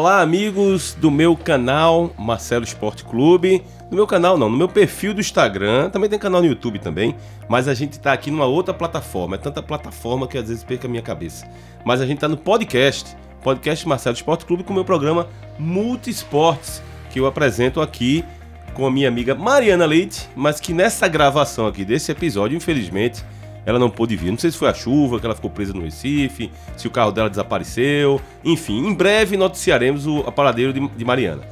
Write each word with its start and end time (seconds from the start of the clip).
Olá, 0.00 0.22
amigos 0.22 0.94
do 0.94 1.10
meu 1.10 1.36
canal 1.36 2.10
Marcelo 2.18 2.64
Esporte 2.64 3.04
Clube. 3.04 3.62
No 3.90 3.96
meu 3.98 4.06
canal 4.06 4.38
não, 4.38 4.48
no 4.48 4.56
meu 4.56 4.66
perfil 4.66 5.12
do 5.12 5.20
Instagram, 5.20 5.90
também 5.90 6.08
tem 6.08 6.18
canal 6.18 6.40
no 6.40 6.46
YouTube 6.46 6.78
também, 6.78 7.14
mas 7.46 7.68
a 7.68 7.74
gente 7.74 8.00
tá 8.00 8.14
aqui 8.14 8.30
numa 8.30 8.46
outra 8.46 8.72
plataforma. 8.72 9.34
É 9.34 9.38
tanta 9.38 9.62
plataforma 9.62 10.26
que 10.26 10.38
às 10.38 10.48
vezes 10.48 10.64
perca 10.64 10.88
a 10.88 10.90
minha 10.90 11.02
cabeça. 11.02 11.46
Mas 11.84 12.00
a 12.00 12.06
gente 12.06 12.18
tá 12.18 12.26
no 12.26 12.38
podcast, 12.38 13.14
podcast 13.42 13.86
Marcelo 13.86 14.16
Esporte 14.16 14.46
Clube 14.46 14.64
com 14.64 14.72
o 14.72 14.74
meu 14.74 14.86
programa 14.86 15.28
Multisportes, 15.58 16.82
que 17.10 17.20
eu 17.20 17.26
apresento 17.26 17.82
aqui 17.82 18.24
com 18.72 18.86
a 18.86 18.90
minha 18.90 19.06
amiga 19.06 19.34
Mariana 19.34 19.84
Leite, 19.84 20.30
mas 20.34 20.58
que 20.58 20.72
nessa 20.72 21.08
gravação 21.08 21.66
aqui 21.66 21.84
desse 21.84 22.10
episódio, 22.10 22.56
infelizmente, 22.56 23.22
ela 23.64 23.78
não 23.78 23.90
pôde 23.90 24.16
vir. 24.16 24.30
Não 24.30 24.38
sei 24.38 24.50
se 24.50 24.58
foi 24.58 24.68
a 24.68 24.74
chuva, 24.74 25.18
que 25.18 25.26
ela 25.26 25.34
ficou 25.34 25.50
presa 25.50 25.72
no 25.72 25.82
Recife, 25.82 26.50
se 26.76 26.86
o 26.86 26.90
carro 26.90 27.12
dela 27.12 27.28
desapareceu. 27.28 28.20
Enfim, 28.44 28.86
em 28.86 28.94
breve 28.94 29.36
noticiaremos 29.36 30.06
o 30.06 30.20
aparadeiro 30.20 30.72
de, 30.72 30.88
de 30.88 31.04
Mariana. 31.04 31.42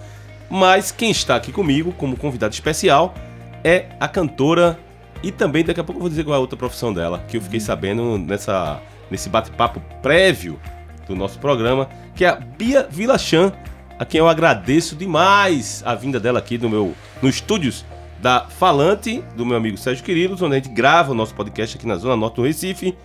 Mas 0.50 0.90
quem 0.90 1.10
está 1.10 1.36
aqui 1.36 1.52
comigo 1.52 1.92
como 1.92 2.16
convidado 2.16 2.54
especial 2.54 3.14
é 3.62 3.86
a 4.00 4.08
cantora 4.08 4.78
e 5.22 5.30
também 5.30 5.64
daqui 5.64 5.80
a 5.80 5.84
pouco 5.84 5.98
eu 5.98 6.02
vou 6.02 6.08
dizer 6.08 6.24
qual 6.24 6.34
é 6.34 6.38
a 6.38 6.40
outra 6.40 6.56
profissão 6.56 6.92
dela, 6.92 7.24
que 7.28 7.36
eu 7.36 7.40
fiquei 7.40 7.60
sabendo 7.60 8.16
nessa, 8.18 8.80
nesse 9.10 9.28
bate-papo 9.28 9.80
prévio 10.00 10.58
do 11.06 11.16
nosso 11.16 11.38
programa, 11.38 11.88
que 12.14 12.24
é 12.24 12.28
a 12.28 12.36
Bia 12.36 12.86
Vilachan, 12.88 13.52
a 13.98 14.04
quem 14.04 14.20
eu 14.20 14.28
agradeço 14.28 14.94
demais 14.94 15.82
a 15.84 15.94
vinda 15.94 16.20
dela 16.20 16.38
aqui 16.38 16.56
no 16.56 16.70
meu 16.70 16.94
no 17.20 17.28
estúdios 17.28 17.84
da 18.20 18.46
Falante, 18.48 19.22
do 19.36 19.46
meu 19.46 19.56
amigo 19.56 19.76
Sérgio 19.76 20.04
Queridos, 20.04 20.42
onde 20.42 20.54
a 20.54 20.58
gente 20.58 20.70
grava 20.70 21.12
o 21.12 21.14
nosso 21.14 21.34
podcast 21.34 21.76
aqui 21.76 21.86
na 21.86 21.96
Zona 21.96 22.16
Norte 22.16 22.36
do 22.36 22.42
Recife. 22.42 22.96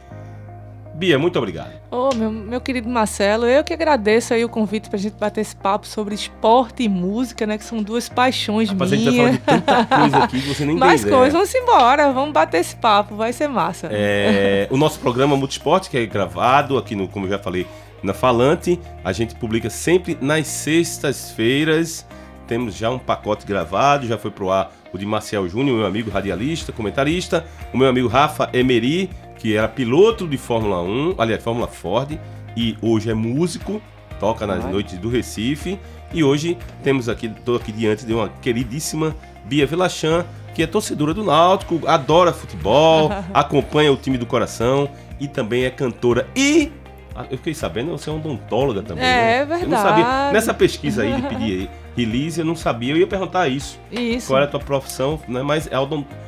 Bia, 0.96 1.18
muito 1.18 1.38
obrigado. 1.40 1.72
Ô, 1.90 2.10
oh, 2.12 2.16
meu, 2.16 2.30
meu 2.30 2.62
querido 2.62 2.88
Marcelo, 2.88 3.46
eu 3.46 3.64
que 3.64 3.74
agradeço 3.74 4.34
aí 4.34 4.46
o 4.46 4.50
convite 4.50 4.90
pra 4.90 5.00
gente 5.00 5.16
bater 5.16 5.42
esse 5.42 5.56
papo 5.56 5.88
sobre 5.88 6.14
esporte 6.14 6.84
e 6.84 6.90
música, 6.90 7.48
né? 7.48 7.58
Que 7.58 7.64
são 7.64 7.82
duas 7.82 8.08
paixões 8.08 8.70
Rapaz, 8.70 8.92
minhas. 8.92 9.08
a 9.08 9.12
gente 9.12 9.18
vai 9.18 9.26
falar 9.26 9.32
de 9.32 9.64
tanta 9.66 9.86
coisa 9.98 10.18
aqui 10.20 10.42
que 10.42 10.48
você 10.48 10.66
nem 10.66 10.78
Mais 10.78 11.04
coisas, 11.04 11.34
vamos 11.34 11.54
embora, 11.54 12.12
vamos 12.12 12.32
bater 12.32 12.62
esse 12.62 12.76
papo, 12.76 13.16
vai 13.16 13.34
ser 13.34 13.48
massa. 13.48 13.90
É, 13.92 14.68
o 14.70 14.78
nosso 14.78 15.00
programa 15.00 15.36
Multisport, 15.36 15.90
que 15.90 15.98
é 15.98 16.06
gravado 16.06 16.78
aqui 16.78 16.96
no, 16.96 17.08
como 17.08 17.26
eu 17.26 17.32
já 17.32 17.40
falei, 17.40 17.66
na 18.04 18.14
Falante, 18.14 18.80
a 19.04 19.12
gente 19.12 19.34
publica 19.34 19.70
sempre 19.70 20.16
nas 20.22 20.46
sextas-feiras. 20.48 22.06
Temos 22.46 22.76
já 22.76 22.92
um 22.92 23.00
pacote 23.00 23.48
gravado, 23.48 24.06
já 24.06 24.18
foi 24.18 24.30
pro 24.30 24.52
ar 24.52 24.72
o 24.94 24.98
de 24.98 25.06
Marcel 25.06 25.50
Júnior, 25.50 25.78
meu 25.78 25.86
amigo 25.88 26.12
radialista, 26.12 26.72
comentarista, 26.72 27.46
o 27.74 27.78
meu 27.78 27.90
amigo 27.90 28.08
Rafa 28.08 28.50
Emery, 28.54 29.10
que 29.38 29.58
era 29.58 29.68
piloto 29.68 30.28
de 30.28 30.38
Fórmula 30.38 30.82
1, 30.82 31.16
aliás, 31.18 31.44
Fórmula 31.44 31.68
Ford, 31.68 32.18
e 32.56 32.78
hoje 32.82 33.10
é 33.10 33.14
músico, 33.14 33.82
toca 34.20 34.46
nas 34.46 34.64
Ai. 34.64 34.72
noites 34.72 34.98
do 35.00 35.10
Recife. 35.10 35.80
E 36.14 36.24
hoje 36.24 36.58
temos 36.84 37.10
aqui, 37.10 37.26
estou 37.26 37.56
aqui 37.56 37.72
diante 37.72 38.06
de 38.06 38.14
uma 38.14 38.30
queridíssima 38.30 39.16
Bia 39.46 39.66
Velachan, 39.66 40.24
que 40.54 40.62
é 40.62 40.68
torcedora 40.68 41.14
do 41.14 41.24
Náutico, 41.24 41.82
adora 41.88 42.32
futebol, 42.32 43.10
acompanha 43.34 43.92
o 43.92 43.98
time 43.98 44.18
do 44.18 44.26
coração 44.28 44.88
e 45.20 45.28
também 45.28 45.66
é 45.66 45.72
cantora 45.72 46.28
e 46.36 46.72
ah, 47.16 47.26
eu 47.30 47.38
fiquei 47.38 47.54
sabendo, 47.54 47.92
você 47.92 48.10
é 48.10 48.14
odontóloga 48.14 48.82
também. 48.82 49.04
É, 49.04 49.08
né? 49.08 49.36
é 49.38 49.46
verdade. 49.46 49.64
Eu 49.64 49.70
não 49.70 49.78
sabia. 49.78 50.32
Nessa 50.32 50.54
pesquisa 50.54 51.04
aí 51.04 51.14
de 51.14 51.22
pedir 51.24 51.70
release, 51.96 52.40
eu 52.40 52.46
não 52.46 52.56
sabia. 52.56 52.94
Eu 52.94 52.98
ia 52.98 53.08
perguntar 53.08 53.48
isso. 53.48 53.80
Isso. 53.92 54.28
Qual 54.28 54.38
era 54.38 54.46
a 54.46 54.50
tua 54.50 54.60
profissão, 54.60 55.20
né? 55.28 55.42
Mas 55.44 55.68
é 55.68 55.78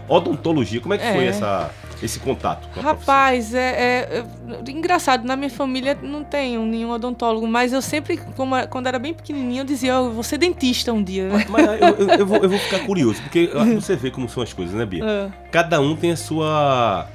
odontologia. 0.07 0.79
Como 0.79 0.93
é 0.93 0.97
que 0.97 1.03
é. 1.03 1.13
foi 1.13 1.25
essa, 1.25 1.71
esse 2.01 2.19
contato 2.19 2.67
Rapaz, 2.79 3.53
é, 3.53 3.59
é, 3.59 4.23
é, 4.23 4.71
engraçado. 4.71 5.25
Na 5.25 5.35
minha 5.35 5.49
família 5.49 5.97
não 6.01 6.23
tem 6.23 6.57
nenhum 6.57 6.91
odontólogo, 6.91 7.47
mas 7.47 7.73
eu 7.73 7.81
sempre, 7.81 8.17
como, 8.35 8.55
quando 8.67 8.87
era 8.87 8.99
bem 8.99 9.13
pequenininho, 9.13 9.61
eu 9.61 9.65
dizia, 9.65 9.93
eu 9.93 10.11
vou 10.11 10.23
ser 10.23 10.37
dentista 10.37 10.93
um 10.93 11.03
dia. 11.03 11.29
Mas, 11.31 11.49
mas 11.49 11.65
eu, 11.65 11.87
eu, 11.87 12.09
eu, 12.19 12.25
vou, 12.25 12.37
eu 12.37 12.49
vou 12.49 12.59
ficar 12.59 12.79
curioso, 12.85 13.21
porque 13.23 13.49
você 13.75 13.95
vê 13.95 14.11
como 14.11 14.29
são 14.29 14.43
as 14.43 14.53
coisas, 14.53 14.75
né, 14.75 14.85
Bia? 14.85 15.03
É. 15.03 15.31
Cada 15.51 15.79
um 15.79 15.95
tem 15.95 16.11
a 16.11 16.17
sua 16.17 17.07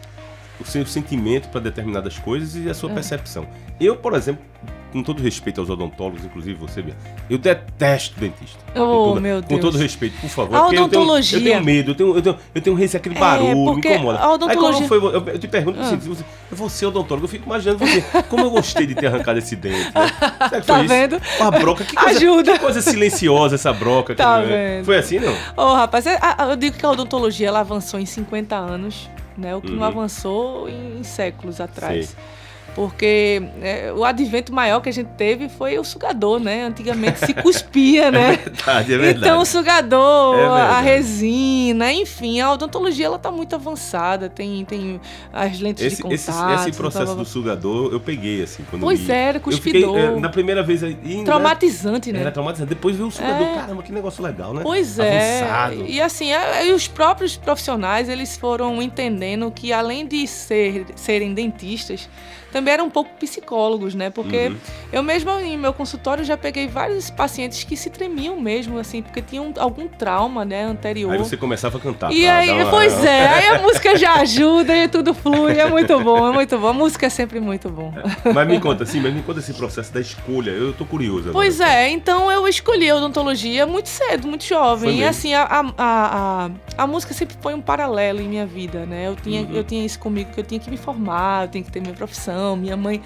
o 0.60 0.64
seu 0.64 0.84
sentimento 0.84 1.48
para 1.48 1.60
determinadas 1.60 2.19
coisas 2.19 2.54
e 2.54 2.69
a 2.69 2.75
sua 2.75 2.91
é. 2.91 2.94
percepção. 2.94 3.46
Eu, 3.80 3.96
por 3.96 4.12
exemplo, 4.14 4.44
com 4.90 5.02
todo 5.02 5.22
respeito 5.22 5.60
aos 5.60 5.70
odontólogos, 5.70 6.24
inclusive 6.24 6.54
você, 6.58 6.82
Bia, 6.82 6.96
eu 7.28 7.38
detesto 7.38 8.18
dentista. 8.18 8.58
Oh, 8.74 9.08
toda, 9.08 9.20
meu 9.20 9.40
Deus. 9.40 9.52
Com 9.52 9.58
todo 9.58 9.78
respeito, 9.78 10.20
por 10.20 10.28
favor. 10.28 10.56
A 10.56 10.66
odontologia. 10.68 11.38
Eu 11.38 11.42
tenho, 11.42 11.54
eu 11.54 11.54
tenho 11.54 11.64
medo, 11.64 11.90
eu 11.90 11.94
tenho, 11.94 12.16
eu 12.16 12.22
tenho, 12.22 12.36
eu 12.54 12.62
tenho 12.62 12.76
receio, 12.76 13.00
aquele 13.00 13.16
é, 13.16 13.18
barulho, 13.18 13.74
me 13.74 13.78
incomoda. 13.78 14.18
A 14.18 14.32
odontologia... 14.32 14.82
Aí 14.82 14.88
foi, 14.88 14.98
eu, 14.98 15.26
eu 15.26 15.38
te 15.38 15.48
pergunto, 15.48 15.78
ah. 15.80 15.96
você, 15.96 16.24
você 16.50 16.84
é 16.84 16.88
odontólogo, 16.88 17.24
eu 17.24 17.28
fico 17.28 17.46
imaginando 17.46 17.78
você, 17.78 18.04
como 18.28 18.44
eu 18.44 18.50
gostei 18.50 18.86
de 18.86 18.94
ter 18.94 19.06
arrancado 19.06 19.38
esse 19.38 19.56
dente. 19.56 19.92
Né? 19.94 20.08
Será 20.48 20.60
que 20.60 20.66
tá 20.66 20.82
vendo? 20.82 21.16
Isso? 21.16 21.42
A 21.42 21.50
broca, 21.50 21.84
que 21.84 21.94
coisa, 21.94 22.18
Ajuda. 22.18 22.52
Que 22.52 22.58
coisa 22.58 22.82
silenciosa 22.82 23.54
essa 23.54 23.72
broca. 23.72 24.14
Tá 24.14 24.40
que, 24.40 24.48
vendo? 24.48 24.84
Foi 24.84 24.98
assim, 24.98 25.18
não? 25.18 25.32
Ô, 25.32 25.70
oh, 25.70 25.74
rapaz, 25.74 26.06
é, 26.06 26.18
eu 26.50 26.56
digo 26.56 26.76
que 26.76 26.84
a 26.84 26.90
odontologia, 26.90 27.48
ela 27.48 27.60
avançou 27.60 28.00
em 28.00 28.06
50 28.06 28.56
anos, 28.56 29.08
né? 29.36 29.54
O 29.54 29.60
que 29.60 29.70
uhum. 29.70 29.76
não 29.76 29.84
avançou 29.84 30.68
em, 30.68 30.98
em 30.98 31.02
séculos 31.02 31.60
atrás. 31.60 32.06
Sei 32.08 32.39
porque 32.80 33.42
é, 33.60 33.92
o 33.94 34.06
advento 34.06 34.54
maior 34.54 34.80
que 34.80 34.88
a 34.88 34.92
gente 34.92 35.08
teve 35.08 35.50
foi 35.50 35.78
o 35.78 35.84
sugador, 35.84 36.41
né? 36.41 36.64
Antigamente 36.64 37.18
se 37.18 37.34
cuspia, 37.34 38.06
é 38.08 38.10
né? 38.10 38.32
É 38.32 38.36
verdade, 38.36 38.94
é 38.94 38.96
verdade. 38.96 39.18
Então 39.18 39.42
o 39.42 39.44
sugador, 39.44 40.38
é 40.38 40.62
a 40.62 40.80
resina, 40.80 41.92
enfim, 41.92 42.40
a 42.40 42.50
odontologia 42.50 43.04
ela 43.04 43.19
tá 43.19 43.30
muito 43.30 43.54
avançada, 43.54 44.30
tem, 44.30 44.64
tem 44.64 44.98
as 45.30 45.60
lentes 45.60 45.84
esse, 45.84 45.96
de 45.96 46.02
contato. 46.02 46.54
Esse, 46.54 46.70
esse 46.70 46.78
processo 46.78 47.04
tava... 47.04 47.16
do 47.16 47.26
sugador 47.26 47.92
eu 47.92 48.00
peguei 48.00 48.44
assim 48.44 48.64
quando 48.70 48.80
Pois 48.80 49.00
vi. 49.00 49.12
era, 49.12 49.38
cuspidor. 49.38 49.94
Fiquei, 49.94 50.16
é, 50.16 50.19
na 50.19 50.30
primeira 50.30 50.62
vez 50.62 50.82
ainda, 50.82 51.24
traumatizante, 51.26 52.10
né? 52.10 52.20
Era 52.20 52.32
traumatizante. 52.32 52.70
Depois 52.70 52.96
veio 52.96 53.08
o 53.08 53.12
sugador, 53.12 53.46
é. 53.46 53.54
caramba, 53.56 53.82
que 53.82 53.92
negócio 53.92 54.24
legal, 54.24 54.54
né? 54.54 54.62
Pois 54.62 54.98
é. 54.98 55.42
Avançado. 55.42 55.86
E 55.86 56.00
assim, 56.00 56.30
e 56.64 56.72
os 56.72 56.88
próprios 56.88 57.36
profissionais, 57.36 58.08
eles 58.08 58.38
foram 58.38 58.80
entendendo 58.80 59.50
que 59.50 59.70
além 59.70 60.06
de 60.06 60.26
ser, 60.26 60.86
serem 60.96 61.34
dentistas, 61.34 62.08
também 62.53 62.75
eram 62.75 62.87
um 62.87 62.91
pouco 62.91 63.11
psicólogos, 63.19 63.94
né? 63.94 64.11
Porque 64.11 64.49
uhum. 64.49 64.56
eu 64.93 65.03
mesmo 65.03 65.31
em 65.41 65.56
meu 65.56 65.72
consultório 65.72 66.25
já 66.25 66.37
peguei 66.37 66.66
vários 66.66 67.11
pacientes 67.11 67.65
que 67.65 67.77
se 67.77 67.91
tremiam 67.91 68.41
mesmo, 68.41 68.78
assim, 68.78 69.03
porque 69.03 69.22
tinham 69.22 69.53
algum 69.59 69.87
trauma, 69.88 70.44
né, 70.44 70.65
anterior. 70.65 71.12
Aí 71.12 71.19
você 71.19 71.37
começava 71.37 71.78
a 71.78 71.81
cantar. 71.81 72.12
E 72.12 72.27
aí, 72.27 72.50
uma... 72.50 72.71
pois 72.71 72.93
é, 73.05 73.28
aí 73.28 73.49
a 73.49 73.62
música 73.62 73.97
já 73.97 74.15
ajuda 74.15 74.77
e 74.77 74.88
tudo 74.88 75.15
flui, 75.15 75.59
é 75.59 75.69
muito 75.69 75.99
bom, 76.00 76.28
é 76.28 76.33
muito 76.33 76.59
bom. 76.59 76.69
A 76.69 76.72
música 76.72 77.06
é 77.06 77.11
sempre 77.11 77.41
muito 77.41 77.69
bom. 77.69 77.93
Mas 78.34 78.47
me 78.47 78.61
conta, 78.61 78.84
assim, 78.84 79.00
mas 79.00 79.15
me 79.15 79.22
conta 79.22 79.41
esse 79.41 79.55
processo 79.55 79.93
da 79.93 80.00
escolha, 80.00 80.50
eu 80.50 80.72
tô 80.72 80.84
curioso. 80.84 81.31
Agora. 81.31 81.32
Pois 81.32 81.61
é, 81.61 81.91
então 81.91 82.31
eu 82.31 82.47
escolhi 82.49 82.88
a 82.91 82.97
odontologia 82.97 83.67
muito 83.67 83.88
cedo, 83.88 84.27
muito 84.28 84.44
jovem. 84.44 85.00
E 85.00 85.05
assim, 85.05 85.34
a, 85.34 85.43
a, 85.43 85.65
a, 85.78 86.50
a, 86.78 86.87
música 86.87 87.15
sempre 87.15 87.37
foi 87.41 87.55
um 87.55 87.61
paralelo 87.61 88.21
em 88.21 88.28
minha 88.28 88.47
vida, 88.47 88.87
né? 88.87 89.09
Eu 89.09 89.17
tinha, 89.17 89.43
uhum. 89.43 89.53
eu 89.53 89.65
tinha 89.65 89.84
isso 89.84 89.99
comigo, 89.99 90.31
que 90.32 90.41
eu 90.41 90.44
tinha 90.44 90.61
que 90.61 90.71
me 90.71 90.77
formar, 90.77 91.44
eu 91.44 91.49
tinha 91.49 91.65
que 91.65 91.71
ter 91.71 91.81
minha 91.81 91.94
profissão, 91.94 92.39
minha 92.56 92.76
mãe 92.76 93.00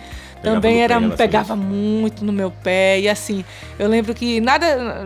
pegava 0.45 0.61
também 0.61 0.83
era 0.83 1.01
pegava 1.11 1.57
muito 1.57 2.25
no 2.25 2.33
meu 2.33 2.51
pé 2.51 3.01
e 3.01 3.09
assim 3.09 3.45
eu 3.79 3.89
lembro 3.89 4.15
que 4.15 4.41
nada 4.41 5.05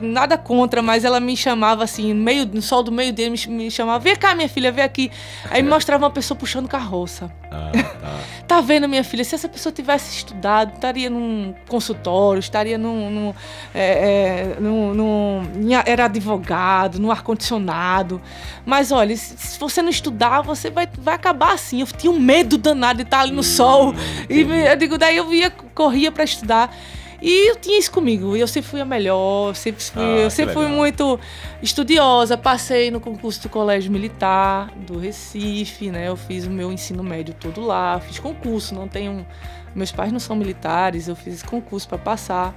nada 0.00 0.38
contra 0.38 0.82
mas 0.82 1.04
ela 1.04 1.18
me 1.18 1.36
chamava 1.36 1.82
assim 1.82 2.12
no 2.14 2.22
meio 2.22 2.46
no 2.46 2.62
sol 2.62 2.82
do 2.82 2.92
meio 2.92 3.12
dele 3.12 3.30
me, 3.30 3.54
me 3.54 3.70
chamava 3.70 3.98
vem 3.98 4.14
cá 4.14 4.34
minha 4.34 4.48
filha 4.48 4.70
vem 4.70 4.84
aqui. 4.84 5.10
Aí 5.50 5.62
me 5.62 5.68
mostrava 5.68 6.04
uma 6.04 6.10
pessoa 6.10 6.38
puxando 6.38 6.68
carroça. 6.68 7.30
Ah, 7.50 7.72
tá. 7.72 8.18
tá 8.56 8.60
vendo 8.60 8.88
minha 8.88 9.02
filha? 9.02 9.24
Se 9.24 9.34
essa 9.34 9.48
pessoa 9.48 9.72
tivesse 9.72 10.16
estudado 10.16 10.74
estaria 10.74 11.08
num 11.08 11.54
consultório 11.68 12.38
estaria 12.38 12.76
num, 12.78 13.10
num, 13.10 13.34
é, 13.74 14.54
é, 14.56 14.60
num, 14.60 14.94
num 14.94 15.42
era 15.84 16.04
advogado 16.04 16.98
no 16.98 17.10
ar 17.10 17.22
condicionado 17.22 18.20
mas 18.64 18.92
olha 18.92 19.16
se 19.16 19.58
você 19.58 19.80
não 19.80 19.90
estudar 19.90 20.42
você 20.42 20.70
vai, 20.70 20.88
vai 20.98 21.14
acabar 21.14 21.52
assim. 21.52 21.80
Eu 21.80 21.86
tinha 21.86 22.10
um 22.10 22.18
medo 22.18 22.58
danado 22.58 22.98
de 22.98 23.02
estar 23.02 23.20
ali 23.20 23.32
no 23.32 23.40
hum, 23.40 23.42
sol 23.42 23.94
e 24.28 24.44
eu 24.72 24.76
digo, 24.76 24.98
daí 24.98 25.16
eu 25.16 25.32
ia, 25.32 25.50
corria 25.50 26.10
para 26.10 26.24
estudar. 26.24 26.74
E 27.20 27.50
eu 27.50 27.56
tinha 27.56 27.78
isso 27.78 27.90
comigo. 27.90 28.36
Eu 28.36 28.46
sempre 28.46 28.70
fui 28.70 28.80
a 28.80 28.84
melhor, 28.84 29.54
sempre 29.54 29.82
fui, 29.82 30.02
ah, 30.02 30.18
eu 30.18 30.30
sempre 30.30 30.54
fui 30.54 30.66
muito 30.66 31.18
estudiosa. 31.62 32.36
Passei 32.36 32.90
no 32.90 33.00
concurso 33.00 33.42
do 33.42 33.48
Colégio 33.48 33.90
Militar 33.90 34.70
do 34.86 34.98
Recife, 34.98 35.90
né? 35.90 36.08
Eu 36.08 36.16
fiz 36.16 36.46
o 36.46 36.50
meu 36.50 36.70
ensino 36.70 37.02
médio 37.02 37.34
todo 37.34 37.62
lá, 37.62 37.98
fiz 38.00 38.18
concurso, 38.18 38.74
não 38.74 38.86
tenho. 38.86 39.26
Meus 39.74 39.92
pais 39.92 40.10
não 40.10 40.20
são 40.20 40.36
militares, 40.36 41.08
eu 41.08 41.16
fiz 41.16 41.42
concurso 41.42 41.88
para 41.88 41.98
passar. 41.98 42.54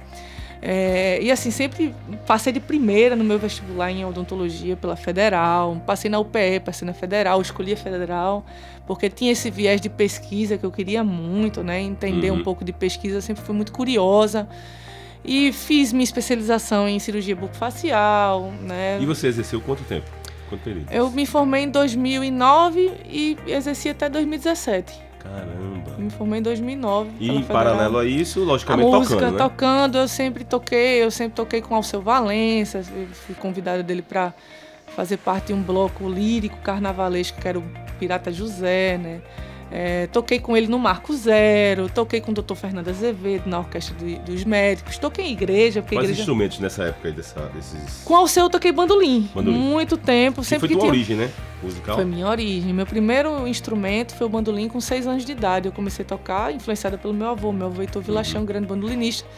É, 0.62 1.18
e 1.22 1.30
assim, 1.30 1.50
sempre 1.50 1.94
passei 2.26 2.52
de 2.52 2.60
primeira 2.60 3.16
no 3.16 3.24
meu 3.24 3.38
vestibular 3.38 3.90
em 3.90 4.04
odontologia 4.04 4.76
pela 4.76 4.94
federal, 4.94 5.80
passei 5.86 6.10
na 6.10 6.18
UPE, 6.18 6.60
passei 6.62 6.84
na 6.84 6.92
federal, 6.92 7.40
escolhi 7.40 7.72
a 7.72 7.76
federal, 7.76 8.44
porque 8.86 9.08
tinha 9.08 9.32
esse 9.32 9.50
viés 9.50 9.80
de 9.80 9.88
pesquisa 9.88 10.58
que 10.58 10.66
eu 10.66 10.70
queria 10.70 11.02
muito, 11.02 11.62
né? 11.62 11.80
Entender 11.80 12.30
uhum. 12.30 12.38
um 12.38 12.42
pouco 12.42 12.62
de 12.62 12.72
pesquisa, 12.72 13.20
sempre 13.20 13.42
fui 13.42 13.54
muito 13.54 13.72
curiosa. 13.72 14.46
E 15.24 15.52
fiz 15.52 15.92
minha 15.92 16.04
especialização 16.04 16.88
em 16.88 16.98
cirurgia 16.98 17.36
bucofacial, 17.36 18.52
né? 18.62 18.98
E 19.00 19.06
você 19.06 19.28
exerceu 19.28 19.60
quanto 19.60 19.82
tempo? 19.84 20.10
Quanto 20.48 20.62
período? 20.62 20.90
Eu 20.90 21.10
me 21.10 21.26
formei 21.26 21.64
em 21.64 21.70
2009 21.70 22.92
e 23.06 23.36
exerci 23.46 23.90
até 23.90 24.08
2017. 24.08 25.09
Caramba. 25.22 25.92
Me 25.98 26.10
formei 26.10 26.40
em 26.40 26.42
2009. 26.42 27.10
E 27.20 27.30
em 27.30 27.42
paralelo 27.42 27.98
a 27.98 28.04
isso, 28.04 28.42
logicamente 28.42 28.88
a 28.88 28.98
música, 28.98 29.14
tocando, 29.16 29.32
né? 29.32 29.38
tocando, 29.38 29.98
eu 29.98 30.08
sempre 30.08 30.44
toquei, 30.44 31.02
eu 31.02 31.10
sempre 31.10 31.36
toquei 31.36 31.60
com 31.60 31.74
Alceu 31.74 32.00
Valença, 32.00 32.82
fui 33.12 33.34
convidada 33.34 33.82
dele 33.82 34.02
para 34.02 34.32
fazer 34.96 35.18
parte 35.18 35.48
de 35.48 35.52
um 35.52 35.62
bloco 35.62 36.08
lírico 36.08 36.56
carnavalesco 36.58 37.40
que 37.40 37.46
era 37.46 37.58
o 37.58 37.64
Pirata 37.98 38.32
José, 38.32 38.98
né? 38.98 39.20
É, 39.72 40.08
toquei 40.08 40.40
com 40.40 40.56
ele 40.56 40.66
no 40.66 40.78
Marco 40.78 41.14
Zero, 41.14 41.88
toquei 41.88 42.20
com 42.20 42.32
o 42.32 42.34
Dr. 42.34 42.54
Fernando 42.54 42.88
Azevedo 42.88 43.48
na 43.48 43.60
Orquestra 43.60 43.94
de, 43.96 44.16
dos 44.18 44.44
Médicos, 44.44 44.98
toquei 44.98 45.26
em 45.26 45.32
igreja. 45.32 45.80
Quais 45.80 46.04
igreja... 46.04 46.20
instrumentos 46.20 46.58
nessa 46.58 46.84
época 46.84 47.08
aí 47.08 47.14
dessa, 47.14 47.40
desses... 47.54 48.02
Com 48.04 48.14
o 48.14 48.16
Alceu 48.16 48.44
eu 48.44 48.50
toquei 48.50 48.72
bandolim, 48.72 49.30
bandolim. 49.32 49.56
muito 49.56 49.96
tempo. 49.96 50.42
Sempre 50.42 50.68
que 50.68 50.74
foi 50.74 50.80
tua 50.80 50.90
tinha... 50.90 50.92
origem, 50.92 51.16
né? 51.16 51.30
Musical? 51.62 51.94
Foi 51.94 52.04
minha 52.04 52.26
origem. 52.26 52.72
Meu 52.72 52.86
primeiro 52.86 53.46
instrumento 53.46 54.14
foi 54.14 54.26
o 54.26 54.30
bandolim 54.30 54.68
com 54.68 54.80
seis 54.80 55.06
anos 55.06 55.24
de 55.24 55.32
idade. 55.32 55.68
Eu 55.68 55.72
comecei 55.72 56.04
a 56.04 56.08
tocar, 56.08 56.52
influenciada 56.52 56.98
pelo 56.98 57.14
meu 57.14 57.28
avô. 57.28 57.52
Meu 57.52 57.68
avô 57.68 57.80
Heitor 57.80 58.02
Vilachão, 58.02 58.38
uhum. 58.38 58.42
um 58.42 58.46
grande 58.46 58.66
bandolinista. 58.66 59.28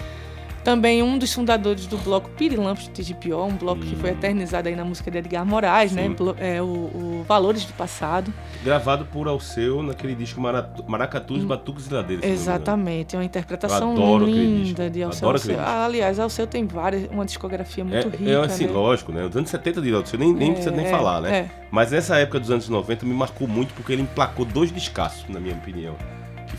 Também 0.64 1.02
um 1.02 1.18
dos 1.18 1.32
fundadores 1.32 1.86
do 1.86 1.98
bloco 1.98 2.30
Pirilampos 2.30 2.84
de 2.84 2.90
TGPO, 2.90 3.44
um 3.44 3.56
bloco 3.56 3.82
hum. 3.82 3.86
que 3.86 3.96
foi 3.96 4.10
hum. 4.10 4.14
eternizado 4.14 4.68
aí 4.68 4.76
na 4.76 4.84
música 4.84 5.10
de 5.10 5.18
Edgar 5.18 5.44
Moraes, 5.44 5.92
né? 5.92 6.04
Sim. 6.04 6.24
né? 6.24 6.34
É, 6.38 6.62
o, 6.62 6.66
o, 6.66 7.24
Valores 7.26 7.64
do 7.64 7.72
Passado. 7.72 8.32
Gravado 8.64 9.04
por 9.06 9.26
Alceu 9.26 9.82
naquele 9.82 10.14
disco 10.14 10.40
Maracatus, 10.86 11.42
hum. 11.42 11.46
Batucos 11.46 11.88
e 11.88 11.94
Ladeiras. 11.94 12.24
Exatamente, 12.24 13.16
é 13.16 13.18
uma 13.18 13.24
interpretação 13.24 14.18
linda 14.18 14.88
de 14.88 15.02
Alceu. 15.02 15.28
Alceu. 15.28 15.58
Ah, 15.58 15.84
aliás, 15.84 16.20
Alceu 16.20 16.46
tem 16.46 16.66
várias, 16.66 17.10
uma 17.10 17.24
discografia 17.24 17.84
muito 17.84 18.08
é, 18.08 18.10
rica. 18.10 18.30
É 18.30 18.44
assim, 18.44 18.66
né? 18.66 18.72
lógico, 18.72 19.12
né? 19.12 19.24
Os 19.24 19.36
anos 19.36 19.50
70 19.50 19.82
de 19.82 19.92
Alceu 19.92 20.18
nem, 20.18 20.32
nem 20.32 20.50
é, 20.50 20.52
precisa 20.52 20.74
nem 20.74 20.86
é, 20.86 20.90
falar, 20.90 21.20
né? 21.22 21.36
É. 21.36 21.50
Mas 21.70 21.90
nessa 21.90 22.16
época 22.18 22.38
dos 22.38 22.50
anos 22.50 22.68
90 22.68 23.04
me 23.04 23.14
marcou 23.14 23.48
muito 23.48 23.74
porque 23.74 23.92
ele 23.92 24.02
emplacou 24.02 24.44
dois 24.44 24.70
descassos, 24.70 25.28
na 25.28 25.40
minha 25.40 25.54
opinião 25.54 25.96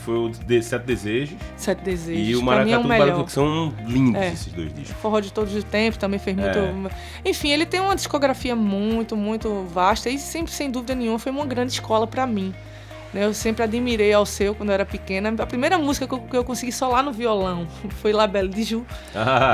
foi 0.04 0.16
o 0.16 0.30
de 0.30 0.62
Sete 0.62 0.84
Desejos. 0.86 1.38
Sete 1.56 1.82
Desejos. 1.82 2.30
E 2.30 2.36
o 2.36 2.42
Maracatu 2.42 2.92
é 2.92 3.16
o 3.16 3.24
que 3.24 3.32
são 3.32 3.74
lindos 3.86 4.22
é. 4.22 4.34
esses 4.34 4.54
dois 4.54 4.74
discos. 4.74 5.02
Forró 5.02 5.20
de 5.20 5.32
Todos 5.32 5.56
os 5.56 5.64
Tempos 5.64 5.98
também 5.98 6.20
fez 6.20 6.36
muito. 6.36 6.58
É. 6.58 6.74
Enfim, 7.26 7.50
ele 7.50 7.66
tem 7.66 7.80
uma 7.80 7.96
discografia 7.96 8.56
muito, 8.56 9.16
muito 9.16 9.66
vasta 9.74 10.10
e 10.10 10.18
sempre, 10.18 10.52
sem 10.52 10.70
dúvida 10.70 10.94
nenhuma, 10.94 11.18
foi 11.18 11.32
uma 11.32 11.46
grande 11.46 11.74
escola 11.74 12.06
para 12.06 12.28
mim. 12.28 12.54
Né, 13.14 13.26
eu 13.26 13.34
sempre 13.34 13.64
admirei 13.64 14.12
ao 14.12 14.26
seu 14.26 14.56
quando 14.56 14.70
eu 14.70 14.74
era 14.74 14.86
pequena. 14.86 15.34
A 15.38 15.46
primeira 15.46 15.78
música 15.78 16.08
que 16.08 16.14
eu, 16.14 16.20
que 16.20 16.36
eu 16.36 16.44
consegui 16.44 16.72
solar 16.72 17.04
no 17.04 17.12
violão 17.12 17.68
foi 18.02 18.12
La 18.12 18.26
Belle 18.26 18.50
de 18.50 18.64
Ju. 18.64 18.86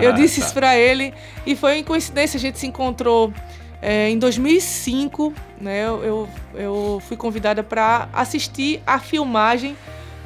eu 0.01 0.13
disse 0.13 0.39
isso 0.39 0.53
pra 0.53 0.77
ele 0.77 1.13
e 1.45 1.55
foi 1.55 1.77
em 1.77 1.83
coincidência, 1.83 2.37
a 2.37 2.41
gente 2.41 2.57
se 2.57 2.65
encontrou 2.65 3.33
é, 3.81 4.09
em 4.09 4.17
2005. 4.17 5.33
Né, 5.59 5.85
eu, 5.85 6.03
eu, 6.03 6.29
eu 6.55 7.01
fui 7.05 7.17
convidada 7.17 7.61
para 7.61 8.07
assistir 8.13 8.81
a 8.87 8.97
filmagem 8.97 9.75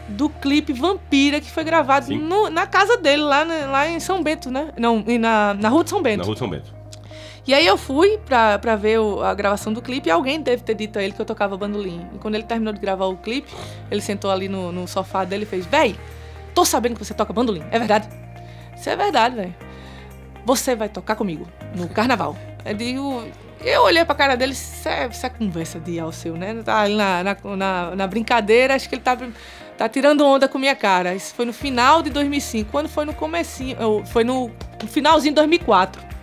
do 0.07 0.29
clipe 0.29 0.73
Vampira, 0.73 1.39
que 1.39 1.49
foi 1.49 1.63
gravado 1.63 2.13
no, 2.15 2.49
na 2.49 2.67
casa 2.67 2.97
dele, 2.97 3.23
lá, 3.23 3.43
lá 3.43 3.87
em 3.87 3.99
São 3.99 4.21
Bento, 4.21 4.51
né? 4.51 4.69
Não, 4.77 5.03
na, 5.19 5.53
na 5.53 5.69
Rua 5.69 5.83
de 5.83 5.89
São 5.89 6.01
Bento. 6.01 6.19
Na 6.19 6.23
Rua 6.25 6.35
de 6.35 6.39
São 6.39 6.49
Bento. 6.49 6.83
E 7.45 7.53
aí 7.53 7.65
eu 7.67 7.77
fui 7.77 8.17
pra, 8.25 8.57
pra 8.57 8.75
ver 8.77 8.99
o, 8.99 9.21
a 9.21 9.33
gravação 9.33 9.73
do 9.73 9.81
clipe 9.81 10.07
e 10.07 10.11
alguém 10.11 10.39
deve 10.39 10.63
ter 10.63 10.75
dito 10.75 10.97
a 10.97 11.03
ele 11.03 11.11
que 11.11 11.21
eu 11.21 11.25
tocava 11.25 11.57
bandolim. 11.57 12.07
E 12.13 12.17
quando 12.17 12.35
ele 12.35 12.43
terminou 12.43 12.73
de 12.73 12.79
gravar 12.79 13.05
o 13.05 13.17
clipe, 13.17 13.53
ele 13.91 13.99
sentou 13.99 14.31
ali 14.31 14.47
no, 14.47 14.71
no 14.71 14.87
sofá 14.87 15.25
dele 15.25 15.43
e 15.43 15.45
fez: 15.45 15.65
Véi, 15.65 15.97
tô 16.55 16.63
sabendo 16.63 16.93
que 16.93 17.03
você 17.03 17.13
toca 17.13 17.33
bandolim. 17.33 17.63
É 17.69 17.77
verdade? 17.77 18.07
Isso 18.77 18.89
é 18.89 18.95
verdade, 18.95 19.35
velho. 19.35 19.55
Você 20.45 20.73
vai 20.73 20.87
tocar 20.87 21.15
comigo 21.15 21.45
no 21.75 21.89
carnaval. 21.89 22.37
Eu 22.65 22.73
digo. 22.73 23.23
Eu 23.59 23.83
olhei 23.83 24.03
pra 24.03 24.13
cara 24.13 24.35
dele, 24.35 24.51
isso 24.51 24.87
é, 24.89 25.07
isso 25.07 25.25
é 25.25 25.29
conversa 25.29 25.79
de 25.79 25.97
Alceu, 25.97 26.35
né? 26.35 26.61
Tá 26.63 26.81
ali 26.81 26.95
na, 26.95 27.23
na, 27.23 27.37
na, 27.55 27.95
na 27.95 28.07
brincadeira, 28.07 28.75
acho 28.75 28.89
que 28.89 28.95
ele 28.95 29.01
tá 29.01 29.17
tá 29.77 29.89
tirando 29.89 30.25
onda 30.25 30.47
com 30.47 30.57
minha 30.57 30.75
cara. 30.75 31.13
Isso 31.13 31.33
foi 31.33 31.45
no 31.45 31.53
final 31.53 32.01
de 32.01 32.09
2005. 32.09 32.71
Quando 32.71 32.89
foi 32.89 33.05
no 33.05 33.13
comecinho, 33.13 33.77
foi 34.05 34.23
no 34.23 34.51
finalzinho 34.87 35.31
de 35.31 35.35
2004. 35.35 36.13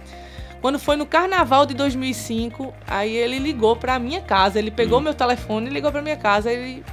Quando 0.60 0.78
foi 0.78 0.96
no 0.96 1.06
carnaval 1.06 1.64
de 1.64 1.74
2005, 1.74 2.74
aí 2.86 3.16
ele 3.16 3.38
ligou 3.38 3.76
pra 3.76 3.98
minha 3.98 4.20
casa. 4.20 4.58
Ele 4.58 4.70
pegou 4.70 4.98
hum. 4.98 5.02
meu 5.02 5.14
telefone 5.14 5.68
e 5.68 5.70
ligou 5.72 5.90
pra 5.90 6.02
minha 6.02 6.16
casa. 6.16 6.52
Ele 6.52 6.84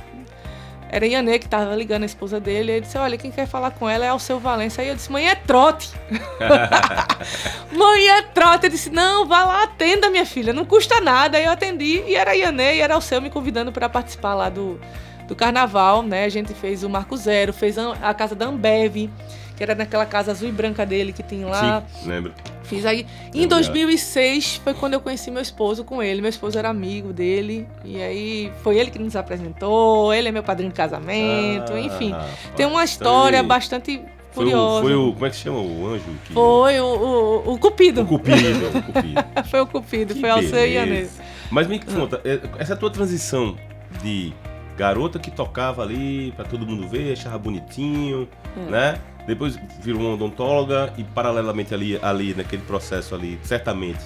era 0.90 1.06
Yanê 1.06 1.38
que 1.38 1.50
tava 1.50 1.76
ligando 1.76 2.04
a 2.04 2.06
esposa 2.06 2.40
dele. 2.40 2.72
Ele 2.72 2.82
disse: 2.82 2.98
Olha, 2.98 3.18
quem 3.18 3.30
quer 3.30 3.46
falar 3.46 3.72
com 3.72 3.90
ela 3.90 4.06
é 4.06 4.14
o 4.14 4.20
seu 4.20 4.40
Valença. 4.40 4.82
Aí 4.82 4.88
eu 4.88 4.96
disse: 4.96 5.12
Mãe, 5.12 5.28
é 5.28 5.36
trote. 5.36 5.92
Mãe, 7.76 8.08
é 8.08 8.22
trote. 8.22 8.68
Eu 8.68 8.70
disse: 8.70 8.90
Não, 8.90 9.26
vá 9.26 9.44
lá, 9.44 9.64
atenda, 9.64 10.10
minha 10.10 10.26
filha. 10.26 10.54
Não 10.54 10.64
custa 10.64 11.02
nada. 11.02 11.38
Aí 11.38 11.44
eu 11.44 11.52
atendi 11.52 12.04
e 12.08 12.16
era 12.16 12.32
Yanê 12.34 12.76
e 12.76 12.82
era 12.82 12.98
o 12.98 13.02
seu 13.02 13.22
me 13.22 13.30
convidando 13.30 13.72
para 13.74 13.90
participar 13.90 14.34
lá 14.34 14.50
do, 14.50 14.80
do 15.28 15.36
carnaval, 15.36 16.02
né? 16.02 16.26
A 16.26 16.30
gente 16.30 16.54
fez 16.54 16.84
o 16.84 16.90
Marco 16.90 17.18
Zero, 17.18 17.54
fez 17.54 17.78
a 17.78 18.14
casa 18.14 18.34
da 18.34 18.46
Ambev, 18.46 19.10
que 19.56 19.64
era 19.64 19.76
naquela 19.76 20.06
casa 20.06 20.32
azul 20.32 20.48
e 20.48 20.52
branca 20.52 20.86
dele 20.86 21.12
que 21.12 21.24
tem 21.24 21.44
lá. 21.44 21.84
Sim, 22.02 22.10
lembro. 22.10 22.34
Fiz 22.64 22.86
aí. 22.86 23.08
Em 23.34 23.48
2006 23.48 24.58
foi 24.58 24.74
quando 24.74 24.94
eu 24.94 25.02
conheci 25.02 25.32
meu 25.32 25.42
esposo 25.42 25.86
com 25.86 26.04
ele. 26.04 26.22
Meu 26.22 26.30
esposo 26.30 26.60
era 26.60 26.70
amigo 26.70 27.14
dele. 27.14 27.66
E 27.84 28.02
aí 28.02 28.52
foi 28.62 28.78
ele 28.78 28.92
que 28.92 29.00
nos 29.00 29.16
apresentou. 29.16 30.14
Ele 30.14 30.28
é 30.28 30.32
meu 30.32 30.44
padrinho 30.44 30.70
de 30.70 30.76
casamento. 30.76 31.74
Ah, 31.74 31.80
enfim, 31.80 32.14
tem 32.58 32.66
uma 32.66 32.84
história 32.84 33.42
bastante 33.42 34.02
curiosa. 34.34 34.82
Foi 34.82 34.96
o, 34.96 35.14
como 35.14 35.26
é 35.26 35.30
que 35.30 35.36
chama 35.38 35.60
o 35.60 35.88
anjo? 35.88 36.04
Que... 36.26 36.34
Foi 36.34 36.80
o, 36.80 36.86
o, 36.86 37.54
o 37.54 37.58
Cupido. 37.58 38.02
O 38.02 38.06
Cupido. 38.06 38.68
O 38.68 38.84
Cupido. 38.84 39.26
foi 39.50 39.62
o 39.62 39.68
Cupido. 39.68 40.14
Que 40.14 40.20
foi 40.20 40.30
Alceu 40.30 40.68
e 40.68 40.78
Anês. 40.78 41.20
Mas 41.50 41.68
me 41.68 41.80
conta, 41.80 42.22
é, 42.26 42.42
essa 42.60 42.76
tua 42.76 42.90
transição 42.90 43.56
de 44.04 44.34
garota 44.78 45.18
que 45.18 45.32
tocava 45.32 45.82
ali 45.82 46.32
para 46.34 46.46
todo 46.46 46.66
mundo 46.66 46.88
ver, 46.88 47.12
achava 47.12 47.38
bonitinho, 47.38 48.30
é. 48.56 48.70
né? 48.70 49.02
Depois 49.26 49.60
virou 49.82 50.02
uma 50.02 50.14
odontóloga 50.14 50.94
e 50.98 51.04
paralelamente 51.04 51.74
ali, 51.74 52.00
ali 52.02 52.34
naquele 52.34 52.62
processo 52.62 53.14
ali, 53.14 53.38
certamente 53.44 54.00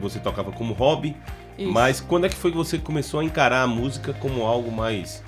você 0.00 0.18
tocava 0.18 0.50
como 0.50 0.74
hobby. 0.74 1.16
Isso. 1.56 1.70
Mas 1.70 2.00
quando 2.00 2.26
é 2.26 2.28
que 2.28 2.34
foi 2.34 2.50
que 2.50 2.56
você 2.56 2.78
começou 2.78 3.20
a 3.20 3.24
encarar 3.24 3.62
a 3.62 3.66
música 3.66 4.12
como 4.14 4.44
algo 4.44 4.70
mais 4.72 5.22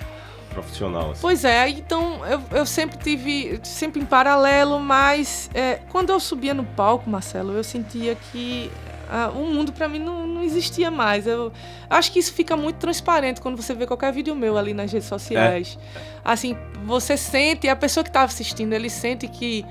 profissional? 0.49 1.11
Assim? 1.11 1.21
Pois 1.21 1.45
é, 1.45 1.69
então 1.69 2.25
eu, 2.25 2.41
eu 2.51 2.65
sempre 2.65 2.97
tive, 2.97 3.59
sempre 3.63 4.01
em 4.01 4.05
paralelo, 4.05 4.79
mas 4.79 5.49
é, 5.53 5.79
quando 5.89 6.11
eu 6.11 6.19
subia 6.19 6.53
no 6.53 6.63
palco, 6.63 7.09
Marcelo, 7.09 7.53
eu 7.53 7.63
sentia 7.63 8.15
que 8.31 8.69
ah, 9.15 9.29
o 9.29 9.45
mundo 9.45 9.71
para 9.71 9.87
mim 9.87 9.99
não, 9.99 10.25
não, 10.25 10.41
existia 10.41 10.89
mais. 10.89 11.27
Eu 11.27 11.53
acho 11.87 12.11
que 12.11 12.17
isso 12.17 12.33
fica 12.33 12.57
muito 12.57 12.77
transparente 12.77 13.39
quando 13.39 13.61
você 13.61 13.71
vê 13.75 13.85
qualquer 13.85 14.11
vídeo 14.11 14.33
meu 14.35 14.57
ali 14.57 14.73
nas 14.73 14.91
redes 14.91 15.07
sociais. 15.07 15.77
É. 15.95 15.99
Assim, 16.25 16.57
você 16.83 17.15
sente, 17.15 17.69
a 17.69 17.75
pessoa 17.75 18.03
que 18.03 18.09
está 18.09 18.23
assistindo, 18.23 18.73
ele 18.73 18.89
sente 18.89 19.27
que 19.27 19.63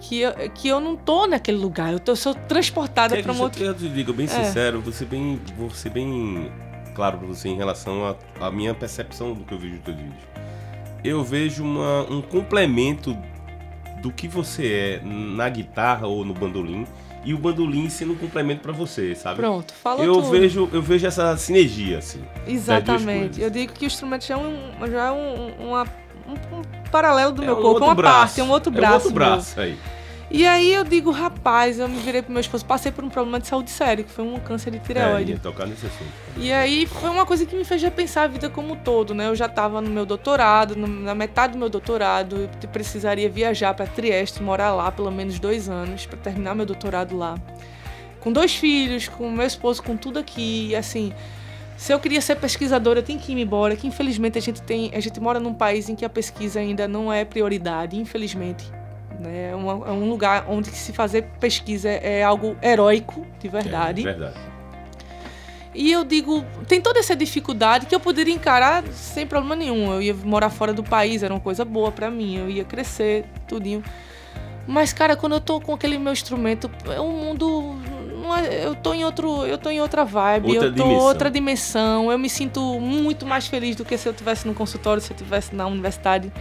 que 0.00 0.20
eu, 0.20 0.32
que 0.54 0.68
eu 0.68 0.80
não 0.80 0.96
tô 0.96 1.26
naquele 1.26 1.58
lugar, 1.58 1.92
eu, 1.92 1.98
tô, 1.98 2.12
eu 2.12 2.16
sou 2.16 2.34
transportada 2.34 3.20
para 3.22 3.32
um 3.32 3.40
outro. 3.40 3.62
Eu 3.62 3.74
te 3.74 3.88
digo 3.88 4.12
bem 4.12 4.26
é. 4.26 4.28
sincero, 4.28 4.80
você 4.80 5.04
bem, 5.04 5.40
vou 5.56 5.70
ser 5.70 5.90
bem 5.90 6.50
claro 6.94 7.18
para 7.18 7.26
você 7.26 7.48
em 7.48 7.56
relação 7.56 8.16
à 8.40 8.50
minha 8.50 8.74
percepção 8.74 9.32
do 9.32 9.44
que 9.44 9.54
eu 9.54 9.58
vejo 9.58 9.74
nos 9.74 9.84
teus 9.84 9.96
vídeos. 9.96 10.22
Eu 11.04 11.22
vejo 11.22 11.62
uma, 11.62 12.02
um 12.10 12.20
complemento 12.20 13.16
do 14.02 14.12
que 14.12 14.26
você 14.26 15.00
é 15.00 15.04
na 15.04 15.48
guitarra 15.48 16.06
ou 16.06 16.24
no 16.24 16.34
bandolim 16.34 16.84
e 17.28 17.34
o 17.34 17.38
bandolim 17.38 17.90
sendo 17.90 18.14
um 18.14 18.16
complemento 18.16 18.62
para 18.62 18.72
você, 18.72 19.14
sabe? 19.14 19.36
Pronto, 19.36 19.74
falou 19.82 20.02
eu 20.02 20.14
tudo. 20.14 20.30
vejo 20.30 20.66
Eu 20.72 20.80
vejo 20.80 21.06
essa 21.06 21.36
sinergia, 21.36 21.98
assim. 21.98 22.22
Exatamente. 22.46 23.38
Eu 23.38 23.50
digo 23.50 23.70
que 23.74 23.84
o 23.84 23.86
instrumento 23.86 24.24
já 24.24 24.32
é 24.32 24.38
um, 24.38 24.90
já 24.90 25.08
é 25.08 25.12
um, 25.12 25.68
uma, 25.68 25.82
um, 26.26 26.56
um 26.56 26.62
paralelo 26.90 27.32
do 27.32 27.42
é 27.42 27.44
meu 27.44 27.58
um 27.58 27.60
corpo, 27.60 27.84
uma 27.84 27.94
braço. 27.94 28.18
parte, 28.18 28.40
é 28.40 28.44
um 28.44 28.50
outro 28.50 28.72
braço. 28.72 28.86
É 28.86 28.90
um 28.90 28.94
outro 28.94 29.12
braço 29.12 29.56
meu. 29.56 29.64
aí. 29.66 29.78
E 30.30 30.46
aí 30.46 30.74
eu 30.74 30.84
digo, 30.84 31.10
rapaz, 31.10 31.78
eu 31.78 31.88
me 31.88 31.98
virei 32.00 32.20
pro 32.20 32.30
meu 32.30 32.40
esposo, 32.40 32.64
passei 32.64 32.92
por 32.92 33.02
um 33.02 33.08
problema 33.08 33.40
de 33.40 33.46
saúde 33.46 33.70
sério, 33.70 34.04
que 34.04 34.10
foi 34.10 34.24
um 34.24 34.38
câncer 34.38 34.70
de 34.70 34.78
tireoide. 34.78 35.32
É, 35.32 35.36
tocar 35.36 35.66
nesse 35.66 35.86
assunto. 35.86 36.10
E 36.36 36.52
aí 36.52 36.84
foi 36.84 37.08
uma 37.08 37.24
coisa 37.24 37.46
que 37.46 37.56
me 37.56 37.64
fez 37.64 37.82
repensar 37.82 38.24
a 38.24 38.26
vida 38.26 38.50
como 38.50 38.74
um 38.74 38.76
todo, 38.76 39.14
né? 39.14 39.28
Eu 39.28 39.34
já 39.34 39.46
estava 39.46 39.80
no 39.80 39.88
meu 39.88 40.04
doutorado, 40.04 40.76
no, 40.76 40.86
na 40.86 41.14
metade 41.14 41.54
do 41.54 41.58
meu 41.58 41.70
doutorado, 41.70 42.50
eu 42.62 42.68
precisaria 42.68 43.28
viajar 43.30 43.72
para 43.72 43.86
Trieste, 43.86 44.42
morar 44.42 44.74
lá 44.74 44.92
pelo 44.92 45.10
menos 45.10 45.38
dois 45.38 45.66
anos 45.66 46.04
para 46.04 46.18
terminar 46.18 46.54
meu 46.54 46.66
doutorado 46.66 47.16
lá. 47.16 47.36
Com 48.20 48.30
dois 48.30 48.54
filhos, 48.54 49.08
com 49.08 49.30
meu 49.30 49.46
esposo, 49.46 49.82
com 49.82 49.96
tudo 49.96 50.18
aqui, 50.18 50.68
e 50.68 50.76
assim, 50.76 51.10
se 51.78 51.90
eu 51.90 51.98
queria 51.98 52.20
ser 52.20 52.36
pesquisadora, 52.36 52.98
eu 52.98 53.02
tenho 53.02 53.18
que 53.18 53.32
ir 53.32 53.40
embora, 53.40 53.74
que 53.74 53.86
infelizmente 53.86 54.36
a 54.36 54.42
gente 54.42 54.60
tem, 54.60 54.90
a 54.94 55.00
gente 55.00 55.18
mora 55.20 55.40
num 55.40 55.54
país 55.54 55.88
em 55.88 55.94
que 55.94 56.04
a 56.04 56.08
pesquisa 56.10 56.60
ainda 56.60 56.86
não 56.86 57.10
é 57.10 57.24
prioridade, 57.24 57.96
infelizmente. 57.96 58.77
Né? 59.18 59.50
É, 59.50 59.54
uma, 59.54 59.88
é 59.88 59.92
um 59.92 60.08
lugar 60.08 60.46
onde 60.48 60.70
se 60.70 60.92
fazer 60.92 61.22
pesquisa 61.40 61.88
é, 61.88 62.20
é 62.20 62.22
algo 62.22 62.56
heróico, 62.62 63.26
de 63.38 63.48
verdade. 63.48 64.02
É, 64.02 64.04
verdade. 64.04 64.38
E 65.74 65.92
eu 65.92 66.04
digo, 66.04 66.44
tem 66.66 66.80
toda 66.80 66.98
essa 66.98 67.14
dificuldade 67.14 67.86
que 67.86 67.94
eu 67.94 68.00
poderia 68.00 68.34
encarar 68.34 68.82
sem 68.88 69.26
problema 69.26 69.54
nenhum. 69.54 69.92
Eu 69.92 70.02
ia 70.02 70.14
morar 70.14 70.50
fora 70.50 70.72
do 70.72 70.82
país, 70.82 71.22
era 71.22 71.32
uma 71.32 71.40
coisa 71.40 71.64
boa 71.64 71.92
para 71.92 72.10
mim, 72.10 72.36
eu 72.36 72.50
ia 72.50 72.64
crescer, 72.64 73.24
tudinho. 73.46 73.82
Mas, 74.66 74.92
cara, 74.92 75.16
quando 75.16 75.34
eu 75.34 75.40
tô 75.40 75.60
com 75.60 75.72
aquele 75.72 75.96
meu 75.98 76.12
instrumento, 76.12 76.70
o 76.98 77.08
mundo 77.08 77.76
eu 78.62 78.74
tô 78.74 78.92
em 78.92 79.04
outro, 79.04 79.46
eu 79.46 79.56
tô 79.56 79.70
em 79.70 79.80
outra 79.80 80.04
vibe, 80.04 80.48
outra 80.52 80.66
eu 80.66 80.74
tô 80.74 80.82
dimensão. 80.82 81.06
outra 81.06 81.30
dimensão. 81.30 82.12
Eu 82.12 82.18
me 82.18 82.28
sinto 82.28 82.60
muito 82.80 83.24
mais 83.24 83.46
feliz 83.46 83.76
do 83.76 83.84
que 83.84 83.96
se 83.96 84.08
eu 84.08 84.12
tivesse 84.12 84.46
no 84.46 84.54
consultório, 84.54 85.00
se 85.00 85.12
eu 85.12 85.16
tivesse 85.16 85.54
na 85.54 85.66
universidade. 85.66 86.32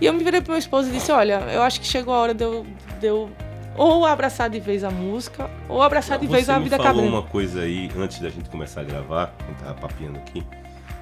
E 0.00 0.06
eu 0.06 0.12
me 0.12 0.22
virei 0.22 0.40
pro 0.40 0.52
meu 0.52 0.58
esposo 0.58 0.88
e 0.88 0.92
disse: 0.92 1.10
Olha, 1.12 1.34
eu 1.52 1.62
acho 1.62 1.80
que 1.80 1.86
chegou 1.86 2.14
a 2.14 2.18
hora 2.18 2.34
de 2.34 2.44
eu, 2.44 2.66
de 3.00 3.06
eu 3.06 3.30
ou 3.76 4.04
abraçar 4.04 4.50
de 4.50 4.60
vez 4.60 4.84
a 4.84 4.90
música, 4.90 5.48
ou 5.68 5.82
abraçar 5.82 6.18
de 6.18 6.26
vez 6.26 6.48
a 6.48 6.58
vida 6.58 6.76
cabreira. 6.76 6.94
Você 6.94 7.06
falou 7.06 7.20
uma 7.20 7.28
coisa 7.28 7.60
aí, 7.62 7.90
antes 7.96 8.18
da 8.20 8.28
gente 8.28 8.50
começar 8.50 8.82
a 8.82 8.84
gravar, 8.84 9.34
quando 9.44 9.58
tava 9.58 9.74
papiando 9.74 10.18
aqui, 10.18 10.42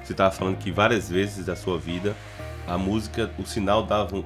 você 0.03 0.13
tava 0.13 0.31
falando 0.31 0.57
que 0.57 0.71
várias 0.71 1.09
vezes 1.09 1.45
da 1.45 1.55
sua 1.55 1.77
vida, 1.77 2.15
a 2.67 2.77
música, 2.77 3.29
o 3.37 3.45
sinal 3.45 3.83
dava, 3.83 4.15
o, 4.15 4.25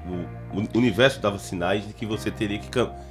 o 0.54 0.78
universo 0.78 1.20
dava 1.20 1.40
sinais 1.40 1.88
de 1.88 1.94
que 1.94 2.06
você 2.06 2.30
teria 2.30 2.60
que 2.60 2.70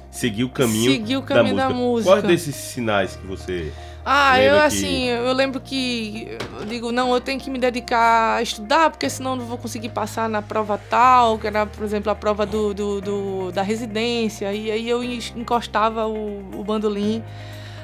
seguir 0.09 0.43
o 0.43 0.49
caminho, 0.49 0.91
seguir 0.91 1.17
o 1.17 1.21
caminho 1.21 1.55
da 1.55 1.69
música. 1.69 1.73
Da 1.73 1.85
música. 1.85 2.11
Quais 2.13 2.23
desses 2.23 2.55
sinais 2.55 3.15
que 3.15 3.27
você 3.27 3.73
ah, 4.05 4.39
eu 4.39 4.53
que... 4.53 4.61
assim, 4.61 5.05
eu 5.05 5.33
lembro 5.33 5.59
que 5.59 6.37
eu 6.59 6.65
digo, 6.65 6.91
não, 6.91 7.11
eu 7.11 7.19
tenho 7.19 7.39
que 7.39 7.49
me 7.49 7.57
dedicar 7.57 8.35
a 8.35 8.41
estudar, 8.41 8.91
porque 8.91 9.09
senão 9.09 9.35
não 9.35 9.45
vou 9.45 9.57
conseguir 9.57 9.89
passar 9.89 10.29
na 10.29 10.43
prova 10.43 10.79
tal, 10.89 11.39
que 11.39 11.47
era, 11.47 11.65
por 11.65 11.83
exemplo, 11.83 12.11
a 12.11 12.15
prova 12.15 12.45
do, 12.45 12.73
do, 12.73 13.01
do 13.01 13.51
da 13.51 13.63
residência, 13.63 14.53
e 14.53 14.69
aí 14.69 14.87
eu 14.87 15.03
encostava 15.03 16.05
o, 16.05 16.37
o 16.53 16.63
bandolim. 16.63 17.23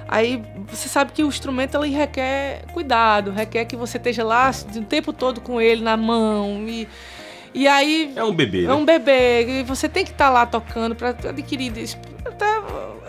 Aí 0.08 0.44
você 0.68 0.88
sabe 0.88 1.12
que 1.12 1.24
o 1.24 1.28
instrumento 1.28 1.82
ele 1.82 1.96
requer 1.96 2.66
cuidado, 2.72 3.32
requer 3.32 3.66
que 3.66 3.75
você 3.75 3.98
esteja 3.98 4.24
lá 4.24 4.51
o 4.75 4.82
tempo 4.84 5.12
todo 5.12 5.42
com 5.42 5.60
ele 5.60 5.82
na 5.82 5.98
mão 5.98 6.66
e 6.68 6.88
e 7.54 7.68
aí. 7.68 8.13
É 8.16 8.24
um 8.24 8.34
bebê. 8.34 8.63
É 8.63 8.68
né? 8.68 8.74
um 8.74 8.86
bebê. 8.86 9.60
E 9.60 9.63
você 9.63 9.90
tem 9.90 10.06
que 10.06 10.12
estar 10.12 10.28
tá 10.28 10.32
lá 10.32 10.46
tocando 10.46 10.96
para 10.96 11.10
adquirir 11.10 11.74
até 12.25 12.46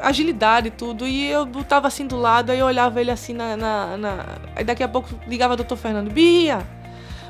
agilidade 0.03 0.69
e 0.69 0.71
tudo. 0.71 1.07
E 1.07 1.31
eu 1.31 1.47
botava 1.47 1.87
assim 1.87 2.07
do 2.07 2.17
lado, 2.17 2.51
aí 2.51 2.59
eu 2.59 2.67
olhava 2.67 3.01
ele 3.01 3.11
assim 3.11 3.33
na, 3.33 3.57
na, 3.57 3.97
na... 3.97 4.27
Aí 4.57 4.65
daqui 4.65 4.83
a 4.83 4.89
pouco 4.89 5.09
ligava 5.27 5.55
o 5.55 5.57
doutor 5.57 5.77
Fernando, 5.77 6.11
Bia, 6.11 6.67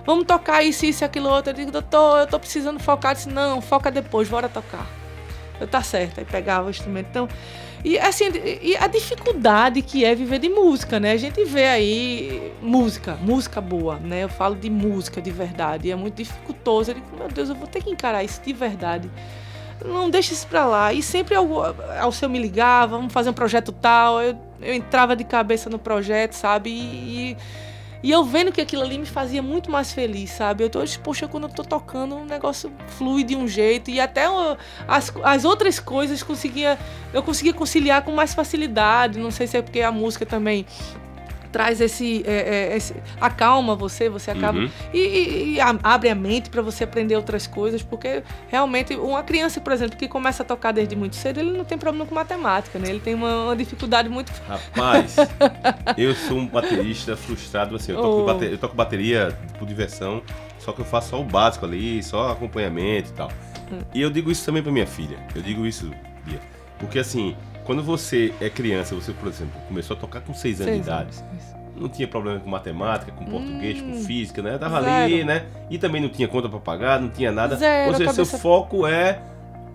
vamos 0.05 0.25
tocar 0.25 0.63
isso, 0.63 0.87
isso 0.87 1.05
aquilo 1.05 1.29
outro. 1.29 1.51
Eu 1.51 1.55
digo, 1.55 1.71
doutor, 1.71 2.21
eu 2.21 2.27
tô 2.27 2.39
precisando 2.39 2.81
focar. 2.81 3.15
Disse, 3.15 3.29
não, 3.29 3.61
foca 3.61 3.91
depois, 3.91 4.29
bora 4.29 4.49
tocar. 4.49 4.87
Eu 5.61 5.69
tá 5.69 5.83
certo. 5.83 6.19
Aí 6.19 6.25
pegava 6.25 6.67
o 6.67 6.71
instrumento. 6.71 7.07
Então, 7.11 7.29
e 7.85 7.99
assim, 7.99 8.27
e 8.63 8.77
a 8.77 8.87
dificuldade 8.87 9.83
que 9.83 10.05
é 10.05 10.15
viver 10.15 10.39
de 10.39 10.49
música, 10.49 11.01
né? 11.01 11.13
A 11.13 11.17
gente 11.17 11.45
vê 11.45 11.67
aí 11.67 12.53
música, 12.63 13.19
música 13.21 13.61
boa, 13.61 13.97
né? 13.97 14.23
Eu 14.23 14.29
falo 14.29 14.55
de 14.55 14.71
música 14.71 15.21
de 15.21 15.33
verdade, 15.33 15.91
é 15.91 15.97
muito 15.97 16.15
dificultoso. 16.15 16.93
Eu 16.93 16.95
digo, 16.95 17.07
meu 17.19 17.27
Deus, 17.27 17.49
eu 17.49 17.57
vou 17.57 17.67
ter 17.67 17.83
que 17.83 17.91
encarar 17.91 18.23
isso 18.23 18.41
de 18.41 18.53
verdade. 18.53 19.11
Não 19.85 20.11
deixa 20.11 20.33
isso 20.33 20.47
pra 20.47 20.67
lá. 20.67 20.93
E 20.93 21.03
sempre 21.03 21.35
ao, 21.35 21.47
ao 22.01 22.13
seu 22.13 22.29
me 22.29 22.39
ligava, 22.39 22.97
vamos 22.97 23.13
fazer 23.13 23.31
um 23.31 23.35
projeto 23.35 23.73
tal, 23.73 24.21
eu, 24.23 24.39
eu 24.61 24.75
entrava 24.75 25.17
de 25.17 25.25
cabeça 25.25 25.69
no 25.69 25.79
projeto, 25.79 26.35
sabe? 26.35 26.71
e, 26.71 27.37
e 28.03 28.11
eu 28.11 28.25
vendo 28.25 28.51
que 28.51 28.61
aquilo 28.61 28.83
ali 28.83 28.99
me 28.99 29.07
fazia 29.07 29.41
muito 29.41 29.71
mais 29.71 29.93
feliz, 29.93 30.31
sabe? 30.31 30.65
Eu 30.65 30.71
tô, 30.71 30.81
poxa, 31.05 31.29
quando 31.29 31.45
eu 31.45 31.51
tô 31.51 31.63
tocando, 31.63 32.17
o 32.17 32.25
negócio 32.25 32.73
flui 32.99 33.23
de 33.23 33.37
um 33.37 33.47
jeito. 33.47 33.91
E 33.91 34.01
até 34.01 34.25
as, 34.89 35.13
as 35.23 35.45
outras 35.45 35.79
coisas 35.79 36.21
conseguia, 36.21 36.77
eu 37.15 37.23
conseguia 37.23 37.55
conciliar 37.55 38.03
com 38.03 38.11
mais 38.11 38.35
facilidade. 38.35 39.21
Não 39.21 39.31
sei 39.31 39.47
se 39.47 39.57
é 39.57 39.63
porque 39.63 39.81
a 39.83 39.93
música 39.93 40.27
também 40.27 40.67
traz 41.53 41.81
esse, 41.81 42.25
é, 42.27 42.73
é, 42.73 42.77
esse 42.77 42.95
acalma 43.21 43.77
você, 43.77 44.09
você 44.09 44.31
acaba 44.31 44.59
uhum. 44.59 44.71
e, 44.93 44.99
e, 44.99 45.55
e, 45.55 45.61
abre 45.61 46.09
a 46.09 46.15
mente 46.15 46.49
para 46.49 46.63
você 46.63 46.85
aprender 46.85 47.15
outras 47.15 47.47
coisas, 47.47 47.83
porque 47.83 48.23
realmente 48.49 48.97
uma 48.97 49.23
criança, 49.23 49.61
por 49.61 49.73
exemplo, 49.73 49.97
que 49.97 50.09
começa 50.09 50.43
a 50.43 50.47
tocar 50.47 50.73
desde 50.73 50.97
muito 50.97 51.15
cedo, 51.15 51.39
ele 51.39 51.53
não 51.53 51.65
tem 51.65 51.77
problema 51.77 52.07
com 52.07 52.15
matemática, 52.15 52.79
né? 52.79 52.89
Ele 52.89 53.01
tem 53.01 53.15
uma, 53.15 53.45
uma 53.45 53.57
dificuldade 53.57 54.09
muito. 54.09 54.33
Rapaz, 54.49 55.17
eu 55.97 56.15
sou 56.15 56.39
um 56.39 56.47
baterista 56.47 57.17
frustrado 57.17 57.77
assim. 57.77 57.93
Eu 57.93 58.01
toco, 58.01 58.23
oh. 58.23 58.25
bateria, 58.25 58.55
eu 58.55 58.59
toco 58.59 58.75
bateria 58.75 59.39
por 59.59 59.69
diversão, 59.69 60.23
só 60.59 60.73
que 60.73 60.81
eu 60.81 60.85
faço 60.87 61.11
só 61.11 61.21
o 61.21 61.25
básico 61.25 61.67
ali, 61.67 62.03
só 62.03 62.31
acompanhamento 62.31 63.11
e 63.11 63.13
tal. 63.13 63.31
Hum. 63.71 63.79
E 63.95 64.01
eu 64.01 64.11
digo 64.11 64.31
isso 64.31 64.45
também 64.45 64.63
para 64.63 64.73
minha 64.73 64.87
filha. 64.87 65.19
Eu 65.35 65.43
digo 65.43 65.67
isso, 65.67 65.91
Bia, 66.25 66.41
porque 66.79 66.99
assim 66.99 67.37
quando 67.65 67.83
você 67.83 68.35
é 68.41 68.51
criança, 68.51 68.95
você, 68.95 69.13
por 69.13 69.29
exemplo, 69.29 69.61
começou 69.69 69.97
a 69.97 70.01
tocar 70.01 70.21
com 70.21 70.35
seis 70.35 70.61
anos 70.61 70.73
seis 70.73 70.85
de 70.85 70.91
idade. 70.91 71.19
Anos. 71.19 71.42
Não 71.83 71.89
tinha 71.89 72.07
problema 72.07 72.39
com 72.41 72.49
matemática, 72.49 73.13
com 73.13 73.25
português, 73.25 73.81
hum, 73.81 73.91
com 73.91 73.95
física, 74.05 74.41
né? 74.41 74.57
Tava 74.57 74.81
zero. 74.81 75.05
ali, 75.05 75.25
né? 75.25 75.45
E 75.69 75.79
também 75.79 76.01
não 76.01 76.09
tinha 76.09 76.29
conta 76.29 76.49
para 76.49 76.61
pagar, 76.61 77.01
não 77.01 77.09
tinha 77.09 77.33
nada. 77.33 77.57
Zero, 77.57 77.89
Ou 77.89 77.97
seja, 77.97 78.11
cabeça... 78.11 78.25
seu 78.25 78.39
foco 78.39 78.87
é 78.87 79.21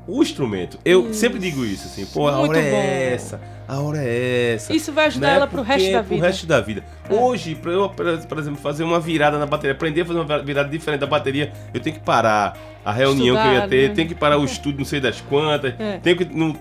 o 0.07 0.21
instrumento. 0.21 0.79
Eu 0.85 1.09
isso. 1.09 1.19
sempre 1.19 1.37
digo 1.37 1.65
isso, 1.65 1.87
assim, 1.87 2.05
pô, 2.05 2.27
a 2.27 2.39
hora 2.39 2.57
é 2.57 2.71
bom. 2.71 2.77
é 2.77 3.13
essa, 3.13 3.41
a 3.67 3.79
hora 3.79 3.97
é 4.01 4.53
essa. 4.55 4.73
Isso 4.73 4.93
vai 4.93 5.07
ajudar 5.07 5.27
né? 5.27 5.35
ela 5.35 5.47
pro 5.47 5.57
Porque 5.57 5.73
resto 5.73 5.91
da 5.91 6.01
vida. 6.01 6.15
Pro 6.15 6.25
resto 6.25 6.47
da 6.47 6.61
vida. 6.61 6.83
É. 7.09 7.13
Hoje, 7.13 7.55
pra 7.55 7.71
eu, 7.71 7.89
por 7.89 8.37
exemplo, 8.39 8.59
fazer 8.61 8.83
uma 8.83 8.99
virada 8.99 9.37
na 9.37 9.45
bateria, 9.45 9.73
aprender 9.73 10.01
a 10.01 10.05
fazer 10.05 10.19
uma 10.19 10.39
virada 10.39 10.69
diferente 10.69 11.01
da 11.01 11.07
bateria, 11.07 11.51
eu 11.73 11.81
tenho 11.81 11.97
que 11.97 12.01
parar 12.01 12.57
a 12.85 12.93
reunião 12.93 13.35
Estudar, 13.35 13.43
que 13.43 13.49
eu 13.49 13.61
ia 13.61 13.67
ter, 13.67 13.89
né? 13.89 13.95
tenho 13.95 14.07
que 14.07 14.15
parar 14.15 14.37
o 14.37 14.45
estudo, 14.45 14.77
não 14.77 14.85
sei 14.85 15.01
das 15.01 15.19
quantas, 15.19 15.73
é. 15.77 15.99
tenho 15.99 16.15
que. 16.15 16.25
Não, 16.25 16.55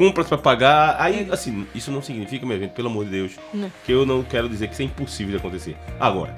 compras 0.00 0.26
para 0.26 0.38
pagar. 0.38 0.96
Aí, 0.98 1.28
é. 1.28 1.34
assim, 1.34 1.66
isso 1.74 1.90
não 1.90 2.00
significa, 2.00 2.46
minha 2.46 2.58
gente, 2.58 2.70
pelo 2.70 2.88
amor 2.88 3.04
de 3.04 3.10
Deus, 3.10 3.32
não. 3.52 3.70
que 3.84 3.92
eu 3.92 4.06
não 4.06 4.22
quero 4.22 4.48
dizer 4.48 4.66
que 4.66 4.72
isso 4.72 4.80
é 4.80 4.86
impossível 4.86 5.32
de 5.32 5.36
acontecer. 5.36 5.76
Agora, 6.00 6.34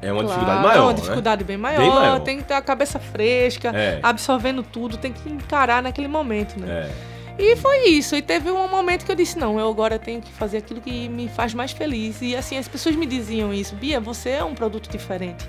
é 0.00 0.12
uma 0.12 0.22
claro, 0.22 0.28
dificuldade 0.28 0.62
maior. 0.62 0.76
É 0.76 0.80
uma 0.80 0.92
né? 0.92 1.00
dificuldade 1.00 1.42
né? 1.42 1.46
bem, 1.48 1.56
maior, 1.56 1.78
bem, 1.80 1.90
maior, 1.90 2.20
tem 2.20 2.38
que 2.38 2.44
ter 2.44 2.54
a 2.54 2.62
cabeça 2.62 3.00
fresca, 3.00 3.70
é. 3.70 3.98
absorvendo 4.04 4.62
tudo, 4.62 4.96
tem 4.96 5.12
que 5.12 5.28
encarar 5.28 5.82
naquele 5.82 6.06
momento, 6.06 6.60
né? 6.60 6.88
É. 6.88 7.12
E 7.38 7.56
foi 7.56 7.88
isso. 7.88 8.14
E 8.14 8.22
teve 8.22 8.50
um 8.52 8.68
momento 8.68 9.04
que 9.04 9.10
eu 9.10 9.16
disse: 9.16 9.36
não, 9.36 9.58
eu 9.58 9.68
agora 9.68 9.98
tenho 9.98 10.20
que 10.20 10.30
fazer 10.30 10.58
aquilo 10.58 10.80
que 10.80 11.08
me 11.08 11.28
faz 11.28 11.54
mais 11.54 11.72
feliz. 11.72 12.20
E 12.22 12.36
assim, 12.36 12.56
as 12.56 12.68
pessoas 12.68 12.94
me 12.94 13.06
diziam 13.06 13.52
isso: 13.52 13.74
Bia, 13.74 13.98
você 13.98 14.30
é 14.30 14.44
um 14.44 14.54
produto 14.54 14.88
diferente. 14.88 15.48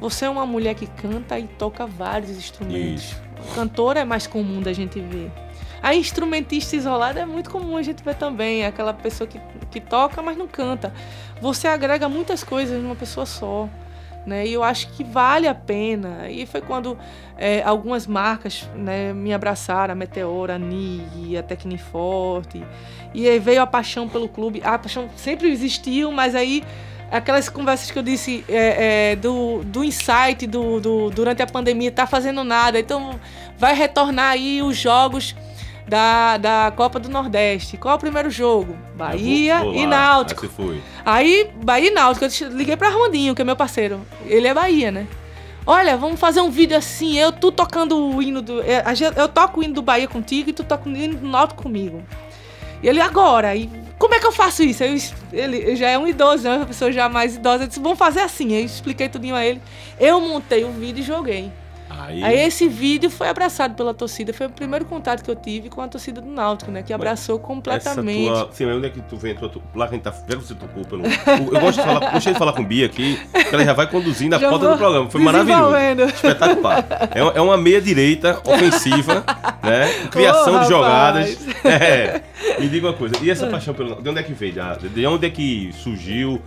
Você 0.00 0.24
é 0.24 0.30
uma 0.30 0.46
mulher 0.46 0.74
que 0.74 0.86
canta 0.86 1.38
e 1.38 1.44
toca 1.44 1.86
vários 1.86 2.30
instrumentos. 2.30 3.04
Isso. 3.04 3.22
Cantora 3.54 4.00
é 4.00 4.04
mais 4.04 4.26
comum 4.26 4.60
da 4.60 4.72
gente 4.72 4.98
ver. 4.98 5.30
A 5.84 5.94
instrumentista 5.94 6.76
isolada 6.76 7.20
é 7.20 7.26
muito 7.26 7.50
comum 7.50 7.76
a 7.76 7.82
gente 7.82 8.02
ver 8.02 8.14
também, 8.14 8.64
aquela 8.64 8.94
pessoa 8.94 9.28
que, 9.28 9.38
que 9.70 9.78
toca, 9.78 10.22
mas 10.22 10.34
não 10.34 10.48
canta. 10.48 10.94
Você 11.42 11.68
agrega 11.68 12.08
muitas 12.08 12.42
coisas 12.42 12.82
numa 12.82 12.94
pessoa 12.94 13.26
só. 13.26 13.68
Né? 14.24 14.46
E 14.46 14.54
eu 14.54 14.64
acho 14.64 14.88
que 14.92 15.04
vale 15.04 15.46
a 15.46 15.54
pena. 15.54 16.30
E 16.30 16.46
foi 16.46 16.62
quando 16.62 16.96
é, 17.36 17.62
algumas 17.62 18.06
marcas 18.06 18.66
né, 18.74 19.12
me 19.12 19.34
abraçaram, 19.34 19.92
a 19.92 19.94
Meteora, 19.94 20.54
a 20.54 20.58
NIG, 20.58 21.36
a 21.36 21.42
Tecniforte. 21.42 22.64
E 23.12 23.28
aí 23.28 23.38
veio 23.38 23.60
a 23.60 23.66
paixão 23.66 24.08
pelo 24.08 24.26
clube. 24.26 24.62
A 24.64 24.78
paixão 24.78 25.10
sempre 25.16 25.50
existiu, 25.50 26.10
mas 26.10 26.34
aí 26.34 26.64
aquelas 27.10 27.50
conversas 27.50 27.90
que 27.90 27.98
eu 27.98 28.02
disse 28.02 28.42
é, 28.48 29.10
é, 29.12 29.16
do, 29.16 29.62
do 29.64 29.84
insight 29.84 30.46
do, 30.46 30.80
do, 30.80 31.10
durante 31.10 31.42
a 31.42 31.46
pandemia, 31.46 31.92
tá 31.92 32.06
fazendo 32.06 32.42
nada. 32.42 32.78
Então 32.80 33.20
vai 33.58 33.74
retornar 33.74 34.30
aí 34.30 34.62
os 34.62 34.78
jogos 34.78 35.36
da, 35.86 36.36
da 36.36 36.72
Copa 36.74 36.98
do 36.98 37.08
Nordeste. 37.08 37.76
Qual 37.76 37.92
é 37.92 37.96
o 37.96 38.00
primeiro 38.00 38.30
jogo? 38.30 38.76
Bahia 38.94 39.60
vou, 39.60 39.72
vou 39.72 39.82
e 39.82 39.86
Náutico. 39.86 40.48
Aí, 41.04 41.50
Bahia 41.62 41.90
e 41.90 41.94
Náutico. 41.94 42.24
Eu 42.24 42.50
liguei 42.50 42.76
pra 42.76 42.88
Armandinho, 42.88 43.34
que 43.34 43.42
é 43.42 43.44
meu 43.44 43.56
parceiro. 43.56 44.00
Ele 44.26 44.46
é 44.46 44.54
Bahia, 44.54 44.90
né? 44.90 45.06
Olha, 45.66 45.96
vamos 45.96 46.20
fazer 46.20 46.42
um 46.42 46.50
vídeo 46.50 46.76
assim, 46.76 47.18
eu 47.18 47.32
tu 47.32 47.50
tocando 47.50 47.96
o 47.96 48.22
hino 48.22 48.42
do. 48.42 48.60
Eu, 48.60 48.82
eu 49.16 49.28
toco 49.28 49.60
o 49.60 49.62
hino 49.62 49.74
do 49.74 49.82
Bahia 49.82 50.06
contigo 50.06 50.50
e 50.50 50.52
tu 50.52 50.62
toca 50.62 50.88
o 50.88 50.94
hino 50.94 51.16
do 51.16 51.26
Náutico 51.26 51.62
comigo. 51.62 52.02
E 52.82 52.88
ele 52.88 53.00
agora, 53.00 53.56
e 53.56 53.70
como 53.98 54.14
é 54.14 54.20
que 54.20 54.26
eu 54.26 54.32
faço 54.32 54.62
isso? 54.62 54.84
Eu, 54.84 54.94
ele 55.32 55.74
já 55.74 55.88
é 55.88 55.98
um 55.98 56.06
idoso, 56.06 56.44
né? 56.44 56.56
Uma 56.56 56.66
pessoa 56.66 56.92
já 56.92 57.08
mais 57.08 57.36
idosa. 57.36 57.64
Eu 57.64 57.68
disse, 57.68 57.80
vamos 57.80 57.98
fazer 57.98 58.20
assim. 58.20 58.52
Eu 58.52 58.64
expliquei 58.64 59.08
tudinho 59.08 59.34
a 59.34 59.44
ele. 59.44 59.60
Eu 59.98 60.20
montei 60.20 60.64
o 60.64 60.70
vídeo 60.70 61.00
e 61.00 61.02
joguei. 61.02 61.50
Aí... 61.88 62.22
Aí... 62.22 62.38
esse 62.40 62.68
vídeo 62.68 63.10
foi 63.10 63.28
abraçado 63.28 63.74
pela 63.74 63.92
torcida. 63.92 64.32
Foi 64.32 64.46
o 64.46 64.50
primeiro 64.50 64.84
contato 64.84 65.22
que 65.22 65.30
eu 65.30 65.36
tive 65.36 65.68
com 65.68 65.80
a 65.80 65.88
torcida 65.88 66.20
do 66.20 66.28
Náutico, 66.28 66.70
né? 66.70 66.82
Que 66.82 66.92
abraçou 66.92 67.38
Mas 67.38 67.46
completamente. 67.46 68.28
Tua... 68.28 68.48
Sim, 68.52 68.66
onde 68.66 68.86
é 68.86 68.90
que 68.90 69.00
tu 69.02 69.16
vem? 69.16 69.34
Tu... 69.34 69.62
Lá 69.74 69.86
que 69.86 69.94
a 69.94 69.96
gente 69.96 70.04
tá. 70.04 70.10
Vendo 70.26 70.42
você 70.42 70.54
tocou 70.54 70.84
pelo. 70.84 71.04
Eu 71.06 71.60
gosto 71.60 71.78
de 71.78 71.86
falar, 71.86 72.12
gostei 72.12 72.32
de 72.32 72.38
falar 72.38 72.52
com 72.52 72.62
o 72.62 72.66
Bia 72.66 72.86
aqui, 72.86 73.20
que 73.32 73.54
ela 73.54 73.64
já 73.64 73.72
vai 73.72 73.90
conduzindo 73.90 74.34
a 74.34 74.38
já 74.40 74.50
pauta 74.50 74.70
do 74.70 74.76
programa. 74.76 75.10
Foi 75.10 75.20
maravilhoso. 75.20 75.74
Espetacular. 76.14 76.86
É, 77.14 77.38
é 77.38 77.40
uma 77.40 77.56
meia-direita 77.56 78.40
ofensiva, 78.44 79.24
né? 79.62 80.08
Criação 80.10 80.56
oh, 80.56 80.58
de 80.60 80.68
jogadas. 80.68 81.38
É. 81.64 82.22
Me 82.60 82.68
diga 82.68 82.88
uma 82.88 82.92
coisa, 82.92 83.14
e 83.22 83.30
essa 83.30 83.46
paixão 83.46 83.72
pelo. 83.72 84.00
De 84.00 84.08
onde 84.08 84.20
é 84.20 84.22
que 84.22 84.32
veio? 84.32 84.54
De 84.92 85.06
onde 85.06 85.26
é 85.26 85.30
que 85.30 85.72
surgiu? 85.72 86.40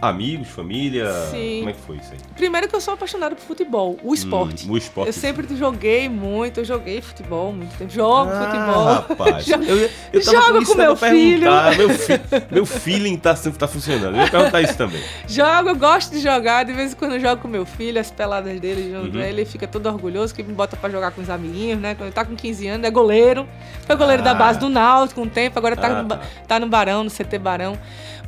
Amigos, 0.00 0.48
família? 0.48 1.10
Sim. 1.30 1.58
Como 1.60 1.70
é 1.70 1.72
que 1.72 1.80
foi 1.80 1.96
isso 1.96 2.12
aí? 2.12 2.18
Primeiro 2.36 2.68
que 2.68 2.76
eu 2.76 2.80
sou 2.80 2.94
apaixonada 2.94 3.34
por 3.34 3.42
futebol, 3.42 3.98
o 4.02 4.12
esporte. 4.12 4.68
Hum, 4.68 4.72
o 4.72 4.76
esporte. 4.76 5.08
Eu 5.08 5.12
sempre 5.12 5.56
joguei 5.56 6.08
muito, 6.08 6.60
eu 6.60 6.64
joguei 6.64 7.00
futebol 7.00 7.50
muito 7.52 7.76
tempo. 7.78 7.90
Jogo 7.90 8.30
ah, 8.30 8.44
futebol. 8.44 8.84
Rapaz, 8.84 9.48
eu, 9.48 9.90
eu, 10.12 10.22
Jogo 10.22 10.66
com 10.66 10.74
meu 10.74 10.96
filho. 10.96 11.50
Meu, 11.76 11.90
fi, 11.90 12.12
meu 12.50 12.66
feeling 12.66 13.16
tá, 13.16 13.34
tá 13.34 13.66
funcionando. 13.66 14.16
Eu 14.16 14.22
ia 14.22 14.30
perguntar 14.30 14.60
isso 14.60 14.76
também. 14.76 15.02
Jogo, 15.26 15.70
eu 15.70 15.76
gosto 15.76 16.12
de 16.12 16.20
jogar. 16.20 16.64
De 16.64 16.72
vez 16.72 16.92
em 16.92 16.96
quando 16.96 17.12
eu 17.12 17.20
jogo 17.20 17.40
com 17.40 17.48
meu 17.48 17.64
filho, 17.64 17.98
as 17.98 18.10
peladas 18.10 18.60
dele 18.60 18.92
junto. 18.92 19.16
Uhum. 19.16 19.22
Ele 19.22 19.44
fica 19.46 19.66
todo 19.66 19.86
orgulhoso 19.86 20.34
que 20.34 20.42
me 20.42 20.52
bota 20.52 20.76
pra 20.76 20.90
jogar 20.90 21.10
com 21.12 21.22
os 21.22 21.30
amiguinhos, 21.30 21.80
né? 21.80 21.94
Quando 21.94 22.08
ele 22.08 22.14
tá 22.14 22.24
com 22.24 22.36
15 22.36 22.68
anos, 22.68 22.86
é 22.86 22.90
goleiro. 22.90 23.48
Foi 23.86 23.96
goleiro 23.96 24.22
ah. 24.22 24.26
da 24.26 24.34
base 24.34 24.58
do 24.58 24.68
Náutico 24.68 25.22
um 25.22 25.28
tempo, 25.28 25.58
agora 25.58 25.74
tá, 25.74 25.86
ah, 25.86 26.02
no, 26.02 26.08
tá. 26.08 26.20
tá 26.46 26.60
no 26.60 26.68
Barão, 26.68 27.04
no 27.04 27.10
CT 27.10 27.38
Barão. 27.38 27.78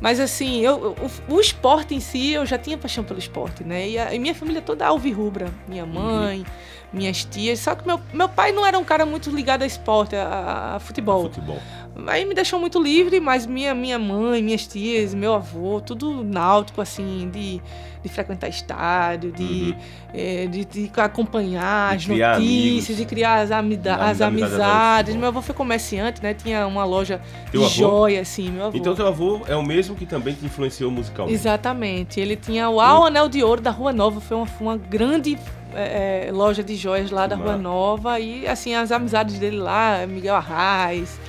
Mas 0.01 0.19
assim, 0.19 0.61
eu, 0.61 0.95
o, 1.27 1.35
o, 1.35 1.39
esporte 1.39 1.58
em 1.91 1.99
si, 1.99 2.31
eu 2.31 2.45
já 2.45 2.57
tinha 2.57 2.77
paixão 2.77 3.03
pelo 3.03 3.19
esporte, 3.19 3.63
né? 3.63 3.89
E, 3.89 3.97
a, 3.97 4.13
e 4.13 4.19
minha 4.19 4.35
família 4.35 4.61
toda 4.61 4.85
alvirrubra. 4.85 5.53
Minha 5.67 5.83
uhum. 5.83 5.91
mãe, 5.91 6.39
uhum. 6.39 6.45
minhas 6.93 7.23
tias. 7.23 7.59
Só 7.59 7.75
que 7.75 7.85
meu, 7.85 7.99
meu 8.13 8.29
pai 8.29 8.51
não 8.51 8.65
era 8.65 8.77
um 8.77 8.83
cara 8.83 9.05
muito 9.05 9.29
ligado 9.29 9.63
a 9.63 9.65
esporte, 9.65 10.15
a, 10.15 10.75
a 10.75 10.79
futebol. 10.79 11.25
A 11.25 11.29
futebol. 11.29 11.59
Aí 12.07 12.25
me 12.25 12.33
deixou 12.33 12.59
muito 12.59 12.81
livre, 12.81 13.19
mas 13.19 13.45
minha, 13.45 13.73
minha 13.73 13.99
mãe, 13.99 14.41
minhas 14.41 14.65
tias, 14.65 15.13
meu 15.13 15.33
avô, 15.33 15.81
tudo 15.81 16.23
náutico, 16.23 16.81
assim, 16.81 17.29
de, 17.31 17.61
de 18.03 18.09
frequentar 18.09 18.47
estádio, 18.47 19.31
de, 19.31 19.43
uhum. 19.43 19.75
é, 20.13 20.47
de, 20.47 20.65
de, 20.65 20.91
acompanhar 20.97 21.97
de 21.97 22.11
as 22.11 22.19
notícias, 22.19 22.37
amigos. 22.37 22.97
de 22.97 23.05
criar 23.05 23.41
as, 23.41 23.51
amida, 23.51 23.95
as 23.95 24.21
amizades. 24.21 25.15
Meu 25.15 25.27
avô 25.27 25.41
foi 25.41 25.55
comerciante, 25.55 26.21
né? 26.21 26.33
Tinha 26.33 26.65
uma 26.67 26.85
loja 26.85 27.21
Teu 27.51 27.61
de 27.61 27.65
avô? 27.67 27.75
joia, 27.75 28.21
assim, 28.21 28.49
meu 28.49 28.65
avô. 28.65 28.77
Então 28.77 28.95
teu 28.95 29.07
avô 29.07 29.41
é 29.47 29.55
o 29.55 29.63
mesmo 29.63 29.95
que 29.95 30.05
também 30.05 30.33
te 30.33 30.45
influenciou 30.45 30.91
musicalmente? 30.91 31.35
Exatamente. 31.35 32.19
Ele 32.19 32.35
tinha 32.35 32.69
o 32.69 32.79
Al 32.79 33.05
Anel 33.05 33.27
de 33.27 33.43
Ouro 33.43 33.61
da 33.61 33.71
Rua 33.71 33.91
Nova, 33.91 34.21
foi 34.21 34.37
uma, 34.37 34.47
uma 34.59 34.77
grande 34.77 35.37
é, 35.75 36.27
é 36.27 36.31
loja 36.31 36.63
de 36.63 36.75
joias 36.75 37.11
lá 37.11 37.27
da 37.27 37.35
Rua 37.35 37.57
Nova 37.57 38.19
e 38.19 38.47
assim 38.47 38.73
as 38.73 38.91
amizades 38.91 39.37
dele 39.37 39.57
lá, 39.57 40.05
Miguel 40.07 40.35
Arraes, 40.35 41.19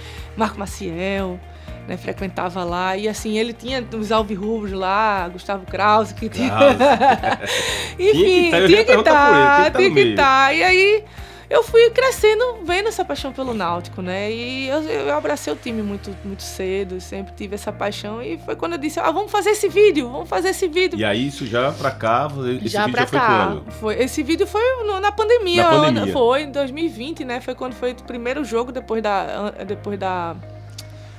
Marco 0.41 0.59
Maciel, 0.59 1.39
né, 1.87 1.97
frequentava 1.97 2.65
lá. 2.65 2.97
E 2.97 3.07
assim, 3.09 3.39
ele 3.39 3.53
tinha 3.53 3.85
os 3.95 4.11
alvirrubros 4.11 4.73
lá, 4.73 5.29
Gustavo 5.29 5.67
Krause, 5.67 6.15
que 6.15 6.29
tinha. 6.29 6.51
Enfim, 7.99 8.51
tinha 8.67 8.85
que 8.85 8.93
estar, 8.93 9.71
tinha 9.73 9.91
que 9.91 10.01
estar. 10.01 10.47
Tá. 10.47 10.55
E 10.55 10.63
aí 10.63 11.05
eu 11.51 11.65
fui 11.65 11.91
crescendo 11.91 12.61
vendo 12.65 12.89
essa 12.89 13.05
paixão 13.05 13.33
pelo 13.33 13.53
Náutico, 13.53 14.01
né? 14.01 14.31
E 14.31 14.69
eu, 14.69 14.83
eu 14.83 15.15
abracei 15.15 15.53
o 15.53 15.57
time 15.57 15.83
muito, 15.83 16.17
muito 16.25 16.45
cedo, 16.45 17.01
sempre 17.01 17.35
tive 17.37 17.57
essa 17.57 17.73
paixão. 17.73 18.23
E 18.23 18.39
foi 18.39 18.55
quando 18.55 18.75
eu 18.75 18.79
disse, 18.79 19.01
ah, 19.01 19.11
vamos 19.11 19.33
fazer 19.33 19.51
esse 19.51 19.69
vídeo, 19.69 20.09
vamos 20.09 20.29
fazer 20.29 20.51
esse 20.51 20.69
vídeo. 20.69 20.97
E 20.97 21.05
aí 21.05 21.27
isso 21.27 21.45
já 21.45 21.73
pra 21.73 21.91
cá, 21.91 22.29
esse 22.57 22.69
já 22.69 22.87
vídeo 22.87 22.93
pra 22.93 23.05
já 23.05 23.11
cá. 23.11 23.27
foi 23.27 23.37
quando? 23.37 23.73
Foi, 23.73 24.01
esse 24.01 24.23
vídeo 24.23 24.47
foi 24.47 24.63
no, 24.85 25.01
na, 25.01 25.11
pandemia, 25.11 25.65
na 25.65 25.71
pandemia. 25.71 26.13
Foi 26.13 26.43
em 26.43 26.53
2020, 26.53 27.25
né? 27.25 27.41
Foi 27.41 27.57
quando 27.57 27.75
foi 27.75 27.93
o 27.93 28.03
primeiro 28.05 28.45
jogo 28.45 28.71
depois 28.71 29.03
da... 29.03 29.51
Depois 29.67 29.99
da 29.99 30.37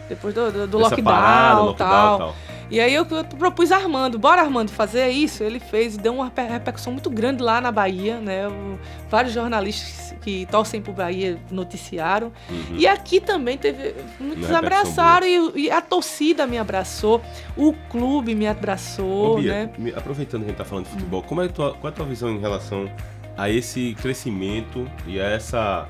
depois 0.07 0.33
do, 0.33 0.51
do, 0.51 0.67
do 0.67 0.77
lockdown, 0.77 1.03
parada, 1.05 1.61
lockdown 1.61 1.87
tal. 1.87 2.17
tal. 2.17 2.35
E 2.71 2.79
aí 2.79 2.93
eu, 2.93 3.05
eu, 3.05 3.25
propus 3.25 3.69
Armando, 3.69 4.17
bora 4.17 4.41
Armando 4.41 4.71
fazer 4.71 5.09
isso. 5.09 5.43
Ele 5.43 5.59
fez 5.59 5.95
e 5.95 5.97
deu 5.97 6.13
uma 6.13 6.31
repercussão 6.33 6.93
muito 6.93 7.09
grande 7.09 7.43
lá 7.43 7.59
na 7.59 7.69
Bahia, 7.69 8.17
né? 8.19 8.47
O, 8.47 8.79
vários 9.09 9.33
jornalistas 9.33 10.15
que 10.21 10.45
torcem 10.45 10.81
pro 10.81 10.93
Bahia 10.93 11.37
noticiaram. 11.51 12.31
Uhum. 12.49 12.77
E 12.77 12.87
aqui 12.87 13.19
também 13.19 13.57
teve. 13.57 13.93
Muitos 14.17 14.49
abraçaram 14.49 15.27
e, 15.27 15.65
e, 15.65 15.71
a 15.71 15.81
torcida 15.81 16.47
me 16.47 16.57
abraçou, 16.57 17.21
o 17.57 17.73
clube 17.89 18.33
me 18.33 18.47
abraçou. 18.47 19.33
Ô, 19.33 19.41
Bia, 19.41 19.69
né? 19.77 19.93
Aproveitando 19.93 20.41
que 20.41 20.45
a 20.45 20.49
gente 20.49 20.57
tá 20.57 20.65
falando 20.65 20.85
de 20.85 20.91
futebol, 20.91 21.21
como 21.23 21.41
é 21.41 21.49
tua, 21.49 21.73
qual 21.73 21.91
é 21.91 21.93
a 21.93 21.95
tua 21.95 22.05
visão 22.05 22.31
em 22.31 22.39
relação 22.39 22.89
a 23.35 23.49
esse 23.49 23.95
crescimento 24.01 24.89
e 25.05 25.19
a 25.19 25.25
essa. 25.25 25.89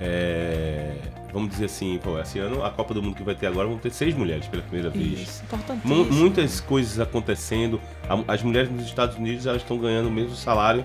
É 0.00 0.92
vamos 1.36 1.50
dizer 1.50 1.66
assim, 1.66 2.00
pô, 2.02 2.18
esse 2.18 2.38
ano 2.38 2.64
a 2.64 2.70
Copa 2.70 2.94
do 2.94 3.02
Mundo 3.02 3.14
que 3.14 3.22
vai 3.22 3.34
ter 3.34 3.46
agora 3.46 3.68
vão 3.68 3.76
ter 3.76 3.90
seis 3.90 4.14
mulheres 4.14 4.46
pela 4.48 4.62
primeira 4.62 4.88
vez. 4.88 5.20
Isso, 5.20 5.44
muitas 5.84 6.60
coisas 6.62 6.98
acontecendo. 6.98 7.78
As 8.26 8.42
mulheres 8.42 8.70
nos 8.70 8.86
Estados 8.86 9.18
Unidos 9.18 9.46
elas 9.46 9.60
estão 9.60 9.76
ganhando 9.76 10.08
o 10.08 10.10
mesmo 10.10 10.34
salário 10.34 10.82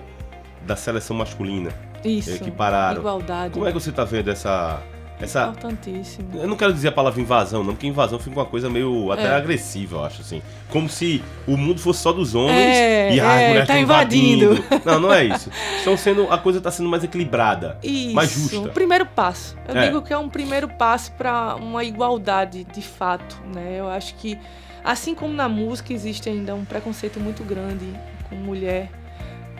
da 0.66 0.76
seleção 0.76 1.16
masculina. 1.16 1.70
Isso. 2.04 2.32
Equipararam. 2.32 3.00
Igualdade. 3.00 3.54
Como 3.54 3.66
é 3.66 3.72
que 3.72 3.80
você 3.80 3.88
está 3.88 4.04
vendo 4.04 4.30
essa 4.30 4.82
essa, 5.22 5.46
Importantíssimo. 5.46 6.28
Eu 6.34 6.48
não 6.48 6.56
quero 6.56 6.72
dizer 6.72 6.88
a 6.88 6.92
palavra 6.92 7.20
invasão, 7.20 7.62
não, 7.62 7.74
porque 7.74 7.86
invasão 7.86 8.18
fica 8.18 8.34
uma 8.34 8.44
coisa 8.44 8.68
meio 8.68 9.12
até 9.12 9.24
é. 9.24 9.34
agressiva, 9.34 9.96
eu 9.96 10.04
acho, 10.04 10.20
assim. 10.20 10.42
Como 10.68 10.88
se 10.88 11.22
o 11.46 11.56
mundo 11.56 11.80
fosse 11.80 12.00
só 12.00 12.12
dos 12.12 12.34
homens 12.34 12.76
é, 12.76 13.14
e 13.14 13.20
ah, 13.20 13.34
é, 13.34 13.48
mulher 13.48 13.66
tá 13.66 13.78
invadindo. 13.78 14.52
invadindo. 14.54 14.82
Não, 14.84 15.00
não 15.00 15.14
é 15.14 15.24
isso. 15.24 15.50
Estão 15.78 15.96
sendo, 15.96 16.30
a 16.32 16.38
coisa 16.38 16.58
está 16.58 16.70
sendo 16.70 16.88
mais 16.88 17.04
equilibrada, 17.04 17.78
isso, 17.82 18.14
mais 18.14 18.32
justa. 18.32 18.60
O 18.60 18.68
primeiro 18.70 19.06
passo. 19.06 19.56
Eu 19.68 19.76
é. 19.76 19.86
digo 19.86 20.02
que 20.02 20.12
é 20.12 20.18
um 20.18 20.28
primeiro 20.28 20.68
passo 20.68 21.12
para 21.12 21.54
uma 21.54 21.84
igualdade 21.84 22.64
de 22.64 22.82
fato, 22.82 23.40
né? 23.54 23.76
Eu 23.78 23.88
acho 23.88 24.14
que, 24.16 24.36
assim 24.82 25.14
como 25.14 25.32
na 25.32 25.48
música 25.48 25.92
existe 25.92 26.28
ainda 26.28 26.54
um 26.54 26.64
preconceito 26.64 27.20
muito 27.20 27.44
grande 27.44 27.86
com 28.28 28.34
mulher 28.34 28.90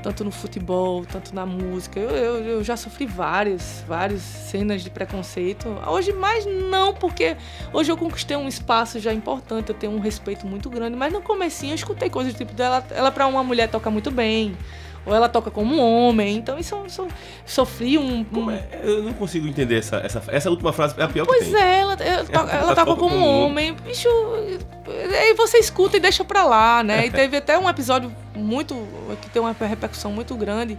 tanto 0.02 0.24
no 0.24 0.30
futebol, 0.30 1.04
tanto 1.06 1.34
na 1.34 1.46
música. 1.46 1.98
Eu, 1.98 2.10
eu, 2.10 2.44
eu, 2.44 2.64
já 2.64 2.76
sofri 2.76 3.06
várias, 3.06 3.84
várias 3.86 4.20
cenas 4.20 4.82
de 4.82 4.90
preconceito. 4.90 5.68
Hoje 5.86 6.12
mais 6.12 6.44
não, 6.44 6.92
porque 6.92 7.36
hoje 7.72 7.90
eu 7.90 7.96
conquistei 7.96 8.36
um 8.36 8.48
espaço 8.48 8.98
já 8.98 9.12
importante, 9.12 9.70
eu 9.70 9.74
tenho 9.74 9.92
um 9.92 10.00
respeito 10.00 10.46
muito 10.46 10.68
grande, 10.68 10.96
mas 10.96 11.12
no 11.12 11.22
comecinho 11.22 11.72
eu 11.72 11.76
escutei 11.76 12.10
coisas 12.10 12.34
do 12.34 12.36
tipo 12.36 12.52
dela, 12.52 12.84
ela 12.90 13.10
para 13.10 13.26
uma 13.26 13.44
mulher 13.44 13.70
toca 13.70 13.90
muito 13.90 14.10
bem 14.10 14.56
ou 15.04 15.14
ela 15.14 15.28
toca 15.28 15.50
como 15.50 15.74
um 15.74 15.80
homem. 15.80 16.36
Então 16.36 16.58
isso, 16.58 16.80
isso 16.86 17.08
sofri 17.44 17.98
um. 17.98 18.26
um... 18.32 18.50
É? 18.50 18.80
Eu 18.82 19.02
não 19.02 19.12
consigo 19.12 19.46
entender 19.46 19.78
essa, 19.78 19.96
essa, 19.96 20.22
essa 20.28 20.50
última 20.50 20.72
frase, 20.72 20.94
é 20.98 21.02
a 21.02 21.08
pior 21.08 21.26
pois 21.26 21.44
que 21.44 21.52
tem. 21.52 21.62
é, 21.62 21.80
ela, 21.80 21.94
ela, 21.94 22.26
ela, 22.30 22.52
ela 22.52 22.74
toca 22.74 22.96
como 22.96 23.14
um 23.14 23.44
homem. 23.44 23.74
Bicho, 23.74 24.08
aí 25.20 25.34
você 25.34 25.58
escuta 25.58 25.96
e 25.96 26.00
deixa 26.00 26.24
pra 26.24 26.44
lá, 26.44 26.82
né? 26.82 27.06
E 27.06 27.10
teve 27.12 27.36
até 27.36 27.58
um 27.58 27.68
episódio 27.68 28.12
muito. 28.34 28.74
que 29.20 29.30
tem 29.30 29.40
uma 29.42 29.52
repercussão 29.52 30.12
muito 30.12 30.34
grande 30.34 30.78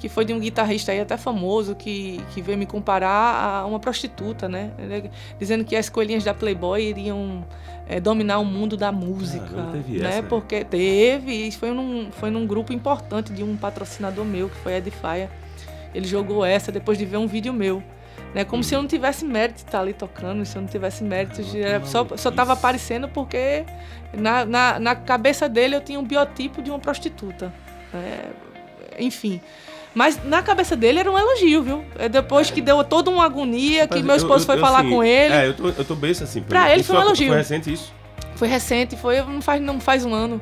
que 0.00 0.08
foi 0.08 0.24
de 0.24 0.32
um 0.32 0.40
guitarrista 0.40 0.92
aí 0.92 1.00
até 1.00 1.18
famoso 1.18 1.74
que, 1.74 2.20
que 2.32 2.40
veio 2.40 2.56
me 2.56 2.64
comparar 2.64 3.60
a 3.60 3.66
uma 3.66 3.78
prostituta, 3.78 4.48
né? 4.48 4.70
Dizendo 5.38 5.62
que 5.62 5.76
as 5.76 5.90
coelhinhas 5.90 6.24
da 6.24 6.32
Playboy 6.32 6.82
iriam 6.82 7.44
é, 7.86 8.00
dominar 8.00 8.38
o 8.38 8.44
mundo 8.44 8.78
da 8.78 8.90
música, 8.90 9.44
ah, 9.58 9.70
teve 9.72 9.98
né? 9.98 10.08
Essa, 10.08 10.22
Porque 10.22 10.64
teve, 10.64 11.48
e 11.48 11.52
foi 11.52 11.70
num, 11.70 12.10
foi 12.10 12.30
num 12.30 12.46
grupo 12.46 12.72
importante 12.72 13.30
de 13.30 13.44
um 13.44 13.56
patrocinador 13.58 14.24
meu, 14.24 14.48
que 14.48 14.56
foi 14.56 14.74
a 14.74 14.78
Edifier. 14.78 15.28
Ele 15.94 16.06
jogou 16.06 16.46
essa 16.46 16.72
depois 16.72 16.96
de 16.96 17.04
ver 17.04 17.18
um 17.18 17.26
vídeo 17.26 17.52
meu. 17.52 17.82
Né? 18.34 18.42
Como 18.42 18.64
se 18.64 18.74
eu 18.74 18.80
não 18.80 18.88
tivesse 18.88 19.24
mérito 19.24 19.56
de 19.56 19.64
estar 19.66 19.80
ali 19.80 19.92
tocando, 19.92 20.46
se 20.46 20.56
eu 20.56 20.62
não 20.62 20.68
tivesse 20.68 21.04
mérito 21.04 21.42
de. 21.42 21.60
Só, 21.84 22.06
só 22.16 22.30
tava 22.30 22.54
aparecendo 22.54 23.06
porque 23.06 23.66
na, 24.14 24.46
na, 24.46 24.78
na 24.78 24.96
cabeça 24.96 25.46
dele 25.46 25.76
eu 25.76 25.80
tinha 25.82 26.00
um 26.00 26.04
biotipo 26.04 26.62
de 26.62 26.70
uma 26.70 26.78
prostituta. 26.78 27.52
Né? 27.92 28.30
Enfim. 28.98 29.40
Mas 29.94 30.22
na 30.24 30.42
cabeça 30.42 30.76
dele 30.76 31.00
era 31.00 31.10
um 31.10 31.18
elogio, 31.18 31.62
viu? 31.62 31.84
É 31.98 32.08
depois 32.08 32.50
que 32.50 32.60
deu 32.60 32.82
toda 32.84 33.10
uma 33.10 33.24
agonia, 33.24 33.88
que 33.88 34.02
meu 34.02 34.14
esposo 34.14 34.34
eu, 34.34 34.40
eu, 34.40 34.46
foi 34.46 34.56
eu, 34.56 34.60
falar 34.60 34.80
assim, 34.80 34.90
com 34.90 35.02
ele. 35.02 35.34
É, 35.34 35.48
eu 35.48 35.54
tô, 35.54 35.68
eu 35.68 35.84
tô 35.84 35.94
bem 35.96 36.10
assim. 36.12 36.42
Pra, 36.42 36.60
pra 36.60 36.72
ele 36.72 36.82
foi 36.82 36.96
um 36.96 37.00
elogio. 37.00 37.28
Foi 37.28 37.36
recente 37.36 37.72
isso? 37.72 37.92
Foi 38.36 38.48
recente, 38.48 38.96
foi 38.96 39.20
não 39.22 39.42
faz, 39.42 39.60
não 39.60 39.80
faz 39.80 40.04
um 40.04 40.14
ano. 40.14 40.40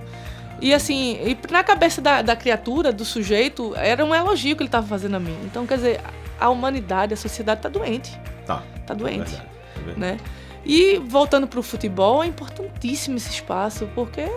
E 0.60 0.74
assim, 0.74 1.18
e 1.22 1.38
na 1.50 1.62
cabeça 1.62 2.00
da, 2.00 2.20
da 2.20 2.36
criatura, 2.36 2.92
do 2.92 3.04
sujeito, 3.04 3.74
era 3.76 4.04
um 4.04 4.14
elogio 4.14 4.56
que 4.56 4.62
ele 4.62 4.68
estava 4.68 4.86
fazendo 4.86 5.16
a 5.16 5.20
mim. 5.20 5.36
Então, 5.44 5.66
quer 5.66 5.76
dizer, 5.76 6.00
a 6.38 6.50
humanidade, 6.50 7.14
a 7.14 7.16
sociedade 7.16 7.60
está 7.60 7.68
doente. 7.68 8.18
Tá. 8.44 8.62
Tá 8.86 8.94
doente. 8.94 9.20
É 9.20 9.24
verdade, 9.24 9.48
é 9.76 9.80
verdade. 9.80 10.00
Né? 10.00 10.16
E 10.64 10.98
voltando 10.98 11.46
para 11.46 11.60
o 11.60 11.62
futebol, 11.62 12.22
é 12.22 12.26
importantíssimo 12.26 13.16
esse 13.16 13.30
espaço, 13.30 13.88
porque 13.94 14.28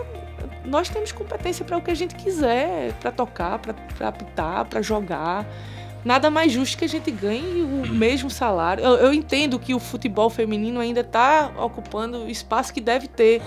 nós 0.64 0.88
temos 0.88 1.12
competência 1.12 1.64
para 1.64 1.76
o 1.76 1.82
que 1.82 1.90
a 1.90 1.94
gente 1.94 2.14
quiser, 2.14 2.92
para 2.94 3.10
tocar, 3.10 3.58
para 3.58 4.08
apitar, 4.08 4.64
para 4.66 4.82
jogar. 4.82 5.46
Nada 6.04 6.30
mais 6.30 6.50
justo 6.50 6.76
que 6.76 6.84
a 6.84 6.88
gente 6.88 7.10
ganhe 7.10 7.62
o 7.62 7.86
mesmo 7.92 8.30
salário. 8.30 8.82
Eu, 8.82 8.96
eu 8.96 9.12
entendo 9.12 9.58
que 9.58 9.74
o 9.74 9.78
futebol 9.78 10.30
feminino 10.30 10.80
ainda 10.80 11.00
está 11.00 11.50
ocupando 11.58 12.24
o 12.24 12.30
espaço 12.30 12.72
que 12.72 12.80
deve 12.80 13.08
ter. 13.08 13.42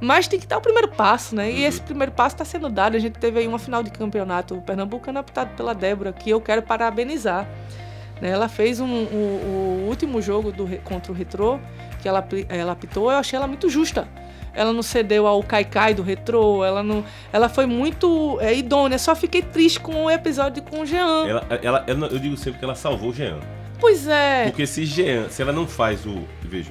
Mas 0.00 0.26
tem 0.26 0.38
que 0.38 0.46
dar 0.46 0.58
o 0.58 0.60
primeiro 0.60 0.88
passo, 0.88 1.34
né? 1.34 1.50
E 1.50 1.64
esse 1.64 1.78
uhum. 1.78 1.86
primeiro 1.86 2.12
passo 2.12 2.34
está 2.34 2.44
sendo 2.44 2.68
dado. 2.68 2.96
A 2.96 2.98
gente 2.98 3.18
teve 3.18 3.38
aí 3.38 3.46
uma 3.46 3.58
final 3.58 3.82
de 3.82 3.90
campeonato 3.90 4.60
pernambucano 4.62 5.18
apitado 5.18 5.54
pela 5.56 5.74
Débora, 5.74 6.12
que 6.12 6.28
eu 6.28 6.40
quero 6.40 6.62
parabenizar. 6.62 7.48
Né? 8.20 8.30
Ela 8.30 8.48
fez 8.48 8.80
um, 8.80 8.86
um, 8.86 9.84
o 9.84 9.86
último 9.88 10.20
jogo 10.20 10.52
do, 10.52 10.66
contra 10.82 11.10
o 11.10 11.14
Retrô, 11.14 11.58
que 12.02 12.08
ela, 12.08 12.26
ela 12.48 12.72
apitou, 12.72 13.10
eu 13.10 13.18
achei 13.18 13.36
ela 13.36 13.46
muito 13.46 13.68
justa 13.70 14.06
ela 14.54 14.72
não 14.72 14.82
cedeu 14.82 15.26
ao 15.26 15.42
Kaikai 15.42 15.94
do 15.94 16.02
retrô, 16.02 16.64
ela 16.64 16.82
não. 16.82 17.04
Ela 17.32 17.48
foi 17.48 17.66
muito 17.66 18.38
é, 18.40 18.54
idônea. 18.54 18.98
Só 18.98 19.14
fiquei 19.14 19.42
triste 19.42 19.80
com 19.80 20.04
o 20.04 20.10
episódio 20.10 20.62
com 20.62 20.80
o 20.82 20.86
Jean. 20.86 21.26
Ela, 21.26 21.46
ela, 21.62 21.84
ela, 21.86 22.06
eu 22.08 22.18
digo 22.18 22.36
sempre 22.36 22.58
que 22.58 22.64
ela 22.64 22.74
salvou 22.74 23.10
o 23.10 23.12
Jean. 23.12 23.38
Pois 23.80 24.06
é. 24.06 24.44
Porque 24.44 24.66
se 24.66 24.84
Jean, 24.86 25.28
se 25.28 25.42
ela 25.42 25.52
não 25.52 25.66
faz 25.66 26.06
o. 26.06 26.22
Veja. 26.42 26.70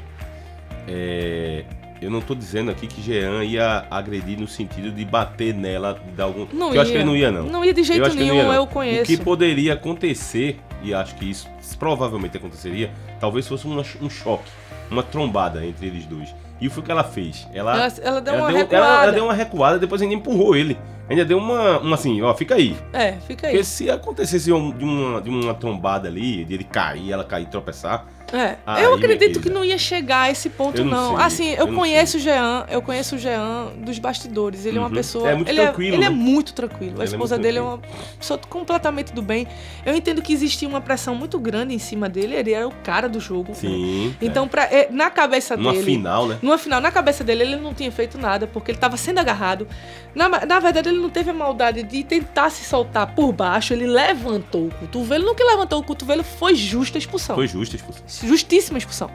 É, 0.87 1.63
eu 2.01 2.09
não 2.11 2.19
tô 2.19 2.35
dizendo 2.35 2.69
aqui 2.69 2.87
que 2.87 3.01
Jean 3.01 3.43
ia 3.43 3.85
agredir 3.89 4.37
no 4.39 4.47
sentido 4.47 4.91
de 4.91 5.05
bater 5.05 5.53
nela, 5.53 5.93
de 6.05 6.11
dar 6.11 6.25
algum. 6.25 6.45
Não 6.51 6.69
eu 6.69 6.75
ia. 6.75 6.81
acho 6.81 6.91
que 6.91 6.97
ele 6.97 7.05
não 7.05 7.15
ia, 7.15 7.31
não. 7.31 7.45
Não 7.45 7.63
ia 7.65 7.73
de 7.73 7.83
jeito 7.83 8.05
eu 8.05 8.13
nenhum, 8.13 8.43
não 8.43 8.51
ia, 8.51 8.57
eu 8.57 8.67
conheço. 8.67 9.03
O 9.03 9.05
que 9.17 9.23
poderia 9.23 9.73
acontecer, 9.73 10.59
e 10.81 10.93
acho 10.93 11.15
que 11.15 11.29
isso 11.29 11.47
provavelmente 11.79 12.35
aconteceria, 12.35 12.91
talvez 13.19 13.47
fosse 13.47 13.65
uma- 13.65 13.83
um 14.01 14.09
choque, 14.09 14.49
uma 14.91 15.01
trombada 15.03 15.65
entre 15.65 15.87
eles 15.87 16.05
dois. 16.05 16.33
E 16.61 16.69
foi 16.69 16.81
o 16.81 16.85
que 16.85 16.91
ela 16.91 17.03
fez. 17.03 17.47
Ela, 17.53 17.73
Ela, 17.75 17.93
ela 18.01 18.21
deu 18.21 18.33
ela 18.33 18.43
uma 18.43 18.49
deu, 18.51 18.57
recuada. 18.59 18.85
ela- 18.85 19.03
ela 19.03 19.11
deu 19.11 19.23
uma 19.25 19.33
recuada, 19.33 19.79
depois 19.79 20.01
ainda 20.01 20.13
empurrou 20.15 20.55
ele. 20.55 20.77
Ainda 21.09 21.25
deu 21.25 21.37
uma, 21.37 21.79
uma 21.79 21.95
assim, 21.95 22.21
ó, 22.21 22.33
fica 22.33 22.55
aí. 22.55 22.77
É, 22.93 23.13
fica 23.27 23.47
aí. 23.47 23.53
Porque 23.53 23.63
se 23.65 23.89
acontecesse 23.89 24.45
de 24.45 24.51
uma, 24.53 25.21
de 25.21 25.29
uma 25.29 25.53
trombada 25.53 26.07
ali, 26.07 26.45
de 26.45 26.53
ele 26.53 26.63
cair, 26.63 27.11
ela 27.11 27.23
cair 27.25 27.43
e 27.43 27.47
tropeçar, 27.47 28.05
É, 28.33 28.57
Aí, 28.65 28.83
eu 28.83 28.95
acredito 28.95 29.39
que 29.39 29.47
não 29.49 29.63
ia 29.63 29.77
chegar 29.77 30.21
a 30.21 30.31
esse 30.31 30.49
ponto, 30.49 30.79
Eu 30.81 30.85
não 30.85 31.11
não. 31.13 31.17
Assim, 31.17 31.49
eu, 31.51 31.57
eu 31.59 31.67
não 31.67 31.75
conheço 31.75 32.17
o 32.17 32.19
Jean, 32.19 32.65
eu 32.67 32.81
conheço 32.81 33.15
o 33.15 33.17
Jean 33.19 33.67
dos 33.77 33.99
bastidores. 33.99 34.65
Ele 34.65 34.77
é 34.77 34.81
uma 34.81 34.87
Uhum. 34.89 34.93
pessoa. 34.95 35.29
É 35.29 35.35
muito 35.35 35.47
ele 35.49 35.61
tranquilo, 35.61 35.95
ele 35.97 36.03
é 36.05 36.09
né? 36.09 36.15
muito 36.15 36.53
tranquilo. 36.53 36.93
Ele 36.93 37.01
A 37.01 37.03
é 37.03 37.05
esposa 37.05 37.35
muito 37.35 37.43
dele 37.43 37.57
é 37.59 37.61
uma 37.61 37.79
pessoa 38.17 38.39
completamente 38.49 39.13
do 39.13 39.21
bem. 39.21 39.47
Eu 39.85 39.95
entendo 39.95 40.19
que 40.21 40.33
existia 40.33 40.67
uma 40.67 40.81
pressão 40.81 41.13
muito 41.15 41.39
grande 41.39 41.75
em 41.75 41.79
cima 41.79 42.09
dele. 42.09 42.35
Ele 42.35 42.51
era 42.53 42.67
o 42.67 42.71
cara 42.83 43.07
do 43.07 43.19
jogo. 43.19 43.49
né? 43.49 43.55
sim. 43.55 44.15
Então, 44.19 44.47
pra, 44.47 44.63
é, 44.63 44.87
na 44.89 45.11
cabeça 45.11 45.53
é. 45.53 45.57
Numa 45.57 45.71
dele. 45.71 45.83
final, 45.85 46.27
né? 46.27 46.39
Numa 46.41 46.57
final, 46.57 46.81
na 46.81 46.91
cabeça 46.91 47.23
dele, 47.23 47.43
ele 47.43 47.57
não 47.57 47.73
tinha 47.73 47.91
feito 47.91 48.17
nada, 48.17 48.47
porque 48.47 48.71
ele 48.71 48.77
estava 48.77 48.97
sendo 48.97 49.19
agarrado. 49.19 49.67
Na, 50.15 50.27
na 50.29 50.59
verdade, 50.59 50.89
ele 50.89 50.99
não 50.99 51.09
teve 51.09 51.29
a 51.29 51.33
maldade 51.33 51.83
de 51.83 52.03
tentar 52.03 52.49
se 52.49 52.63
soltar 52.63 53.13
por 53.13 53.31
baixo, 53.31 53.73
ele 53.73 53.85
levantou 53.85 54.67
o 54.67 54.71
cotovelo. 54.71 55.25
No 55.25 55.35
que 55.35 55.43
levantou 55.43 55.79
o 55.79 55.83
cotovelo 55.83 56.23
foi 56.23 56.55
justa 56.55 56.97
a 56.97 56.99
expulsão. 56.99 57.35
Foi 57.35 57.47
justa 57.47 57.75
a 57.75 57.77
expulsão. 57.77 58.22
Justíssima 58.23 58.77
expulsão. 58.77 59.09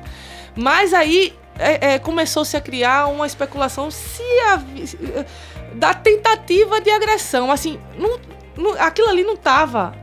Mas 0.57 0.93
aí 0.95 1.33
é, 1.59 1.95
é, 1.95 1.99
começou-se 1.99 2.57
a 2.57 2.61
criar 2.61 3.07
uma 3.09 3.27
especulação 3.27 3.91
se 3.91 4.23
havia- 4.49 5.27
da 5.75 5.93
tentativa 5.95 6.81
de 6.81 6.91
agressão. 6.91 7.51
Assim, 7.51 7.79
não- 7.99 8.19
não- 8.57 8.81
aquilo 8.81 9.09
ali 9.09 9.23
não 9.25 9.35
estava 9.35 9.95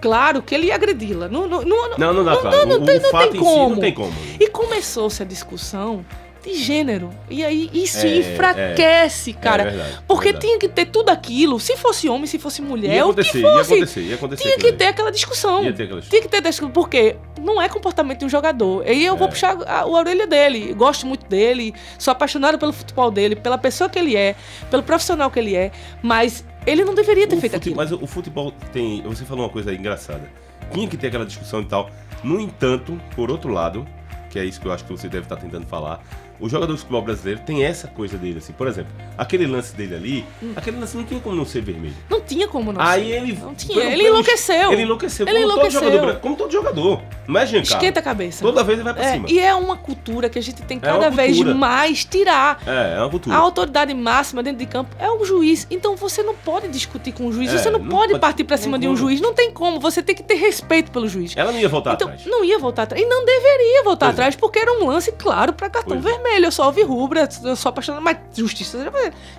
claro 0.00 0.42
que 0.42 0.54
ele 0.54 0.66
ia 0.66 0.74
agredi-la. 0.74 1.28
Não, 1.28 1.46
não, 1.46 1.62
não- 1.62 1.88
Não, 1.98 2.12
não 2.12 2.24
dá, 2.24 2.36
claro. 2.36 2.66
não 2.66 2.76
tem- 2.84 2.86
tem 2.86 2.96
em 2.96 3.00
si 3.32 3.36
não 3.36 3.44
como. 3.44 3.80
tem 3.80 3.94
como. 3.94 4.12
e 4.38 4.48
começou-se 4.48 5.22
a 5.22 5.26
discussão 5.26 6.04
de 6.42 6.54
gênero. 6.56 7.08
E 7.30 7.42
aí 7.42 7.70
isso 7.72 8.06
É, 8.06 8.16
enfraquece, 8.18 9.32
cara. 9.32 9.62
é 9.62 9.66
verdade, 9.70 9.98
porque 10.06 10.24
verdade. 10.24 10.46
tinha 10.46 10.58
que 10.58 10.68
ter 10.68 10.84
tudo 10.86 11.08
aquilo. 11.08 11.58
Se 11.58 11.74
fosse 11.76 12.06
homem, 12.08 12.26
se 12.26 12.38
fosse 12.38 12.60
mulher, 12.60 13.02
o 13.04 13.14
que 13.14 13.20
acontecer, 13.22 13.38
ia 13.40 13.52
fosse. 13.58 13.72
acontecer, 13.72 14.00
ia 14.02 14.14
acontecer. 14.16 14.42
Tinha 14.42 14.58
que 14.58 14.72
ter 14.72 14.86
aquela 14.86 15.10
discussão. 15.10 15.64
Ia 15.64 15.72
ter 15.72 15.84
aquela 15.84 16.02
Tinha 16.02 16.20
que 16.20 16.28
ter 16.28 16.42
discussão, 16.42 16.70
porque 16.70 17.16
não 17.44 17.60
é 17.62 17.68
comportamento 17.68 18.20
de 18.20 18.24
um 18.24 18.28
jogador. 18.28 18.84
E 18.88 19.04
eu 19.04 19.16
vou 19.16 19.28
É. 19.28 19.30
puxar 19.30 19.56
a, 19.66 19.80
a 19.80 19.86
orelha 19.86 20.26
dele. 20.26 20.72
Gosto 20.74 21.06
muito 21.06 21.26
dele, 21.28 21.74
sou 21.98 22.10
apaixonado 22.12 22.58
pelo 22.58 22.72
futebol 22.72 23.10
dele, 23.10 23.36
pela 23.36 23.58
pessoa 23.58 23.88
que 23.90 23.98
ele 23.98 24.16
é, 24.16 24.34
pelo 24.70 24.82
profissional 24.82 25.30
que 25.30 25.38
ele 25.38 25.54
é, 25.54 25.70
mas 26.02 26.44
ele 26.66 26.84
não 26.84 26.94
deveria 26.94 27.26
ter 27.28 27.36
O 27.36 27.40
feito 27.40 27.56
aquilo. 27.56 27.76
Mas 27.76 27.92
o 27.92 28.06
futebol 28.06 28.52
tem. 28.72 29.02
Você 29.02 29.24
falou 29.24 29.44
uma 29.44 29.50
coisa 29.50 29.70
aí 29.70 29.76
engraçada. 29.76 30.28
Tinha 30.72 30.88
que 30.88 30.96
ter 30.96 31.08
aquela 31.08 31.26
discussão 31.26 31.60
e 31.60 31.66
tal. 31.66 31.90
No 32.22 32.40
entanto, 32.40 32.98
por 33.14 33.30
outro 33.30 33.52
lado, 33.52 33.86
que 34.30 34.38
é 34.38 34.44
isso 34.44 34.58
que 34.60 34.66
eu 34.66 34.72
acho 34.72 34.82
que 34.84 34.90
você 34.90 35.08
deve 35.08 35.24
estar 35.26 35.36
tentando 35.36 35.66
falar, 35.66 36.02
o 36.40 36.48
jogador 36.48 36.72
de 36.72 36.78
futebol 36.80 37.02
brasileiro 37.02 37.40
tem 37.46 37.64
essa 37.64 37.88
coisa 37.88 38.16
dele, 38.18 38.38
assim. 38.38 38.52
Por 38.52 38.66
exemplo, 38.66 38.92
aquele 39.16 39.46
lance 39.46 39.74
dele 39.74 39.94
ali, 39.94 40.24
aquele 40.56 40.78
lance 40.78 40.96
não 40.96 41.04
tinha 41.04 41.20
como 41.20 41.34
não 41.36 41.44
ser 41.44 41.60
vermelho. 41.62 41.94
Não 42.10 42.20
tinha 42.20 42.48
como 42.48 42.72
não 42.72 42.80
Aí 42.80 43.04
ser. 43.08 43.10
ele. 43.16 43.38
Não 43.40 43.54
tinha. 43.54 43.74
pelo- 43.74 43.86
Ele 43.86 43.96
pelo- 44.02 44.08
enlouqueceu. 44.14 44.72
Ele 44.72 44.82
enlouqueceu. 44.82 45.26
Ele 45.26 45.40
como 45.40 45.44
enlouqueceu. 45.52 45.80
todo 45.80 45.92
jogador. 45.92 46.20
Como 46.20 46.36
todo 46.36 46.52
jogador. 46.52 47.02
Não 47.26 47.40
é, 47.40 47.46
Giancarlo? 47.46 47.76
Esquenta 47.76 48.00
a 48.00 48.02
cabeça. 48.02 48.42
Toda 48.42 48.62
vez 48.64 48.78
ele 48.78 48.84
vai 48.84 48.94
pra 48.94 49.04
É, 49.04 49.12
cima. 49.12 49.26
e 49.30 49.38
é 49.38 49.54
uma 49.54 49.76
cultura 49.76 50.28
que 50.28 50.38
a 50.38 50.42
gente 50.42 50.62
tem 50.62 50.76
É 50.78 50.80
cada 50.80 51.08
vez 51.10 51.36
cultura. 51.36 51.54
mais 51.54 52.04
tirar. 52.04 52.60
É, 52.66 52.96
é 52.96 53.00
uma 53.00 53.10
cultura. 53.10 53.36
A 53.36 53.38
autoridade 53.38 53.94
máxima 53.94 54.42
dentro 54.42 54.58
de 54.58 54.66
campo 54.66 54.94
é 54.98 55.10
o 55.10 55.24
juiz. 55.24 55.66
Então 55.70 55.96
você 55.96 56.22
não 56.22 56.34
pode 56.34 56.68
discutir 56.68 57.12
com 57.12 57.26
o 57.26 57.32
juiz. 57.32 57.52
É, 57.52 57.58
você 57.58 57.70
não, 57.70 57.78
não 57.78 57.88
pode, 57.88 58.08
pode- 58.12 58.20
partir 58.20 58.44
pra 58.44 58.56
cima 58.56 58.78
de 58.78 58.86
um 58.88 58.96
juiz. 58.96 59.20
Não 59.20 59.32
tem 59.32 59.50
como. 59.50 59.78
Você 59.80 60.02
tem 60.02 60.14
que 60.14 60.22
ter 60.22 60.34
respeito 60.34 60.90
pelo 60.90 61.08
juiz. 61.08 61.32
Ela 61.36 61.52
não 61.52 61.58
ia 61.58 61.68
voltar 61.68 61.94
Então, 61.94 62.08
atrás. 62.08 62.26
não 62.26 62.44
ia 62.44 62.58
voltar 62.58 62.82
atrás. 62.82 63.02
E 63.02 63.06
não 63.06 63.24
deveria 63.24 63.82
voltar 63.84 64.06
Pois 64.06 64.18
é. 64.18 64.22
atrás, 64.22 64.36
porque 64.36 64.58
era 64.58 64.72
um 64.72 64.86
lance 64.86 65.12
claro 65.12 65.52
pra 65.52 65.70
cartão 65.70 66.00
Pois 66.00 66.14
é. 66.14 66.18
Vermelho. 66.24 66.46
Eu 66.46 66.52
só 66.52 66.66
ouvi 66.66 66.82
rubra, 66.82 67.28
eu 67.44 67.56
sou 67.56 67.68
apaixonado, 67.70 68.02
mas 68.02 68.16
justiça 68.34 68.78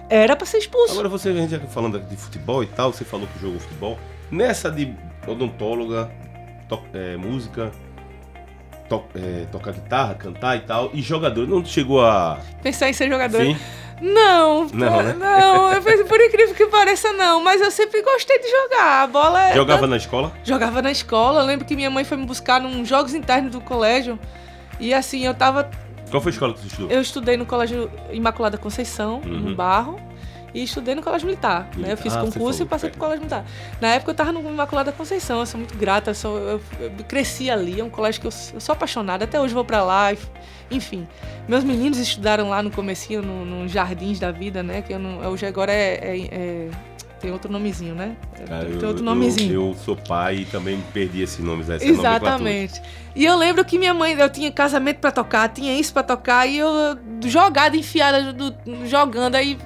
era 0.10 0.36
pra 0.36 0.46
ser 0.46 0.60
expulso. 0.60 0.94
Agora 0.94 1.10
você, 1.10 1.30
a 1.30 1.34
gente 1.34 1.60
falando 1.68 2.00
de 2.00 2.16
futebol 2.16 2.64
e 2.64 2.68
tal, 2.68 2.94
você 2.94 3.04
falou 3.04 3.28
que 3.28 3.40
jogou 3.42 3.60
futebol. 3.60 3.98
Nessa 4.32 4.72
de 4.72 4.94
odontóloga, 5.28 6.10
to- 6.70 6.84
é, 6.94 7.16
música, 7.18 7.72
to- 8.90 9.04
é, 9.16 9.46
tocar 9.52 9.74
guitarra, 9.74 10.16
cantar 10.16 10.56
e 10.58 10.62
tal, 10.62 10.90
e 10.94 11.02
jogador, 11.02 11.48
não 11.48 11.64
chegou 11.66 12.04
a. 12.06 12.40
Pensar 12.62 12.90
em 12.90 12.94
ser 12.94 13.10
jogador. 13.10 13.42
Sim. 13.42 13.58
Não, 14.02 14.66
Não, 14.74 15.02
né? 15.04 15.14
não, 15.18 15.72
eu 15.72 15.82
pensei, 15.82 16.04
por 16.04 16.20
incrível 16.20 16.54
que 16.54 16.66
pareça, 16.66 17.14
não. 17.14 17.42
Mas 17.42 17.62
eu 17.62 17.72
sempre 17.72 18.02
gostei 18.02 18.38
de 18.40 18.50
jogar. 18.50 19.04
A 19.04 19.08
bola 19.08 19.42
é. 19.52 19.54
Jogava 19.56 19.88
na 19.88 19.96
escola? 19.96 20.34
Jogava 20.44 20.82
na 20.82 20.92
escola. 20.92 21.40
Eu 21.40 21.46
lembro 21.46 21.66
que 21.66 21.78
minha 21.78 21.90
mãe 21.90 22.04
foi 22.04 22.18
me 22.18 22.26
buscar 22.26 22.60
nos 22.60 22.86
jogos 22.90 23.14
internos 23.14 23.54
do 23.54 23.62
colégio. 23.62 24.20
E 24.82 24.94
assim, 24.94 25.26
eu 25.26 25.34
tava. 25.34 25.72
Qual 26.10 26.22
foi 26.22 26.32
a 26.32 26.34
escola 26.34 26.54
que 26.54 26.60
você 26.62 26.68
estudou? 26.68 26.90
Eu 26.92 27.02
estudei 27.02 27.38
no 27.38 27.46
Colégio 27.46 27.92
Imaculada 28.12 28.58
Conceição, 28.58 29.22
Uhum. 29.26 29.40
no 29.40 29.56
Barro. 29.56 30.00
E 30.54 30.64
estudei 30.64 30.96
no 30.96 31.02
Colégio 31.04 31.28
Militar. 31.28 31.68
Né? 31.76 31.92
Eu 31.92 31.98
fiz 31.98 32.16
Ah, 32.16 32.22
concurso 32.22 32.64
e 32.64 32.66
passei 32.66 32.88
é. 32.88 32.92
pro 32.92 32.98
Colégio 33.00 33.20
Militar. 33.20 33.44
Na 33.82 33.90
época 33.90 34.12
eu 34.12 34.16
tava 34.16 34.32
no 34.32 34.40
Imaculada 34.40 34.90
Conceição, 34.94 35.42
eu 35.42 35.46
sou 35.46 35.58
muito 35.60 35.78
grata, 35.78 36.12
eu, 36.12 36.16
sou- 36.16 36.38
eu- 36.38 36.62
eu 36.80 36.92
cresci 37.06 37.52
ali, 37.52 37.82
é 37.82 37.84
um 37.84 37.90
colégio 37.90 38.22
que 38.22 38.28
eu, 38.28 38.32
eu 38.54 38.62
sou 38.62 38.72
apaixonada, 38.72 39.26
até 39.26 39.38
hoje 39.38 39.54
vou 39.54 39.66
pra 39.66 39.84
lá, 39.84 40.14
enfim. 40.72 41.06
Meus 41.46 41.62
meninos 41.66 41.98
estudaram 41.98 42.48
lá 42.48 42.64
no 42.64 42.72
comecinho, 42.72 43.22
no, 43.22 43.44
no 43.44 43.68
Jardins 43.68 44.18
da 44.18 44.32
Vida, 44.32 44.64
né? 44.64 44.82
Que 44.82 44.94
eu 44.94 45.00
não, 45.00 45.30
hoje 45.30 45.46
agora 45.46 45.74
é, 45.74 46.00
é- 46.02 46.30
é- 46.32 46.70
tem 47.26 47.34
outro 47.34 47.52
nomezinho, 47.52 47.96
né? 47.96 48.16
Cara, 48.48 48.66
tem 48.66 48.80
eu, 48.80 48.88
outro 48.88 49.02
eu- 49.02 49.06
nomezinho. 49.06 49.54
Eu, 49.54 49.76
sou 49.84 49.96
pai 49.96 50.36
e 50.38 50.46
também 50.46 50.80
perdi 50.94 51.24
esse 51.24 51.42
nome, 51.42 51.64
essa 51.64 51.72
nomenclatura. 51.84 52.18
Exatamente. 52.18 52.82
E 53.16 53.26
eu 53.26 53.36
lembro 53.36 53.66
que 53.66 53.80
minha 53.80 53.94
mãe, 53.96 54.14
eu 54.14 54.30
tinha 54.30 54.52
casamento 54.52 54.98
pra 55.00 55.12
tocar, 55.12 55.50
tinha 55.50 55.74
isso 55.80 55.92
pra 55.92 56.04
tocar, 56.04 56.46
e 56.46 56.58
eu 56.60 56.70
jogada, 57.26 57.76
enfiada, 57.76 58.32
do- 58.32 58.56
jogando, 58.86 59.34
aí. 59.36 59.58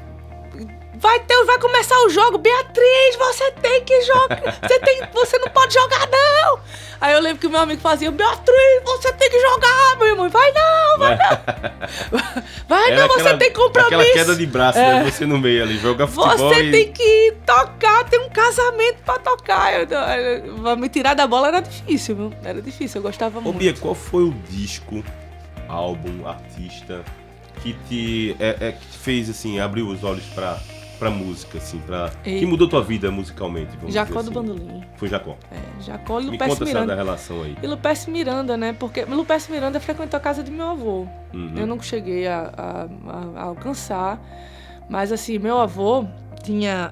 Vai 1.00 1.20
ter, 1.22 1.46
vai 1.46 1.58
começar 1.60 1.98
o 2.06 2.10
jogo, 2.10 2.38
Beatriz, 2.38 3.16
você 3.18 3.52
tem 3.52 3.84
que 3.86 4.02
jogar, 4.02 4.42
você 4.62 4.80
tem, 4.80 5.02
você 5.14 5.38
não 5.40 5.48
pode 5.48 5.74
jogar 5.74 6.08
não. 6.10 6.60
Aí 7.00 7.14
eu 7.14 7.22
lembro 7.22 7.40
que 7.40 7.48
o 7.48 7.50
meu 7.50 7.62
amigo 7.62 7.80
fazia, 7.82 8.12
Beatriz, 8.12 8.84
você 8.84 9.14
tem 9.14 9.30
que 9.30 9.40
jogar, 9.40 9.98
meu 9.98 10.08
irmão, 10.08 10.30
vai 10.30 10.52
não, 10.52 10.98
Vai. 11.00 11.18
vai 12.68 12.92
Era 12.92 13.02
não, 13.02 13.08
você 13.08 13.22
aquela- 13.22 13.38
tem 13.38 13.54
compromisso. 13.54 13.96
Aquela 13.96 14.14
queda 14.14 14.36
de 14.36 14.46
braço, 14.46 14.78
É. 14.80 15.04
né? 15.04 15.10
Você 15.10 15.26
no 15.26 15.38
meio 15.40 15.64
ali, 15.64 15.78
joga 15.78 16.06
futebol 16.06 16.50
Você 16.50 16.64
e... 16.64 16.72
tem 16.72 16.92
que 16.92 17.34
tocar, 17.46 18.04
tem 18.10 18.20
um 18.20 18.30
casamento 18.30 18.98
pra 19.06 19.18
tocar. 19.18 19.74
Eu, 19.80 19.88
eu- 20.66 20.76
me 20.78 20.90
tirar 20.90 21.14
da 21.14 21.26
bola 21.26 21.48
era 21.48 21.62
difícil, 21.62 22.16
viu? 22.16 22.34
Era 22.44 22.62
difícil, 22.62 23.00
eu 23.00 23.04
gostava 23.04 23.40
Ô 23.40 23.42
muito. 23.42 23.58
Bia, 23.58 23.74
qual 23.74 23.96
foi 23.96 24.24
o 24.24 24.34
disco, 24.50 25.02
álbum, 25.70 26.28
artista 26.28 27.04
que 27.64 27.74
te 27.88 28.36
é, 28.40 28.58
é, 28.60 28.72
que 28.74 28.86
te 28.86 28.98
fez 28.98 29.30
assim 29.30 29.60
abrir 29.60 29.82
os 29.84 30.04
olhos 30.04 30.24
pra, 30.36 30.58
pra 31.00 31.10
música, 31.10 31.58
assim, 31.58 31.80
pra, 31.80 32.10
que 32.24 32.46
mudou 32.46 32.68
tua 32.68 32.84
vida 32.84 33.10
musicalmente? 33.10 33.76
Vamos 33.78 33.94
Jacó 33.94 34.16
do 34.16 34.20
assim. 34.20 34.32
Bandolim. 34.34 34.84
Foi 34.98 35.08
Jacó. 35.08 35.38
É, 35.52 35.82
Jacó 35.82 36.20
e 36.20 36.26
Me 36.26 36.32
Lupécio 36.32 36.50
conta 36.58 36.64
essa 36.66 36.74
da 36.74 36.82
Miranda. 36.82 36.96
relação 36.96 37.42
aí. 37.44 37.58
E 37.64 37.68
Lupécio 37.68 38.12
Miranda, 38.12 38.58
né? 38.58 38.76
Porque 38.78 39.06
Lupécio 39.06 39.54
Miranda 39.54 39.80
frequentou 39.80 40.18
a 40.18 40.20
casa 40.20 40.44
de 40.44 40.52
meu 40.52 40.68
avô. 40.70 41.08
Uhum. 41.34 41.54
Eu 41.56 41.66
não 41.66 41.80
cheguei 41.82 42.28
a, 42.28 42.52
a- 42.56 42.88
a- 43.40 43.44
alcançar. 43.44 44.20
Mas 44.90 45.12
assim, 45.12 45.38
meu 45.40 45.58
avô 45.60 46.06
tinha, 46.44 46.92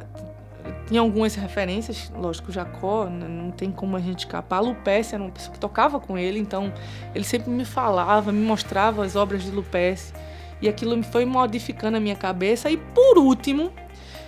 tinha 0.88 1.02
algumas 1.02 1.36
referências. 1.36 2.12
Lógico, 2.16 2.52
Jacó, 2.52 3.06
não 3.10 3.52
tem 3.52 3.72
como 3.72 3.98
a 3.98 4.00
gente 4.00 4.20
escapar. 4.20 4.60
Lupécio 4.62 5.16
era 5.16 5.24
uma 5.24 5.32
pessoa 5.32 5.54
que 5.54 5.60
tocava 5.60 6.00
com 6.00 6.18
ele, 6.18 6.40
então 6.40 6.72
ele 7.14 7.24
sempre 7.26 7.50
me 7.50 7.66
falava, 7.66 8.32
me 8.32 8.46
mostrava 8.46 9.04
as 9.04 9.16
obras 9.16 9.44
de 9.44 9.52
Lupécio. 9.52 10.16
E 10.62 10.68
aquilo 10.68 10.96
me 10.98 11.04
foi 11.04 11.24
modificando 11.26 11.98
a 11.98 12.00
minha 12.00 12.16
cabeça. 12.16 12.70
E 12.72 12.78
por 12.78 13.18
último, 13.20 13.72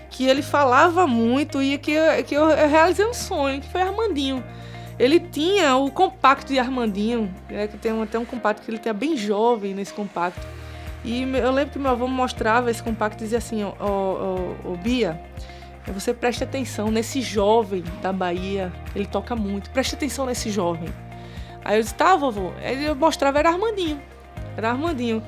que 0.09 0.25
ele 0.25 0.41
falava 0.41 1.05
muito 1.05 1.61
e 1.61 1.77
que 1.77 1.91
eu, 1.91 2.23
que 2.23 2.35
eu 2.35 2.47
realizei 2.47 3.05
um 3.05 3.13
sonho, 3.13 3.61
que 3.61 3.69
foi 3.69 3.81
Armandinho. 3.81 4.43
Ele 4.97 5.19
tinha 5.19 5.75
o 5.77 5.89
compacto 5.89 6.51
de 6.51 6.59
Armandinho, 6.59 7.33
né, 7.49 7.67
que 7.67 7.77
tem 7.77 8.01
até 8.01 8.19
um 8.19 8.25
compacto 8.25 8.61
que 8.61 8.69
ele 8.69 8.79
tinha 8.79 8.93
bem 8.93 9.15
jovem 9.15 9.73
nesse 9.73 9.93
compacto. 9.93 10.45
E 11.05 11.21
eu 11.21 11.51
lembro 11.51 11.71
que 11.71 11.79
meu 11.79 11.91
avô 11.91 12.07
me 12.07 12.13
mostrava 12.13 12.69
esse 12.69 12.83
compacto 12.83 13.23
e 13.23 13.23
dizia 13.23 13.37
assim, 13.37 13.63
ó, 13.63 13.71
ó, 13.79 13.85
ó, 13.85 14.71
ó, 14.71 14.75
Bia, 14.75 15.19
você 15.87 16.13
preste 16.13 16.43
atenção 16.43 16.91
nesse 16.91 17.21
jovem 17.21 17.83
da 18.01 18.11
Bahia, 18.11 18.71
ele 18.93 19.05
toca 19.05 19.35
muito, 19.35 19.69
preste 19.69 19.95
atenção 19.95 20.25
nesse 20.25 20.49
jovem. 20.49 20.89
Aí 21.63 21.77
eu 21.77 21.81
disse, 21.81 21.95
tá, 21.95 22.15
vovô. 22.15 22.51
Aí 22.61 22.85
eu 22.85 22.95
mostrava, 22.95 23.39
era 23.39 23.49
Armandinho. 23.49 24.01
Era 24.57 24.71
Armandinho. 24.71 25.23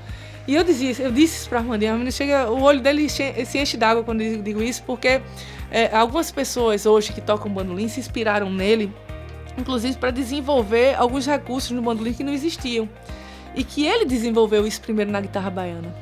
E 0.47 0.56
eu 0.56 0.63
dizia, 0.63 0.93
eu 0.99 1.12
disse 1.12 1.38
isso 1.39 1.49
pra 1.49 1.60
Armandinho, 1.60 1.91
Armandinho 1.91 2.12
chega, 2.12 2.49
o 2.49 2.62
olho 2.62 2.82
dele 2.82 3.04
enche- 3.06 3.45
se 3.45 3.58
enche 3.60 3.77
d'água 3.77 4.04
quando 4.04 4.21
eu 4.21 4.41
digo 4.41 4.62
isso, 4.62 4.82
porque 4.84 5.21
é, 5.69 5.95
algumas 5.95 6.32
pessoas 6.32 6.86
hoje 6.86 7.13
que 7.13 7.21
tocam 7.21 7.51
bandolim 7.51 7.88
se 7.88 7.99
inspiraram 7.99 8.49
nele, 8.49 8.91
inclusive 9.58 9.97
para 9.97 10.12
desenvolver 10.12 10.95
alguns 10.95 11.25
recursos 11.27 11.71
no 11.71 11.82
bandolim 11.82 12.13
que 12.13 12.23
não 12.23 12.34
existiam. 12.34 12.89
E 13.56 13.63
que 13.63 13.86
ele 13.86 14.06
desenvolveu 14.06 14.65
isso 14.65 14.82
primeiro 14.82 15.12
na 15.12 15.19
guitarra 15.21 15.49
baiana. 15.49 15.93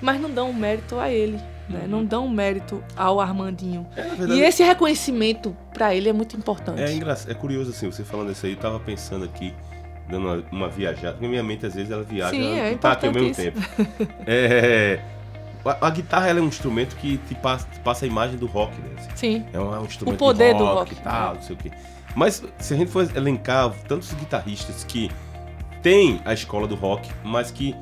mas 0.00 0.20
não 0.20 0.30
dão 0.30 0.52
mérito 0.52 0.98
a 0.98 1.10
ele. 1.10 1.38
Né? 1.68 1.80
Uhum. 1.82 1.88
Não 1.88 2.04
dão 2.04 2.28
mérito 2.28 2.82
ao 2.96 3.20
Armandinho. 3.20 3.86
É, 3.96 4.02
verdade, 4.02 4.32
e 4.34 4.40
esse 4.42 4.62
reconhecimento 4.64 5.56
para 5.72 5.94
ele 5.94 6.08
é 6.08 6.12
muito 6.12 6.36
importante. 6.36 6.80
É 6.82 6.92
engraçado, 6.92 7.30
é 7.30 7.34
curioso 7.34 7.70
assim, 7.70 7.86
você 7.90 8.02
falando 8.02 8.32
isso 8.32 8.44
aí, 8.46 8.52
eu 8.52 8.58
tava 8.58 8.80
pensando 8.80 9.24
aqui, 9.24 9.54
dando 10.12 10.26
uma, 10.26 10.44
uma 10.52 10.68
viajada, 10.68 11.12
porque 11.14 11.26
minha 11.26 11.42
mente 11.42 11.66
às 11.66 11.74
vezes 11.74 11.90
ela 11.90 12.02
viaja, 12.02 12.30
Sim, 12.30 12.58
ela 12.58 12.68
é 12.68 12.74
tá 12.76 12.92
aqui 12.92 13.06
ao 13.06 13.12
mesmo 13.12 13.34
tempo. 13.34 13.58
é, 14.26 15.00
a, 15.64 15.86
a, 15.86 15.90
guitarra 15.90 16.28
é 16.28 16.34
um 16.34 16.46
instrumento 16.46 16.94
que 16.96 17.18
te 17.18 17.34
passa, 17.34 17.66
te 17.72 17.80
passa 17.80 18.04
a 18.04 18.08
imagem 18.08 18.36
do 18.36 18.46
rock, 18.46 18.72
né? 18.80 18.90
Assim. 18.98 19.10
Sim. 19.14 19.46
É 19.52 19.58
um, 19.58 19.74
é 19.74 19.78
um 19.78 19.84
instrumento 19.84 20.16
o 20.16 20.18
poder 20.18 20.52
rock, 20.52 20.58
do 20.58 20.64
rock 20.64 20.92
e 20.92 20.96
tal, 20.96 21.34
não 21.34 21.42
sei 21.42 21.56
o 21.56 21.58
quê. 21.58 21.70
Mas 22.14 22.44
se 22.58 22.74
a 22.74 22.76
gente 22.76 22.90
for 22.90 23.10
elencar 23.16 23.70
tantos 23.88 24.12
guitarristas 24.12 24.84
que 24.84 25.10
têm 25.82 26.20
a 26.24 26.32
escola 26.34 26.66
do 26.66 26.74
rock, 26.74 27.08
mas 27.24 27.50
que 27.50 27.74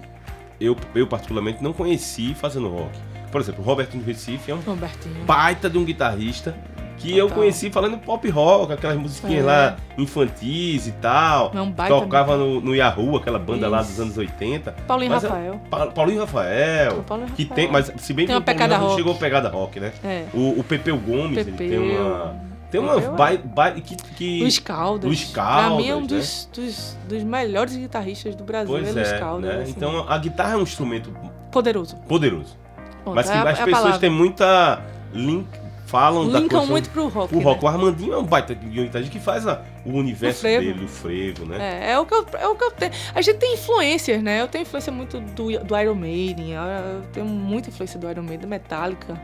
eu, 0.61 0.77
eu 0.95 1.07
particularmente 1.07 1.63
não 1.63 1.73
conheci 1.73 2.35
fazendo 2.35 2.69
rock. 2.69 2.97
Por 3.31 3.41
exemplo, 3.41 3.63
o 3.63 3.65
Robertinho 3.65 4.05
Recife 4.05 4.51
é 4.51 4.55
um 4.55 4.61
Robertinho. 4.61 5.25
baita 5.25 5.71
de 5.71 5.79
um 5.79 5.85
guitarrista 5.85 6.57
que 7.01 7.09
Total. 7.09 7.19
eu 7.19 7.31
conheci 7.31 7.71
falando 7.71 7.97
pop 7.99 8.29
rock, 8.29 8.73
aquelas 8.73 8.97
musiquinhas 8.99 9.43
é. 9.43 9.47
lá 9.47 9.77
infantis 9.97 10.87
e 10.87 10.93
tal. 10.93 11.51
É 11.55 11.61
um 11.61 11.71
baita 11.71 11.95
Tocava 11.95 12.37
no, 12.37 12.61
no, 12.61 12.75
Yahoo, 12.75 13.17
aquela 13.17 13.39
banda 13.39 13.67
Isso. 13.67 13.71
lá 13.71 13.83
dos 13.83 14.01
anos 14.01 14.19
80. 14.19 14.73
Paulinho 14.87 15.11
mas 15.11 15.25
é 15.25 15.29
Rafael. 15.29 15.61
É, 15.73 15.87
Paulinho 15.87 16.21
Rafael. 16.21 17.03
Paulinho 17.05 17.31
que 17.33 17.47
tem, 17.47 17.71
mas 17.71 17.91
se 17.97 18.13
bem 18.13 18.27
tem 18.27 18.37
que 18.37 18.43
o 18.43 18.45
Paulinho 18.45 18.79
não 18.79 18.97
chegou 18.97 19.15
a 19.15 19.17
pegada 19.17 19.49
rock, 19.49 19.81
né? 19.81 19.93
É. 20.05 20.27
O, 20.35 20.61
o 20.61 20.65
Pepeu 20.65 20.99
Gomes, 20.99 21.45
Pepeu. 21.45 21.67
ele 21.67 21.91
tem 21.91 21.99
uma 21.99 22.51
tem 22.71 22.81
uma 22.81 23.01
vibe 23.01 23.81
que, 23.81 23.97
que. 23.97 24.41
Luiz 24.41 24.59
Caldas. 24.61 25.05
Luiz 25.05 25.25
Caldas. 25.33 25.67
Pra 25.67 25.77
mim 25.77 25.89
é 25.89 25.97
um 25.97 26.03
né? 26.03 26.07
dos, 26.07 26.49
dos, 26.55 26.99
dos, 27.09 27.23
melhores 27.25 27.75
guitarristas 27.75 28.37
do 28.37 28.45
Brasil, 28.45 28.69
pois 28.71 28.89
é 28.89 28.93
Luiz 28.93 29.13
Caldas. 29.13 29.57
Né? 29.57 29.63
Assim. 29.63 29.75
Então 29.77 30.09
a 30.09 30.19
guitarra 30.19 30.53
é 30.53 30.57
um 30.57 30.63
instrumento 30.63 31.13
poderoso. 31.51 31.97
Poderoso. 32.09 32.57
Bom, 33.05 33.15
Mas 33.15 33.29
que 33.29 33.37
é 33.37 33.41
as 33.41 33.59
é 33.59 33.65
pessoas 33.65 33.99
têm 33.99 34.11
muita. 34.11 34.81
Link, 35.13 35.49
falam 35.91 36.25
Linkam 36.25 36.43
da 36.43 36.49
coisa 36.49 36.73
muito 36.73 36.91
pro 36.91 37.09
rock. 37.09 37.35
O 37.35 37.41
rock. 37.41 37.65
Né? 37.65 37.69
O 37.69 37.73
Armandinho 37.73 38.13
é 38.15 38.19
um 38.19 38.25
baita 38.25 38.55
guitarrista 38.55 39.13
que 39.13 39.19
faz 39.19 39.47
a, 39.47 39.63
o 39.85 39.93
universo 39.93 40.47
o 40.47 40.49
dele, 40.49 40.85
o 40.85 40.89
frevo, 40.89 41.45
né? 41.45 41.81
É, 41.89 41.93
é 41.93 41.99
o 41.99 42.07
que 42.07 42.15
eu, 42.15 42.27
é 42.39 42.47
o 42.47 42.55
que 42.55 42.65
eu 42.65 42.71
tenho. 42.71 42.93
A 43.13 43.21
gente 43.21 43.39
tem 43.39 43.55
influências, 43.55 44.23
né? 44.23 44.41
Eu 44.41 44.47
tenho 44.47 44.63
influência 44.63 44.93
muito 44.93 45.19
do, 45.21 45.59
do 45.59 45.77
Iron 45.77 45.97
Maiden, 45.97 46.53
eu 46.53 47.03
tenho 47.13 47.27
muita 47.27 47.71
influência 47.71 47.99
do 47.99 48.09
Iron 48.09 48.23
Maiden, 48.23 48.49
Metallica 48.49 49.21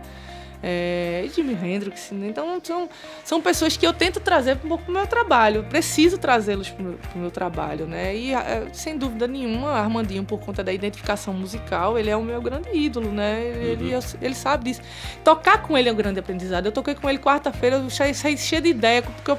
é, 0.62 1.28
Jimi 1.34 1.54
Hendrix. 1.54 2.10
Né? 2.10 2.28
Então, 2.28 2.60
são, 2.62 2.88
são 3.24 3.40
pessoas 3.40 3.76
que 3.76 3.86
eu 3.86 3.92
tento 3.92 4.20
trazer 4.20 4.58
um 4.64 4.68
pouco 4.68 4.84
pro 4.84 4.92
meu 4.92 5.06
trabalho. 5.06 5.64
Preciso 5.64 6.18
trazê-los 6.18 6.72
meu, 6.78 6.94
pro 6.94 7.18
meu 7.18 7.30
trabalho, 7.30 7.86
né? 7.86 8.16
E, 8.16 8.32
é, 8.32 8.66
sem 8.72 8.96
dúvida 8.96 9.26
nenhuma, 9.26 9.72
Armandinho, 9.72 10.24
por 10.24 10.40
conta 10.40 10.62
da 10.62 10.72
identificação 10.72 11.34
musical, 11.34 11.98
ele 11.98 12.10
é 12.10 12.16
o 12.16 12.22
meu 12.22 12.40
grande 12.40 12.70
ídolo, 12.72 13.10
né? 13.10 13.42
Ele, 13.42 13.94
uhum. 13.94 14.00
ele 14.20 14.34
sabe 14.34 14.64
disso. 14.64 14.80
Tocar 15.24 15.62
com 15.62 15.76
ele 15.76 15.88
é 15.88 15.92
um 15.92 15.96
grande 15.96 16.18
aprendizado. 16.18 16.66
Eu 16.66 16.72
toquei 16.72 16.94
com 16.94 17.08
ele 17.08 17.18
quarta-feira, 17.18 17.76
eu 17.76 17.90
saí, 17.90 18.36
cheio 18.36 18.62
de 18.62 18.68
ideia, 18.68 19.02
porque 19.02 19.30
eu 19.30 19.38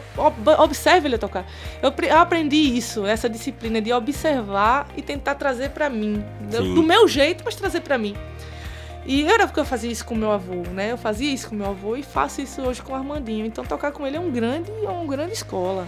observo 0.60 1.08
ele 1.08 1.18
tocar. 1.18 1.46
Eu, 1.82 1.94
eu, 2.08 2.18
aprendi 2.18 2.58
isso, 2.58 3.06
essa 3.06 3.30
disciplina 3.30 3.82
de 3.82 3.92
observar 3.94 4.88
e 4.96 5.02
tentar 5.02 5.36
trazer 5.36 5.70
para 5.70 5.90
mim. 5.90 6.24
Do 6.42 6.84
meu 6.84 7.08
jeito, 7.08 7.44
mas 7.46 7.56
trazer 7.56 7.82
para 7.82 7.98
mim. 7.98 8.16
E 9.08 9.26
era 9.26 9.48
porque 9.48 9.62
eu 9.62 9.66
fazia 9.66 9.90
isso 9.90 10.04
com 10.04 10.14
meu 10.16 10.32
avô, 10.32 10.64
né? 10.74 10.92
Eu 10.92 10.98
fazia 10.98 11.34
isso 11.34 11.48
com 11.48 11.56
meu 11.56 11.68
avô 11.68 11.96
e 11.96 12.04
faço 12.04 12.42
isso 12.42 12.62
hoje 12.62 12.82
com 12.82 12.92
o 12.92 12.96
Armandinho. 12.96 13.46
Então 13.46 13.64
tocar 13.64 13.94
com 13.94 14.06
ele 14.06 14.18
é 14.18 14.20
um 14.20 14.30
grande, 14.30 14.70
é 14.70 14.90
uma 14.90 15.06
grande 15.06 15.32
escola. 15.32 15.88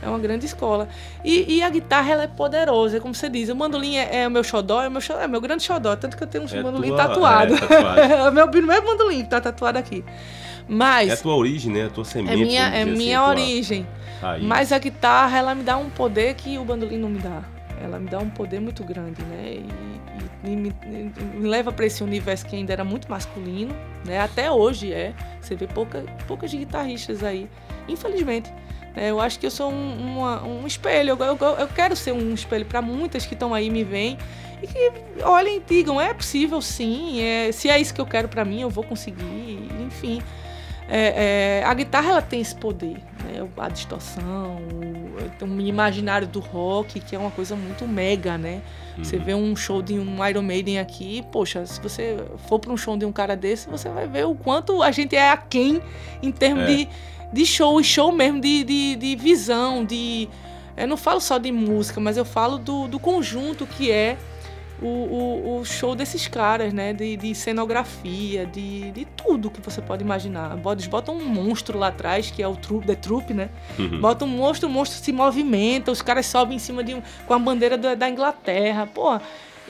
É 0.00 0.08
uma 0.08 0.18
grande 0.18 0.46
escola. 0.46 0.88
E, 1.24 1.56
e 1.56 1.62
a 1.62 1.68
guitarra 1.68 2.12
ela 2.12 2.22
é 2.22 2.26
poderosa, 2.28 3.00
como 3.00 3.14
você 3.14 3.28
diz. 3.28 3.48
O 3.48 3.56
mandolim 3.56 3.96
é, 3.96 4.22
é 4.22 4.28
o 4.28 4.30
meu 4.30 4.44
xodó, 4.44 4.82
é 4.82 4.88
o 4.88 4.90
meu, 4.90 5.00
xodó, 5.00 5.20
é 5.20 5.28
meu 5.28 5.40
grande 5.40 5.64
xodó. 5.64 5.94
Tanto 5.96 6.16
que 6.16 6.22
eu 6.22 6.26
tenho 6.26 6.44
um 6.44 6.48
é 6.48 6.62
mandolim 6.62 6.88
tua, 6.88 6.96
tatuado. 6.96 7.54
É, 7.54 8.12
é 8.22 8.28
o 8.28 8.32
meu 8.32 8.48
primeiro 8.48 8.86
mandolim 8.86 9.22
que 9.22 9.30
tá 9.30 9.40
tatuado 9.40 9.78
aqui. 9.78 10.04
Mas. 10.68 11.08
É 11.08 11.12
a 11.14 11.16
tua 11.16 11.34
origem, 11.34 11.72
né? 11.72 11.86
A 11.86 11.90
tua 11.90 12.04
semente. 12.04 12.32
É 12.32 12.36
minha, 12.44 12.62
é 12.62 12.84
minha 12.84 13.20
assim, 13.20 13.30
origem. 13.30 13.86
Mas 14.42 14.72
a 14.72 14.78
guitarra, 14.78 15.36
ela 15.36 15.54
me 15.54 15.64
dá 15.64 15.76
um 15.76 15.90
poder 15.90 16.34
que 16.34 16.58
o 16.58 16.64
bandolim 16.64 16.98
não 16.98 17.08
me 17.08 17.18
dá. 17.18 17.42
Ela 17.82 17.98
me 17.98 18.08
dá 18.08 18.18
um 18.18 18.30
poder 18.30 18.60
muito 18.60 18.84
grande, 18.84 19.22
né? 19.22 19.58
E, 19.58 19.91
e 20.44 20.56
me, 20.56 20.74
me 20.84 21.48
leva 21.48 21.70
para 21.72 21.86
esse 21.86 22.02
universo 22.02 22.46
que 22.46 22.56
ainda 22.56 22.72
era 22.72 22.84
muito 22.84 23.08
masculino, 23.08 23.74
né? 24.04 24.20
Até 24.20 24.50
hoje 24.50 24.92
é. 24.92 25.14
Você 25.40 25.54
vê 25.54 25.66
pouca, 25.66 26.04
poucas 26.26 26.52
guitarristas 26.52 27.22
aí, 27.22 27.48
infelizmente. 27.88 28.50
Né? 28.94 29.10
Eu 29.10 29.20
acho 29.20 29.38
que 29.38 29.46
eu 29.46 29.50
sou 29.50 29.70
um, 29.70 30.16
uma, 30.16 30.42
um 30.42 30.66
espelho. 30.66 31.16
Eu, 31.18 31.24
eu, 31.24 31.56
eu, 31.58 31.68
quero 31.68 31.94
ser 31.94 32.12
um 32.12 32.34
espelho 32.34 32.66
para 32.66 32.82
muitas 32.82 33.24
que 33.24 33.34
estão 33.34 33.54
aí 33.54 33.70
me 33.70 33.84
veem 33.84 34.18
e 34.62 34.66
que 34.66 34.92
olhem 35.24 35.56
e 35.56 35.60
digam 35.60 36.00
é 36.00 36.12
possível, 36.12 36.60
sim. 36.60 37.20
É, 37.20 37.52
se 37.52 37.68
é 37.68 37.80
isso 37.80 37.94
que 37.94 38.00
eu 38.00 38.06
quero 38.06 38.28
para 38.28 38.44
mim, 38.44 38.60
eu 38.60 38.70
vou 38.70 38.84
conseguir. 38.84 39.68
Enfim, 39.86 40.22
é, 40.88 41.60
é, 41.60 41.64
a 41.64 41.72
guitarra 41.74 42.10
ela 42.10 42.22
tem 42.22 42.40
esse 42.40 42.54
poder, 42.54 42.96
né? 43.24 43.48
A 43.56 43.68
distorção, 43.68 44.56
o, 44.56 45.60
imaginário 45.60 46.26
do 46.26 46.40
rock, 46.40 47.00
que 47.00 47.14
é 47.14 47.18
uma 47.18 47.30
coisa 47.30 47.56
muito 47.56 47.86
mega, 47.86 48.36
né? 48.36 48.62
Uhum. 48.96 49.04
Você 49.04 49.18
vê 49.18 49.34
um 49.34 49.54
show 49.56 49.82
de 49.82 49.98
um 49.98 50.26
Iron 50.26 50.42
Maiden 50.42 50.78
aqui, 50.78 51.24
poxa, 51.32 51.64
se 51.66 51.80
você 51.80 52.16
for 52.48 52.58
para 52.58 52.72
um 52.72 52.76
show 52.76 52.96
de 52.96 53.04
um 53.04 53.12
cara 53.12 53.36
desse, 53.36 53.68
você 53.68 53.88
vai 53.88 54.06
ver 54.06 54.26
o 54.26 54.34
quanto 54.34 54.82
a 54.82 54.90
gente 54.90 55.16
é 55.16 55.30
aquém 55.30 55.80
em 56.22 56.30
termos 56.30 56.64
é. 56.64 56.66
de, 56.66 56.88
de 57.32 57.46
show, 57.46 57.80
e 57.80 57.84
show 57.84 58.12
mesmo, 58.12 58.40
de, 58.40 58.64
de, 58.64 58.96
de 58.96 59.16
visão, 59.16 59.84
de. 59.84 60.28
Eu 60.76 60.88
não 60.88 60.96
falo 60.96 61.20
só 61.20 61.38
de 61.38 61.52
música, 61.52 62.00
mas 62.00 62.16
eu 62.16 62.24
falo 62.24 62.58
do, 62.58 62.88
do 62.88 62.98
conjunto 62.98 63.66
que 63.66 63.90
é 63.90 64.16
o, 64.82 64.86
o, 64.86 65.60
o, 65.60 65.64
show 65.64 65.94
desses 65.94 66.26
caras, 66.26 66.72
né? 66.72 66.92
De, 66.92 67.16
de 67.16 67.34
cenografia, 67.34 68.44
de, 68.46 68.90
de, 68.90 69.04
tudo 69.04 69.50
que 69.50 69.60
você 69.60 69.80
pode 69.80 70.02
imaginar. 70.02 70.58
Eles 70.72 70.86
botam 70.86 71.16
um 71.16 71.24
monstro 71.24 71.78
lá 71.78 71.88
atrás, 71.88 72.30
que 72.30 72.42
é 72.42 72.48
o 72.48 72.56
trupe, 72.56 72.86
The 72.86 72.96
Troop, 72.96 73.32
né? 73.32 73.48
Uhum. 73.78 74.00
Bota 74.00 74.24
um 74.24 74.28
monstro, 74.28 74.68
o 74.68 74.72
monstro 74.72 74.98
se 74.98 75.12
movimenta, 75.12 75.90
os 75.90 76.02
caras 76.02 76.26
sobem 76.26 76.56
em 76.56 76.58
cima 76.58 76.82
de 76.82 76.94
um, 76.94 77.02
com 77.26 77.34
a 77.34 77.38
bandeira 77.38 77.78
da, 77.78 77.94
da 77.94 78.08
Inglaterra. 78.08 78.86
Pô, 78.86 79.18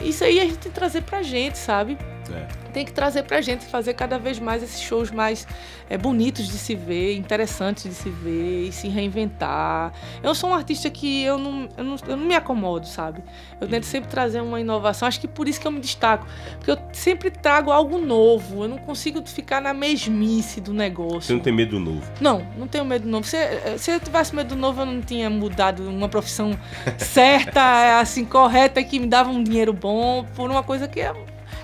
isso 0.01 0.25
aí 0.25 0.41
a 0.41 0.45
gente 0.45 0.59
tem 0.59 0.73
que 0.73 0.79
trazer 0.79 1.03
pra 1.03 1.23
gente, 1.23 1.59
sabe? 1.59 1.99
É. 2.35 2.73
Tem 2.73 2.85
que 2.85 2.93
trazer 2.93 3.25
pra 3.25 3.41
gente, 3.41 3.65
fazer 3.67 3.93
cada 3.95 4.19
vez 4.19 4.39
mais 4.39 4.63
esses 4.63 4.81
shows 4.81 5.11
mais 5.11 5.47
é, 5.91 5.99
bonitos 5.99 6.49
de 6.49 6.57
se 6.57 6.75
ver, 6.75 7.17
interessantes 7.17 7.85
de 7.85 7.95
se 7.95 8.09
ver 8.09 8.69
e 8.69 8.73
se 8.73 8.89
reinventar. 8.89 9.93
Eu 10.23 10.35
sou 10.35 10.51
um 10.51 10.55
artista 10.55 10.89
que 10.89 11.23
eu 11.23 11.39
não, 11.39 11.69
eu 11.77 11.85
não, 11.85 11.97
eu 12.09 12.17
não 12.17 12.27
me 12.27 12.35
acomodo, 12.35 12.87
sabe? 12.87 13.23
Eu 13.61 13.69
tento 13.69 13.85
sempre 13.85 14.09
trazer 14.09 14.41
uma 14.41 14.59
inovação. 14.59 15.07
Acho 15.07 15.21
que 15.21 15.29
por 15.29 15.47
isso 15.47 15.61
que 15.61 15.67
eu 15.67 15.73
me 15.73 15.81
destaco. 15.81 16.27
Porque 16.57 16.71
eu 16.71 16.79
sempre 16.93 17.31
trago 17.31 17.71
algo 17.71 17.99
novo. 17.99 18.65
Eu 18.65 18.69
não 18.69 18.79
consigo 18.79 19.23
ficar 19.27 19.61
na 19.61 19.75
mesmice 19.75 20.61
do 20.61 20.73
negócio. 20.73 21.23
Você 21.23 21.33
não 21.35 21.41
tem 21.41 21.53
medo 21.53 21.79
do 21.79 21.81
novo? 21.81 22.03
Não, 22.21 22.47
não 22.57 22.67
tenho 22.67 22.85
medo 22.85 23.05
do 23.05 23.11
novo. 23.11 23.27
Se, 23.27 23.37
se 23.77 23.91
eu 23.91 24.01
tivesse 24.01 24.35
medo 24.35 24.55
do 24.55 24.57
novo, 24.57 24.81
eu 24.81 24.87
não 24.87 25.01
tinha 25.03 25.29
mudado 25.29 25.89
uma 25.89 26.09
profissão 26.09 26.59
certa, 26.97 28.01
assim, 28.01 28.25
correta, 28.25 28.83
que 28.83 28.99
me 28.99 29.07
dava 29.07 29.31
um 29.31 29.43
dinheiro 29.43 29.73
bom 29.73 30.25
por 30.35 30.51
uma 30.51 30.63
coisa 30.63 30.89
que 30.89 31.01
é 31.01 31.13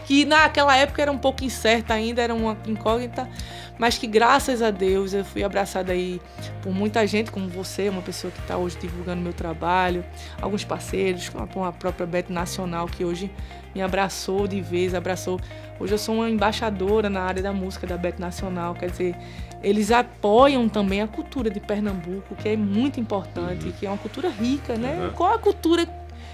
que 0.08 0.24
naquela 0.24 0.74
época 0.74 1.02
era 1.02 1.12
um 1.12 1.18
pouco 1.18 1.44
incerta 1.44 1.92
ainda, 1.92 2.22
era 2.22 2.34
uma 2.34 2.56
incógnita, 2.66 3.28
mas 3.78 3.98
que 3.98 4.06
graças 4.06 4.62
a 4.62 4.70
Deus 4.70 5.12
eu 5.12 5.22
fui 5.22 5.44
abraçada 5.44 5.92
aí 5.92 6.18
por 6.62 6.72
muita 6.72 7.06
gente, 7.06 7.30
como 7.30 7.46
você, 7.46 7.90
uma 7.90 8.00
pessoa 8.00 8.30
que 8.30 8.40
está 8.40 8.56
hoje 8.56 8.78
divulgando 8.78 9.20
meu 9.20 9.34
trabalho, 9.34 10.02
alguns 10.40 10.64
parceiros, 10.64 11.28
como 11.28 11.62
a 11.62 11.72
própria 11.72 12.06
Bet 12.06 12.32
Nacional, 12.32 12.86
que 12.86 13.04
hoje 13.04 13.30
me 13.74 13.82
abraçou 13.82 14.48
de 14.48 14.62
vez, 14.62 14.94
abraçou. 14.94 15.38
Hoje 15.78 15.92
eu 15.92 15.98
sou 15.98 16.14
uma 16.14 16.30
embaixadora 16.30 17.10
na 17.10 17.20
área 17.20 17.42
da 17.42 17.52
música 17.52 17.86
da 17.86 17.98
Bet 17.98 18.18
Nacional, 18.18 18.74
quer 18.74 18.90
dizer, 18.90 19.14
eles 19.62 19.90
apoiam 19.92 20.70
também 20.70 21.02
a 21.02 21.06
cultura 21.06 21.50
de 21.50 21.60
Pernambuco, 21.60 22.34
que 22.34 22.48
é 22.48 22.56
muito 22.56 22.98
importante, 22.98 23.66
uhum. 23.66 23.72
que 23.72 23.84
é 23.84 23.90
uma 23.90 23.98
cultura 23.98 24.30
rica, 24.30 24.74
né? 24.74 25.08
Uhum. 25.08 25.10
Qual 25.10 25.34
a 25.34 25.38
cultura 25.38 25.86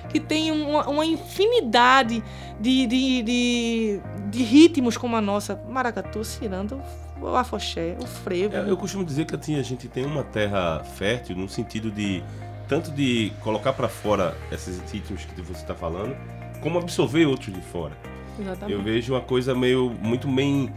que 0.09 0.21
tem 0.21 0.51
uma, 0.53 0.89
uma 0.89 1.05
infinidade 1.05 2.23
de, 2.61 2.87
de, 2.87 3.23
de, 3.23 4.01
de, 4.31 4.43
ritmos 4.43 4.97
como 4.97 5.17
a 5.17 5.21
nossa. 5.21 5.61
Maracatu, 5.69 6.25
ciranda, 6.25 6.79
o 7.21 7.29
afoxé, 7.29 7.97
o 8.01 8.07
frevo. 8.07 8.57
É, 8.57 8.69
eu 8.69 8.77
costumo 8.77 9.05
dizer 9.05 9.25
que 9.25 9.35
assim, 9.35 9.59
a 9.59 9.63
gente 9.63 9.89
tem 9.89 10.05
uma 10.05 10.23
terra 10.23 10.83
fértil 10.85 11.37
no 11.37 11.49
sentido 11.49 11.91
de 11.91 12.23
tanto 12.69 12.91
de 12.91 13.33
colocar 13.41 13.73
para 13.73 13.89
fora 13.89 14.37
esses 14.51 14.81
ritmos 14.91 15.25
que 15.25 15.43
você 15.43 15.61
está 15.61 15.75
falando, 15.75 16.17
como 16.61 16.79
absorver 16.79 17.27
outros 17.27 17.53
de 17.53 17.61
fora. 17.61 17.93
Exatamente. 18.39 18.73
Eu 18.73 18.83
vejo 18.83 19.13
uma 19.13 19.21
coisa 19.21 19.55
meio 19.55 19.91
muito 20.01 20.27
bem 20.27 20.73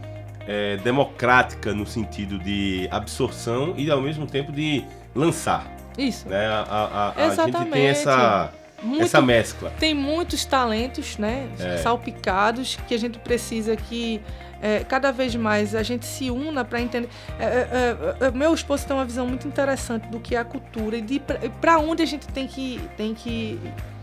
é, 0.46 0.76
democrática 0.78 1.74
no 1.74 1.86
sentido 1.86 2.38
de 2.38 2.88
absorção 2.90 3.74
e 3.76 3.90
ao 3.90 4.00
mesmo 4.00 4.26
tempo 4.26 4.52
de 4.52 4.84
lançar. 5.14 5.66
Isso. 5.96 6.28
Né? 6.28 6.46
A, 6.46 6.62
a, 6.62 7.08
a, 7.08 7.26
a 7.26 7.46
gente 7.46 7.70
tem 7.70 7.86
essa 7.86 8.52
muito, 8.82 9.02
essa 9.02 9.20
mescla. 9.20 9.72
Tem 9.78 9.94
muitos 9.94 10.44
talentos, 10.44 11.16
né? 11.18 11.48
É. 11.58 11.78
Salpicados 11.78 12.78
que 12.86 12.94
a 12.94 12.98
gente 12.98 13.18
precisa 13.18 13.76
que 13.76 14.20
é, 14.60 14.80
cada 14.80 15.12
vez 15.12 15.34
mais 15.34 15.74
a 15.74 15.82
gente 15.82 16.06
se 16.06 16.30
una 16.30 16.64
para 16.64 16.80
entender. 16.80 17.08
É, 17.38 17.44
é, 17.44 18.26
é, 18.26 18.30
meu 18.30 18.52
esposo 18.54 18.86
tem 18.86 18.96
uma 18.96 19.04
visão 19.04 19.26
muito 19.26 19.46
interessante 19.46 20.08
do 20.08 20.18
que 20.20 20.34
é 20.34 20.38
a 20.38 20.44
cultura 20.44 20.96
e 20.96 21.00
de 21.00 21.20
para 21.60 21.78
onde 21.78 22.02
a 22.02 22.06
gente 22.06 22.26
tem 22.28 22.46
que, 22.46 22.80
tem 22.96 23.14
que 23.14 23.58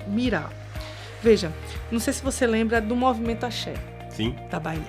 mirar. 0.08 0.50
Veja, 1.22 1.52
não 1.92 2.00
sei 2.00 2.14
se 2.14 2.24
você 2.24 2.46
lembra 2.46 2.80
do 2.80 2.96
movimento 2.96 3.46
axé. 3.46 3.74
Sim. 4.10 4.36
Da 4.50 4.60
Bahia. 4.60 4.82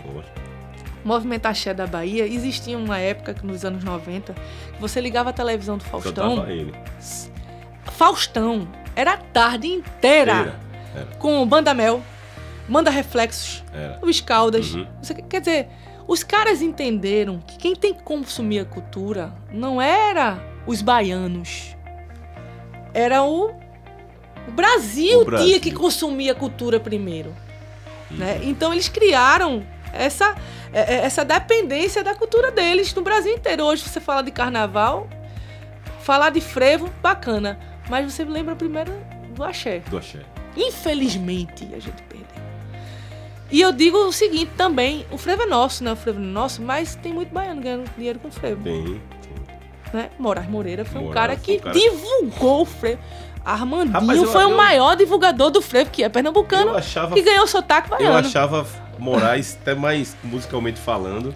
O 1.04 1.08
movimento 1.08 1.46
axé 1.46 1.72
da 1.72 1.86
Bahia 1.86 2.26
existia 2.26 2.76
uma 2.76 2.98
época, 2.98 3.34
nos 3.42 3.64
anos 3.64 3.82
90, 3.82 4.34
que 4.34 4.80
você 4.80 5.00
ligava 5.00 5.30
a 5.30 5.32
televisão 5.32 5.78
do 5.78 5.84
Faustão. 5.84 6.36
Só 6.36 6.46
ele. 6.48 6.72
Faustão 7.92 8.68
era 8.94 9.14
a 9.14 9.16
tarde 9.16 9.68
inteira 9.68 10.32
era, 10.32 10.60
era. 10.94 11.06
com 11.18 11.46
Banda 11.46 11.74
Mel, 11.74 12.02
Manda 12.68 12.90
Reflexos, 12.90 13.62
era. 13.72 13.98
Luiz 14.02 14.20
Caldas. 14.20 14.74
Uhum. 14.74 14.86
Quer 15.28 15.40
dizer, 15.40 15.68
os 16.08 16.22
caras 16.22 16.62
entenderam 16.62 17.38
que 17.38 17.56
quem 17.58 17.74
tem 17.74 17.94
que 17.94 18.02
consumir 18.02 18.60
a 18.60 18.64
cultura 18.64 19.32
não 19.52 19.80
era 19.80 20.38
os 20.66 20.82
baianos, 20.82 21.76
era 22.92 23.22
o, 23.22 23.50
o 24.48 24.50
Brasil, 24.50 25.20
o 25.20 25.24
Brasil. 25.24 25.46
tinha 25.46 25.60
que 25.60 25.70
consumir 25.70 26.30
a 26.30 26.34
cultura 26.34 26.80
primeiro. 26.80 27.34
Uhum. 28.10 28.16
Né? 28.18 28.40
Então 28.42 28.72
eles 28.72 28.88
criaram 28.88 29.64
essa, 29.92 30.34
é, 30.72 30.94
é, 30.94 30.96
essa 31.04 31.24
dependência 31.24 32.02
da 32.02 32.14
cultura 32.14 32.50
deles 32.50 32.94
no 32.94 33.02
Brasil 33.02 33.34
inteiro. 33.34 33.64
Hoje 33.64 33.82
você 33.82 34.00
fala 34.00 34.22
de 34.22 34.30
carnaval, 34.30 35.08
falar 36.00 36.30
de 36.30 36.40
frevo, 36.40 36.88
bacana. 37.02 37.58
Mas 37.88 38.12
você 38.12 38.24
lembra 38.24 38.56
primeiro 38.56 38.92
do 39.34 39.44
axé. 39.44 39.80
Do 39.88 39.98
axé. 39.98 40.20
Infelizmente, 40.56 41.64
a 41.74 41.78
gente 41.78 42.02
perdeu. 42.02 42.26
E 43.50 43.60
eu 43.60 43.72
digo 43.72 43.96
o 43.98 44.12
seguinte 44.12 44.50
também, 44.56 45.06
o 45.10 45.18
frevo 45.18 45.42
é 45.42 45.46
nosso, 45.46 45.84
né? 45.84 45.92
O 45.92 45.96
frevo 45.96 46.18
é 46.18 46.22
nosso, 46.22 46.60
mas 46.62 46.96
tem 46.96 47.12
muito 47.12 47.32
baiano 47.32 47.60
ganhando 47.60 47.88
dinheiro 47.96 48.18
com 48.18 48.30
frevo. 48.30 48.62
Tem. 48.62 49.00
Né? 49.92 50.10
Moraes 50.18 50.48
Moreira 50.48 50.84
foi 50.84 51.00
Moraes 51.00 51.10
um 51.10 51.14
cara 51.14 51.36
que 51.36 51.56
um 51.56 51.60
cara... 51.60 51.78
divulgou 51.78 52.62
o 52.62 52.64
frevo. 52.64 53.00
Armandinho 53.44 53.92
Rapaz, 53.92 54.18
eu, 54.18 54.26
foi 54.26 54.42
eu, 54.42 54.50
o 54.50 54.56
maior 54.56 54.96
divulgador 54.96 55.50
do 55.50 55.62
frevo, 55.62 55.88
que 55.90 56.02
é 56.02 56.08
pernambucano, 56.08 56.76
achava, 56.76 57.14
que 57.14 57.22
ganhou 57.22 57.44
o 57.44 57.46
sotaque 57.46 57.88
baiano. 57.88 58.14
Eu 58.14 58.18
achava 58.18 58.66
Moraes, 58.98 59.56
até 59.62 59.72
mais 59.72 60.16
musicalmente 60.24 60.80
falando, 60.80 61.32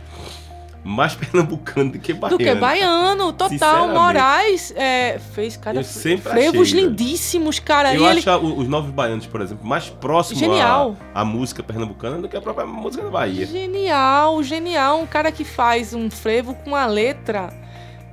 mais 0.83 1.15
pernambucano 1.17 1.93
do 1.93 1.99
que 1.99 2.13
baiano. 2.13 2.39
Do 2.39 2.45
que 2.45 2.55
baiano, 2.55 3.33
total. 3.33 3.89
Moraes 3.89 4.73
é, 4.77 5.19
fez 5.19 5.57
cada 5.57 5.83
frevos 5.83 6.71
lindíssimos, 6.71 7.59
cara. 7.59 7.95
Eu 7.95 8.07
acho 8.07 8.29
ele... 8.29 8.53
os 8.57 8.69
novos 8.69 8.91
baianos, 8.91 9.27
por 9.27 9.41
exemplo, 9.41 9.67
mais 9.67 9.89
próximos 9.89 10.41
genial. 10.41 10.97
À, 11.15 11.21
à 11.21 11.25
música 11.25 11.63
pernambucana 11.63 12.19
do 12.19 12.29
que 12.29 12.37
a 12.37 12.41
própria 12.41 12.67
música 12.67 13.05
da 13.05 13.11
Bahia. 13.11 13.47
Genial, 13.47 14.43
genial. 14.43 15.01
Um 15.01 15.07
cara 15.07 15.31
que 15.31 15.45
faz 15.45 15.93
um 15.95 16.11
frevo 16.11 16.55
com 16.55 16.75
a 16.75 16.87
letra 16.87 17.51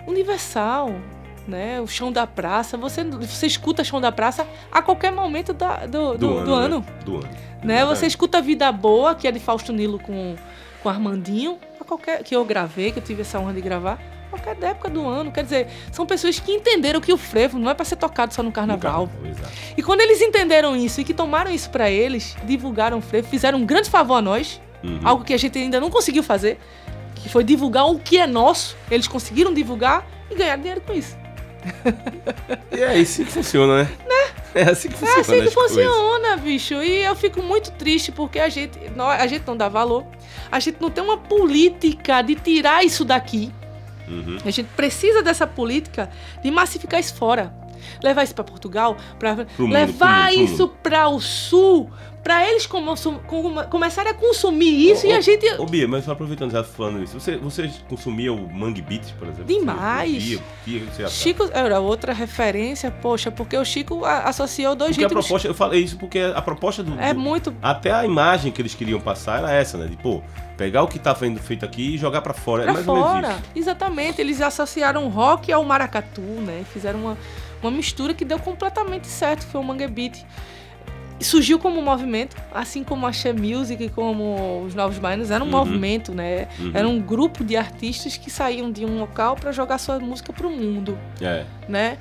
universal. 0.06 0.92
Né? 1.48 1.80
O 1.80 1.88
chão 1.88 2.12
da 2.12 2.28
praça, 2.28 2.76
você, 2.76 3.06
você 3.06 3.48
escuta 3.48 3.82
chão 3.82 4.02
da 4.02 4.12
praça 4.12 4.46
a 4.70 4.82
qualquer 4.82 5.14
momento 5.14 5.54
da, 5.54 5.86
do, 5.86 6.18
do, 6.18 6.18
do, 6.18 6.28
ano. 6.28 6.46
Do 6.46 6.54
ano. 6.54 6.80
Né? 6.80 6.86
Do 7.06 7.16
ano. 7.16 7.30
Né? 7.64 7.86
Você 7.86 8.06
escuta 8.06 8.42
Vida 8.42 8.70
Boa, 8.72 9.16
que 9.16 9.28
é 9.28 9.32
de 9.32 9.40
Fausto 9.40 9.72
Nilo 9.72 9.98
com, 9.98 10.36
com 10.84 10.90
Armandinho, 10.90 11.58
qualquer 11.88 12.24
que 12.24 12.36
eu 12.36 12.44
gravei, 12.46 12.92
que 12.92 13.00
eu 13.00 13.04
tive 13.04 13.22
essa 13.22 13.40
honra 13.40 13.54
de 13.54 13.62
gravar, 13.62 14.00
qualquer 14.30 14.58
época 14.62 14.90
do 14.90 15.08
ano. 15.08 15.32
Quer 15.32 15.44
dizer, 15.44 15.68
são 15.92 16.06
pessoas 16.06 16.40
que 16.40 16.52
entenderam 16.52 17.02
que 17.02 17.12
o 17.12 17.18
frevo 17.18 17.58
não 17.58 17.70
é 17.70 17.74
para 17.74 17.86
ser 17.86 17.96
tocado 17.96 18.34
só 18.34 18.44
no 18.44 18.52
carnaval. 18.52 19.08
No 19.08 19.20
carnaval 19.20 19.52
e 19.76 19.82
quando 19.82 20.02
eles 20.02 20.22
entenderam 20.22 20.76
isso 20.76 21.02
e 21.02 21.04
que 21.04 21.14
tomaram 21.14 21.50
isso 21.50 21.70
para 21.70 21.90
eles, 21.90 22.36
divulgaram 22.44 23.00
o 23.00 23.02
frevo, 23.02 23.28
fizeram 23.28 23.60
um 23.60 23.66
grande 23.66 23.90
favor 23.90 24.16
a 24.16 24.22
nós, 24.22 24.62
uhum. 24.84 25.00
algo 25.04 25.24
que 25.24 25.34
a 25.34 25.38
gente 25.38 25.58
ainda 25.58 25.80
não 25.80 25.90
conseguiu 25.90 26.22
fazer, 26.22 26.60
que 27.16 27.30
foi 27.30 27.44
divulgar 27.44 27.90
o 27.90 27.98
que 27.98 28.18
é 28.18 28.28
nosso. 28.28 28.76
Eles 28.92 29.08
conseguiram 29.08 29.54
divulgar 29.54 30.06
e 30.30 30.36
ganhar 30.36 30.58
dinheiro 30.58 30.82
com 30.82 30.94
isso. 30.94 31.18
E 32.72 32.82
é 32.82 33.00
assim 33.00 33.26
que 33.26 33.32
funciona, 33.32 33.84
né? 33.84 33.90
né? 34.08 34.32
É 34.56 34.64
assim 34.70 34.90
que 34.90 34.96
funciona. 34.96 35.18
É 35.18 35.22
assim 35.22 35.42
que 35.42 35.52
funciona, 35.52 36.28
coisas. 36.28 36.42
bicho. 36.42 36.74
E 36.76 37.04
eu 37.04 37.16
fico 37.16 37.42
muito 37.42 37.72
triste 37.72 38.12
porque 38.12 38.40
a 38.40 38.50
gente, 38.50 38.80
a 38.98 39.28
gente 39.28 39.46
não 39.46 39.56
dá 39.56 39.70
valor. 39.70 40.06
A 40.52 40.60
gente 40.60 40.78
não 40.80 40.90
tem 40.90 41.04
uma 41.04 41.18
política 41.18 42.22
de 42.22 42.36
tirar 42.36 42.84
isso 42.84 43.04
daqui. 43.04 43.52
Uhum. 44.08 44.38
A 44.46 44.50
gente 44.50 44.68
precisa 44.76 45.22
dessa 45.22 45.46
política 45.46 46.10
de 46.42 46.50
massificar 46.50 47.00
isso 47.00 47.14
fora. 47.16 47.54
Levar 48.04 48.24
isso 48.24 48.36
para 48.36 48.44
Portugal, 48.44 48.98
para 49.20 49.46
levar 49.60 50.32
mundo, 50.32 50.42
isso 50.42 50.68
para 50.82 51.10
o 51.10 51.20
sul, 51.20 51.90
para 52.28 52.46
eles 52.46 52.68
come, 52.68 52.92
come, 53.26 53.64
começarem 53.68 54.12
a 54.12 54.14
consumir 54.14 54.92
isso 54.92 55.08
ô, 55.08 55.10
e 55.10 55.14
a 55.14 55.22
gente. 55.22 55.46
Ô, 55.58 55.66
Bia, 55.66 55.88
mas 55.88 56.10
aproveitando 56.10 56.52
já 56.52 56.62
falando 56.62 57.02
isso, 57.02 57.18
você, 57.18 57.38
você 57.38 57.72
consumia 57.88 58.34
o 58.34 58.54
Mangue 58.54 58.82
Beat, 58.82 59.14
por 59.18 59.30
exemplo? 59.30 59.46
Demais. 59.46 60.12
Você, 60.12 60.42
via, 60.66 60.84
via, 60.98 61.08
Chico 61.08 61.50
era 61.54 61.80
outra 61.80 62.12
referência, 62.12 62.92
poxa, 62.92 63.32
porque 63.32 63.56
o 63.56 63.64
Chico 63.64 64.04
associou 64.04 64.76
dois 64.76 64.92
porque 64.92 65.04
ritmos. 65.04 65.24
A 65.24 65.28
proposta, 65.28 65.48
eu 65.48 65.54
falei 65.54 65.82
isso 65.82 65.98
porque 65.98 66.20
a 66.20 66.42
proposta 66.42 66.84
do. 66.84 67.00
É 67.00 67.14
do, 67.14 67.20
muito. 67.20 67.56
Até 67.62 67.92
a 67.92 68.06
imagem 68.06 68.52
que 68.52 68.62
eles 68.62 68.76
queriam 68.76 69.00
passar 69.00 69.40
era 69.40 69.54
essa, 69.54 69.78
né? 69.78 69.88
De, 69.88 69.96
pô, 69.96 70.22
pegar 70.58 70.84
o 70.84 70.88
que 70.90 71.00
tá 71.00 71.16
sendo 71.16 71.40
feito 71.40 71.64
aqui 71.64 71.96
e 71.96 71.98
jogar 71.98 72.22
para 72.22 72.34
fora. 72.34 72.64
É 72.64 72.66
pra 72.66 72.72
é 72.74 72.76
mais 72.76 72.86
fora. 72.86 73.38
Exatamente. 73.56 74.20
Eles 74.20 74.42
associaram 74.42 75.08
rock 75.08 75.50
ao 75.50 75.64
maracatu, 75.64 76.20
né? 76.20 76.66
Fizeram 76.74 77.00
uma, 77.00 77.18
uma 77.62 77.72
mistura 77.72 78.14
que 78.14 78.26
deu 78.26 78.40
completamente 78.40 79.08
certo, 79.08 79.46
foi 79.46 79.60
o 79.62 79.64
Mangue 79.64 79.88
Beat 79.88 80.26
surgiu 81.20 81.58
como 81.58 81.80
um 81.80 81.84
movimento, 81.84 82.36
assim 82.54 82.84
como 82.84 83.08
a 83.08 83.12
She 83.12 83.34
Music, 83.34 83.90
como 83.90 84.64
os 84.66 84.76
Novos 84.76 85.00
Baianos, 85.00 85.32
era 85.32 85.44
um 85.44 85.48
uhum. 85.48 85.52
movimento, 85.52 86.14
né? 86.14 86.48
Uhum. 86.60 86.72
Era 86.74 86.88
um 86.88 87.00
grupo 87.00 87.44
de 87.44 87.56
artistas 87.56 88.18
que 88.18 88.30
saíam 88.30 88.72
de 88.72 88.86
um 88.86 89.00
local 89.00 89.36
para 89.36 89.52
jogar 89.52 89.78
sua 89.78 90.00
música 90.00 90.32
pro 90.32 90.50
mundo, 90.50 90.98
é. 91.22 91.44
né? 91.68 91.98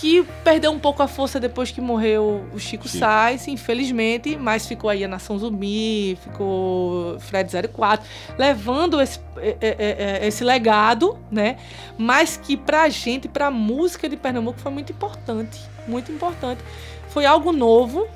Que 0.00 0.22
perdeu 0.44 0.70
um 0.70 0.78
pouco 0.78 1.02
a 1.02 1.08
força 1.08 1.40
depois 1.40 1.72
que 1.72 1.80
morreu 1.80 2.46
o 2.52 2.58
Chico 2.58 2.88
Sim. 2.88 3.00
Sainz, 3.00 3.48
infelizmente, 3.48 4.36
mas 4.36 4.64
ficou 4.64 4.88
aí 4.88 5.04
a 5.04 5.08
Nação 5.08 5.36
Zumbi, 5.38 6.16
ficou 6.22 7.18
Fred 7.18 7.50
04, 7.68 8.06
levando 8.38 9.00
esse, 9.00 9.18
é, 9.38 9.56
é, 9.60 10.20
é, 10.22 10.26
esse 10.26 10.44
legado, 10.44 11.18
né? 11.30 11.58
Mas 11.96 12.36
que 12.36 12.56
pra 12.56 12.88
gente, 12.88 13.26
pra 13.26 13.50
música 13.50 14.08
de 14.08 14.16
Pernambuco 14.16 14.60
foi 14.60 14.70
muito 14.70 14.92
importante, 14.92 15.60
muito 15.86 16.12
importante. 16.12 16.62
Foi 17.08 17.26
algo 17.26 17.50
novo, 17.50 18.06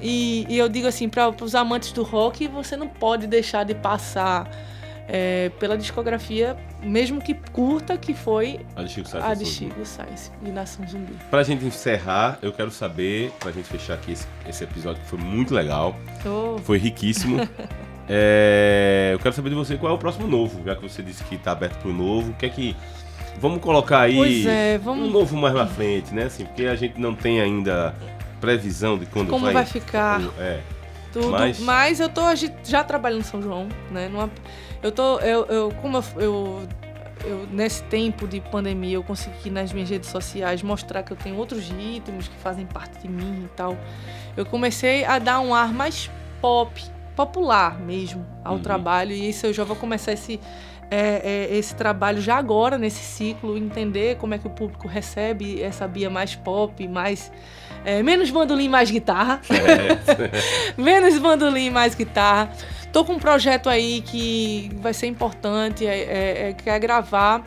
e, 0.00 0.46
e 0.48 0.58
eu 0.58 0.68
digo 0.68 0.86
assim, 0.86 1.08
para 1.08 1.30
os 1.42 1.54
amantes 1.54 1.92
do 1.92 2.02
rock, 2.02 2.48
você 2.48 2.76
não 2.76 2.88
pode 2.88 3.26
deixar 3.26 3.64
de 3.64 3.74
passar 3.74 4.50
é, 5.12 5.50
pela 5.58 5.76
discografia, 5.76 6.56
mesmo 6.82 7.20
que 7.20 7.34
curta, 7.34 7.98
que 7.98 8.14
foi 8.14 8.60
a 8.76 8.82
de 8.84 8.90
Chico 8.90 9.08
Sainz, 9.08 9.24
a 9.24 9.34
de 9.34 9.44
Chico 9.44 9.84
Sainz 9.84 10.32
e 10.40 10.50
Nação 10.50 10.86
Zumbi. 10.86 11.12
Pra 11.28 11.42
gente 11.42 11.64
encerrar, 11.64 12.38
eu 12.40 12.52
quero 12.52 12.70
saber, 12.70 13.32
pra 13.40 13.50
gente 13.50 13.66
fechar 13.66 13.94
aqui 13.94 14.12
esse, 14.12 14.26
esse 14.48 14.62
episódio 14.62 15.02
que 15.02 15.08
foi 15.08 15.18
muito 15.18 15.52
legal, 15.52 15.96
oh. 16.24 16.58
foi 16.58 16.78
riquíssimo. 16.78 17.38
é, 18.08 19.10
eu 19.12 19.18
quero 19.18 19.34
saber 19.34 19.50
de 19.50 19.56
você 19.56 19.76
qual 19.76 19.92
é 19.92 19.96
o 19.96 19.98
próximo 19.98 20.28
novo, 20.28 20.62
já 20.64 20.76
que 20.76 20.82
você 20.82 21.02
disse 21.02 21.24
que 21.24 21.36
tá 21.36 21.50
aberto 21.50 21.80
pro 21.80 21.92
novo, 21.92 22.30
o 22.30 22.34
que 22.34 22.46
é 22.46 22.48
que. 22.48 22.76
Vamos 23.40 23.60
colocar 23.60 24.00
aí 24.00 24.46
é, 24.46 24.78
vamos... 24.78 25.08
um 25.08 25.10
novo 25.10 25.36
mais 25.36 25.54
na 25.54 25.66
frente, 25.66 26.14
né? 26.14 26.24
Assim, 26.24 26.44
porque 26.44 26.66
a 26.66 26.76
gente 26.76 27.00
não 27.00 27.14
tem 27.14 27.40
ainda 27.40 27.94
previsão 28.40 28.98
de 28.98 29.06
quando 29.06 29.30
Como 29.30 29.46
vai, 29.46 29.54
vai 29.54 29.66
ficar. 29.66 30.20
É. 30.38 30.60
Tudo. 31.12 31.30
Mas... 31.30 31.58
Mas 31.58 32.00
eu 32.00 32.08
tô 32.08 32.22
já 32.64 32.84
trabalhando 32.84 33.20
em 33.20 33.24
São 33.24 33.40
João, 33.42 33.68
né? 33.90 34.08
Numa, 34.08 34.30
eu 34.82 34.92
tô. 34.92 35.18
Eu, 35.18 35.44
eu, 35.46 35.72
como 35.80 35.98
eu, 35.98 36.04
eu, 36.16 36.68
eu, 37.24 37.46
nesse 37.50 37.82
tempo 37.84 38.26
de 38.26 38.40
pandemia, 38.40 38.94
eu 38.94 39.02
consegui 39.02 39.50
nas 39.50 39.72
minhas 39.72 39.90
redes 39.90 40.08
sociais 40.08 40.62
mostrar 40.62 41.02
que 41.02 41.12
eu 41.12 41.16
tenho 41.16 41.36
outros 41.36 41.68
ritmos 41.68 42.28
que 42.28 42.36
fazem 42.36 42.66
parte 42.66 42.98
de 43.00 43.08
mim 43.08 43.44
e 43.44 43.48
tal. 43.56 43.76
Eu 44.36 44.46
comecei 44.46 45.04
a 45.04 45.18
dar 45.18 45.40
um 45.40 45.54
ar 45.54 45.72
mais 45.72 46.10
pop, 46.40 46.82
popular 47.14 47.78
mesmo, 47.78 48.26
ao 48.44 48.54
uhum. 48.54 48.62
trabalho. 48.62 49.12
E 49.12 49.28
isso 49.28 49.46
eu 49.46 49.52
já 49.52 49.64
vou 49.64 49.76
começar 49.76 50.12
esse. 50.12 50.40
É, 50.92 51.48
é, 51.52 51.56
esse 51.56 51.72
trabalho 51.76 52.20
já 52.20 52.36
agora, 52.36 52.76
nesse 52.76 52.98
ciclo, 52.98 53.56
entender 53.56 54.16
como 54.16 54.34
é 54.34 54.38
que 54.38 54.48
o 54.48 54.50
público 54.50 54.88
recebe 54.88 55.62
essa 55.62 55.86
Bia 55.86 56.10
mais 56.10 56.34
pop, 56.34 56.88
mais 56.88 57.30
é, 57.84 58.02
menos 58.02 58.30
bandolim, 58.30 58.68
mais 58.68 58.90
guitarra. 58.90 59.40
É. 59.50 60.72
menos 60.80 61.18
bandolim, 61.18 61.70
mais 61.70 61.94
guitarra. 61.94 62.52
Tô 62.92 63.04
com 63.04 63.14
um 63.14 63.18
projeto 63.18 63.68
aí 63.68 64.02
que 64.02 64.70
vai 64.76 64.92
ser 64.92 65.06
importante, 65.06 65.86
é, 65.86 65.98
é, 65.98 66.48
é 66.48 66.52
que 66.52 66.68
é 66.68 66.78
gravar 66.78 67.46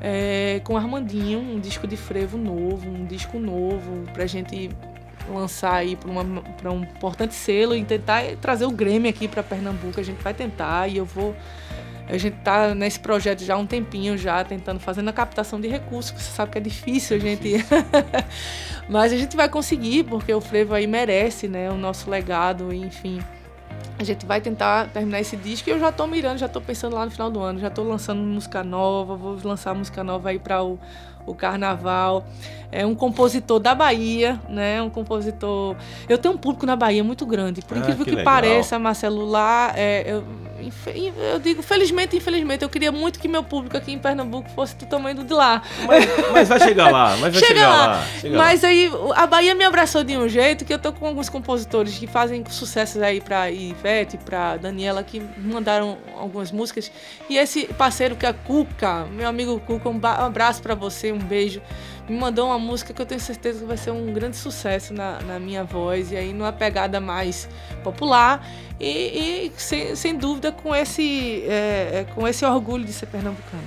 é, 0.00 0.60
com 0.64 0.76
Armandinho 0.76 1.38
um 1.38 1.60
disco 1.60 1.86
de 1.86 1.96
frevo 1.96 2.38
novo, 2.38 2.88
um 2.88 3.04
disco 3.04 3.38
novo, 3.38 4.04
pra 4.12 4.26
gente 4.26 4.70
lançar 5.32 5.74
aí 5.74 5.96
para 5.96 6.72
um 6.72 6.82
importante 6.82 7.34
selo 7.34 7.76
e 7.76 7.84
tentar 7.84 8.22
trazer 8.40 8.64
o 8.64 8.70
Grêmio 8.70 9.08
aqui 9.08 9.28
para 9.28 9.42
Pernambuco. 9.42 10.00
A 10.00 10.02
gente 10.02 10.20
vai 10.22 10.34
tentar 10.34 10.88
e 10.88 10.96
eu 10.96 11.04
vou 11.04 11.36
a 12.10 12.18
gente 12.18 12.36
tá 12.38 12.74
nesse 12.74 12.98
projeto 12.98 13.44
já 13.44 13.54
há 13.54 13.56
um 13.56 13.66
tempinho 13.66 14.18
já, 14.18 14.42
tentando, 14.42 14.80
fazendo 14.80 15.08
a 15.08 15.12
captação 15.12 15.60
de 15.60 15.68
recursos, 15.68 16.10
você 16.10 16.32
sabe 16.32 16.50
que 16.50 16.58
é 16.58 16.60
difícil 16.60 17.16
a 17.16 17.20
gente. 17.20 17.64
Mas 18.88 19.12
a 19.12 19.16
gente 19.16 19.36
vai 19.36 19.48
conseguir, 19.48 20.02
porque 20.04 20.34
o 20.34 20.40
Frevo 20.40 20.74
aí 20.74 20.88
merece, 20.88 21.46
né? 21.46 21.70
O 21.70 21.76
nosso 21.76 22.10
legado, 22.10 22.72
enfim. 22.72 23.22
A 23.96 24.02
gente 24.02 24.26
vai 24.26 24.40
tentar 24.40 24.88
terminar 24.88 25.20
esse 25.20 25.36
disco 25.36 25.68
e 25.68 25.72
eu 25.72 25.78
já 25.78 25.92
tô 25.92 26.06
mirando, 26.06 26.38
já 26.38 26.48
tô 26.48 26.60
pensando 26.60 26.96
lá 26.96 27.04
no 27.04 27.10
final 27.12 27.30
do 27.30 27.38
ano, 27.38 27.60
já 27.60 27.70
tô 27.70 27.84
lançando 27.84 28.20
música 28.20 28.64
nova, 28.64 29.14
vou 29.14 29.38
lançar 29.44 29.72
música 29.74 30.02
nova 30.02 30.30
aí 30.30 30.38
para 30.38 30.64
o, 30.64 30.80
o 31.30 31.34
carnaval. 31.34 32.26
É 32.72 32.86
um 32.86 32.94
compositor 32.94 33.58
da 33.58 33.74
Bahia, 33.74 34.40
né? 34.48 34.80
Um 34.80 34.88
compositor. 34.90 35.74
Eu 36.08 36.16
tenho 36.18 36.34
um 36.34 36.38
público 36.38 36.64
na 36.64 36.76
Bahia 36.76 37.02
muito 37.02 37.26
grande. 37.26 37.62
Por 37.62 37.76
Ah, 37.76 37.80
incrível 37.80 38.04
que 38.04 38.14
que, 38.14 38.22
pareça, 38.22 38.78
Marcelo, 38.78 39.24
lá 39.24 39.72
é, 39.74 40.04
eu, 40.06 40.24
eu 41.32 41.38
digo, 41.40 41.62
felizmente, 41.62 42.16
infelizmente, 42.16 42.62
eu 42.62 42.68
queria 42.68 42.92
muito 42.92 43.18
que 43.18 43.26
meu 43.26 43.42
público 43.42 43.76
aqui 43.76 43.92
em 43.92 43.98
Pernambuco 43.98 44.48
fosse 44.50 44.76
do 44.76 44.86
tamanho 44.86 45.16
do 45.16 45.24
de 45.24 45.32
lá. 45.34 45.62
Mas, 45.86 46.04
mas 46.32 46.48
vai 46.48 46.60
chegar 46.60 46.92
lá, 46.92 47.16
mas 47.16 47.32
vai 47.32 47.32
Chega 47.42 47.46
chegar 47.46 47.68
lá. 47.68 47.86
lá. 47.86 48.04
chega 48.20 48.36
lá. 48.36 48.44
Mas 48.44 48.62
aí 48.62 48.90
a 49.16 49.26
Bahia 49.26 49.54
me 49.54 49.64
abraçou 49.64 50.04
de 50.04 50.16
um 50.16 50.28
jeito 50.28 50.64
que 50.64 50.72
eu 50.72 50.78
tô 50.78 50.92
com 50.92 51.06
alguns 51.06 51.28
compositores 51.28 51.98
que 51.98 52.06
fazem 52.06 52.44
sucessos 52.48 53.02
aí 53.02 53.20
pra 53.20 53.50
Ivete, 53.50 54.16
pra 54.18 54.56
Daniela, 54.56 55.02
que 55.02 55.20
mandaram 55.38 55.98
algumas 56.16 56.52
músicas. 56.52 56.90
E 57.28 57.36
esse 57.36 57.66
parceiro 57.74 58.14
que 58.14 58.26
é 58.26 58.32
Cuca, 58.32 59.06
meu 59.06 59.28
amigo 59.28 59.60
Cuca, 59.66 59.88
um, 59.88 60.00
abraço 60.04 60.62
pra 60.62 60.74
você, 60.74 61.10
um 61.10 61.19
beijo. 61.24 61.60
Me 62.08 62.18
mandou 62.18 62.46
uma 62.48 62.58
música 62.58 62.92
que 62.92 63.00
eu 63.00 63.06
tenho 63.06 63.20
certeza 63.20 63.60
que 63.60 63.66
vai 63.66 63.76
ser 63.76 63.90
um 63.92 64.12
grande 64.12 64.36
sucesso 64.36 64.92
na, 64.92 65.20
na 65.20 65.38
minha 65.38 65.62
voz. 65.62 66.10
E 66.12 66.16
aí 66.16 66.32
numa 66.32 66.52
pegada 66.52 67.00
mais 67.00 67.48
popular. 67.84 68.44
E, 68.80 68.88
e 69.46 69.52
sem, 69.56 69.94
sem 69.94 70.16
dúvida 70.16 70.50
com 70.50 70.74
esse, 70.74 71.44
é, 71.46 71.90
é, 72.00 72.06
com 72.14 72.26
esse 72.26 72.44
orgulho 72.44 72.84
de 72.84 72.92
ser 72.92 73.06
pernambucana. 73.06 73.62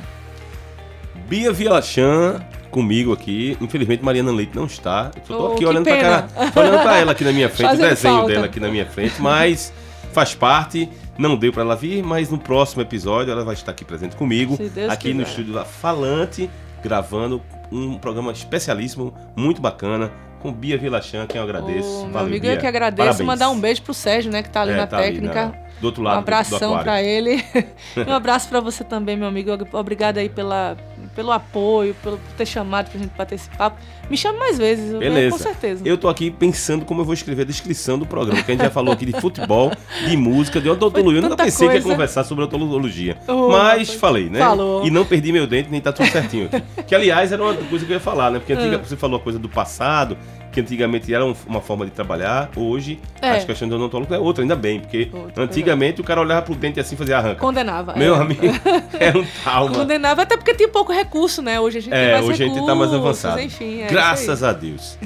Bia 1.27 1.51
Vilachan 1.53 2.43
comigo 2.69 3.13
aqui. 3.13 3.57
Infelizmente, 3.61 4.03
Mariana 4.03 4.31
Leite 4.31 4.55
não 4.55 4.65
está. 4.65 5.11
Eu 5.15 5.21
só 5.25 5.37
tô 5.37 5.49
Oh, 5.49 5.53
aqui 5.53 5.65
olhando 5.65 5.83
pra, 5.85 5.95
pena. 5.95 6.09
cara, 6.27 6.51
olhando 6.55 6.81
pra 6.81 6.97
ela 6.97 7.11
aqui 7.11 7.23
na 7.23 7.31
minha 7.31 7.47
frente, 7.49 7.75
o 7.75 7.77
desenho 7.77 8.15
falta. 8.17 8.33
dela 8.33 8.45
aqui 8.47 8.59
na 8.59 8.67
minha 8.69 8.85
frente, 8.85 9.21
mas 9.21 9.71
faz 10.11 10.33
parte. 10.35 10.89
Não 11.17 11.35
deu 11.37 11.53
pra 11.53 11.61
ela 11.61 11.75
vir, 11.75 12.01
mas 12.03 12.31
no 12.31 12.39
próximo 12.39 12.81
episódio 12.81 13.31
ela 13.31 13.45
vai 13.45 13.53
estar 13.53 13.69
aqui 13.71 13.85
presente 13.85 14.15
comigo, 14.15 14.55
aqui 14.89 15.13
no 15.13 15.19
quiser. 15.19 15.29
estúdio 15.29 15.53
da 15.53 15.63
Falante, 15.63 16.49
gravando 16.83 17.41
um 17.71 17.97
programa 17.97 18.31
especialíssimo, 18.31 19.13
muito 19.35 19.61
bacana, 19.61 20.11
com 20.39 20.51
Bia 20.51 20.77
Vilachan, 20.77 21.25
quem 21.25 21.37
eu 21.39 21.43
agradeço. 21.45 21.87
Ô, 22.01 22.03
meu 22.03 22.11
Valeu, 22.11 22.27
amigo, 22.27 22.41
Bia. 22.41 22.53
eu 22.55 22.59
que 22.59 22.67
agradeço. 22.67 23.07
Parabéns. 23.07 23.25
Mandar 23.27 23.49
um 23.49 23.59
beijo 23.59 23.81
pro 23.81 23.93
Sérgio, 23.93 24.29
né, 24.31 24.43
que 24.43 24.49
tá 24.49 24.61
ali 24.61 24.73
É, 24.73 24.75
na 24.75 24.85
tá 24.87 24.97
ali, 24.97 25.05
técnica. 25.13 25.45
na- 25.47 25.63
do 25.79 25.85
outro 25.87 26.01
um 26.01 26.05
lado 26.05 26.15
do- 26.15 26.19
do 26.19 26.23
abração 26.23 26.79
pra 26.83 27.01
ele. 27.01 27.43
um 28.07 28.11
abraço 28.13 28.49
pra 28.49 28.59
você 28.59 28.83
também, 28.83 29.15
meu 29.17 29.27
amigo. 29.27 29.49
Obrigada 29.71 30.19
aí 30.19 30.27
pela, 30.29 30.77
pelo 31.15 31.31
apoio, 31.31 31.95
pelo 32.01 32.17
por 32.17 32.33
ter 32.33 32.45
chamado 32.45 32.89
pra 32.89 32.99
gente 32.99 33.11
papo. 33.57 33.77
Me 34.09 34.17
chame 34.17 34.37
mais 34.39 34.57
vezes, 34.57 34.91
eu 34.91 34.99
Beleza. 34.99 35.37
com 35.37 35.41
certeza. 35.41 35.81
Eu 35.85 35.97
tô 35.97 36.09
aqui 36.09 36.29
pensando 36.29 36.83
como 36.85 37.01
eu 37.01 37.05
vou 37.05 37.13
escrever 37.13 37.43
a 37.43 37.45
descrição 37.45 37.97
do 37.97 38.05
programa, 38.05 38.41
que 38.43 38.51
a 38.51 38.53
gente 38.55 38.63
já 38.63 38.69
falou 38.71 38.93
aqui 38.93 39.05
de 39.05 39.13
futebol, 39.19 39.71
de 40.07 40.17
música, 40.17 40.59
de 40.59 40.69
odontologia. 40.69 41.19
Eu 41.19 41.21
nunca 41.23 41.37
pensei 41.37 41.67
que 41.67 41.75
ia 41.75 41.81
coisa. 41.81 41.95
conversar 41.95 42.23
sobre 42.23 42.43
odontologia. 42.43 43.17
Oh, 43.27 43.49
mas 43.49 43.87
rapaz. 43.89 43.93
falei, 43.93 44.29
né? 44.29 44.39
Falou. 44.39 44.85
E 44.85 44.89
não 44.91 45.05
perdi 45.05 45.31
meu 45.31 45.47
dente, 45.47 45.69
nem 45.69 45.79
tá 45.79 45.91
tudo 45.93 46.07
certinho 46.09 46.49
aqui. 46.51 46.83
que, 46.83 46.93
aliás, 46.95 47.31
era 47.31 47.41
uma 47.41 47.53
coisa 47.53 47.85
que 47.85 47.91
eu 47.91 47.95
ia 47.95 47.99
falar, 48.01 48.31
né? 48.31 48.39
Porque 48.39 48.53
antiga, 48.53 48.75
Ah. 48.77 48.79
você 48.85 48.97
falou 48.97 49.17
a 49.17 49.19
coisa 49.23 49.39
do 49.39 49.47
passado, 49.47 50.17
que 50.53 50.61
antigamente 50.61 51.13
era 51.13 51.25
um- 51.25 51.35
uma 51.47 51.59
forma 51.59 51.83
de 51.85 51.91
trabalhar. 51.91 52.49
Hoje, 52.55 52.99
É. 53.21 53.31
as 53.31 53.43
questões 53.43 53.69
do 53.69 53.75
odontólogo 53.75 54.13
é 54.13 54.19
outra, 54.19 54.43
ainda 54.43 54.55
bem. 54.55 54.79
Porque 54.79 55.09
Outra, 55.11 55.43
antigamente 55.43 55.99
o 55.99 56.03
cara 56.03 56.21
olhava 56.21 56.43
pro 56.43 56.53
dente 56.55 56.79
assim 56.79 56.95
e 56.95 56.97
fazia 56.97 57.17
arranca. 57.17 57.39
Condenava. 57.39 57.95
Meu 57.95 58.15
é. 58.15 58.19
amigo, 58.19 58.41
era 58.99 59.17
um 59.17 59.25
trauma. 59.43 59.75
Condenava, 59.75 60.21
até 60.21 60.37
porque 60.37 60.53
tinha 60.53 60.69
pouco 60.69 60.93
recurso, 60.93 61.41
né? 61.41 61.59
Hoje 61.59 61.79
a 61.79 61.81
gente 61.81 61.91
tem 61.91 61.99
É, 61.99 62.13
mais 62.13 62.23
hoje 62.25 62.31
a 62.31 62.35
gente 62.47 62.53
recursos, 62.55 62.67
tá 62.67 62.75
mais 62.75 62.93
avançado. 62.93 63.39
Enfim, 63.41 63.81
é 63.81 63.87
Graças 63.87 64.43
a 64.43 64.53
Deus. 64.53 64.97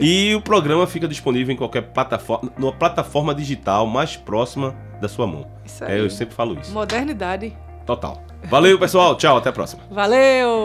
E 0.00 0.34
o 0.34 0.40
programa 0.40 0.86
fica 0.86 1.06
disponível 1.06 1.54
em 1.54 1.56
qualquer 1.56 1.82
plataforma, 1.82 2.50
numa 2.58 2.72
plataforma 2.72 3.34
digital 3.34 3.86
mais 3.86 4.16
próxima 4.16 4.74
da 5.00 5.08
sua 5.08 5.26
mão. 5.26 5.46
Isso 5.64 5.84
aí. 5.84 5.92
É, 5.92 6.00
eu 6.00 6.10
sempre 6.10 6.34
falo 6.34 6.58
isso. 6.60 6.72
Modernidade. 6.72 7.56
Total. 7.86 8.20
Valeu, 8.44 8.78
pessoal. 8.78 9.14
Tchau, 9.16 9.36
até 9.36 9.48
a 9.50 9.52
próxima. 9.52 9.82
Valeu! 9.90 10.64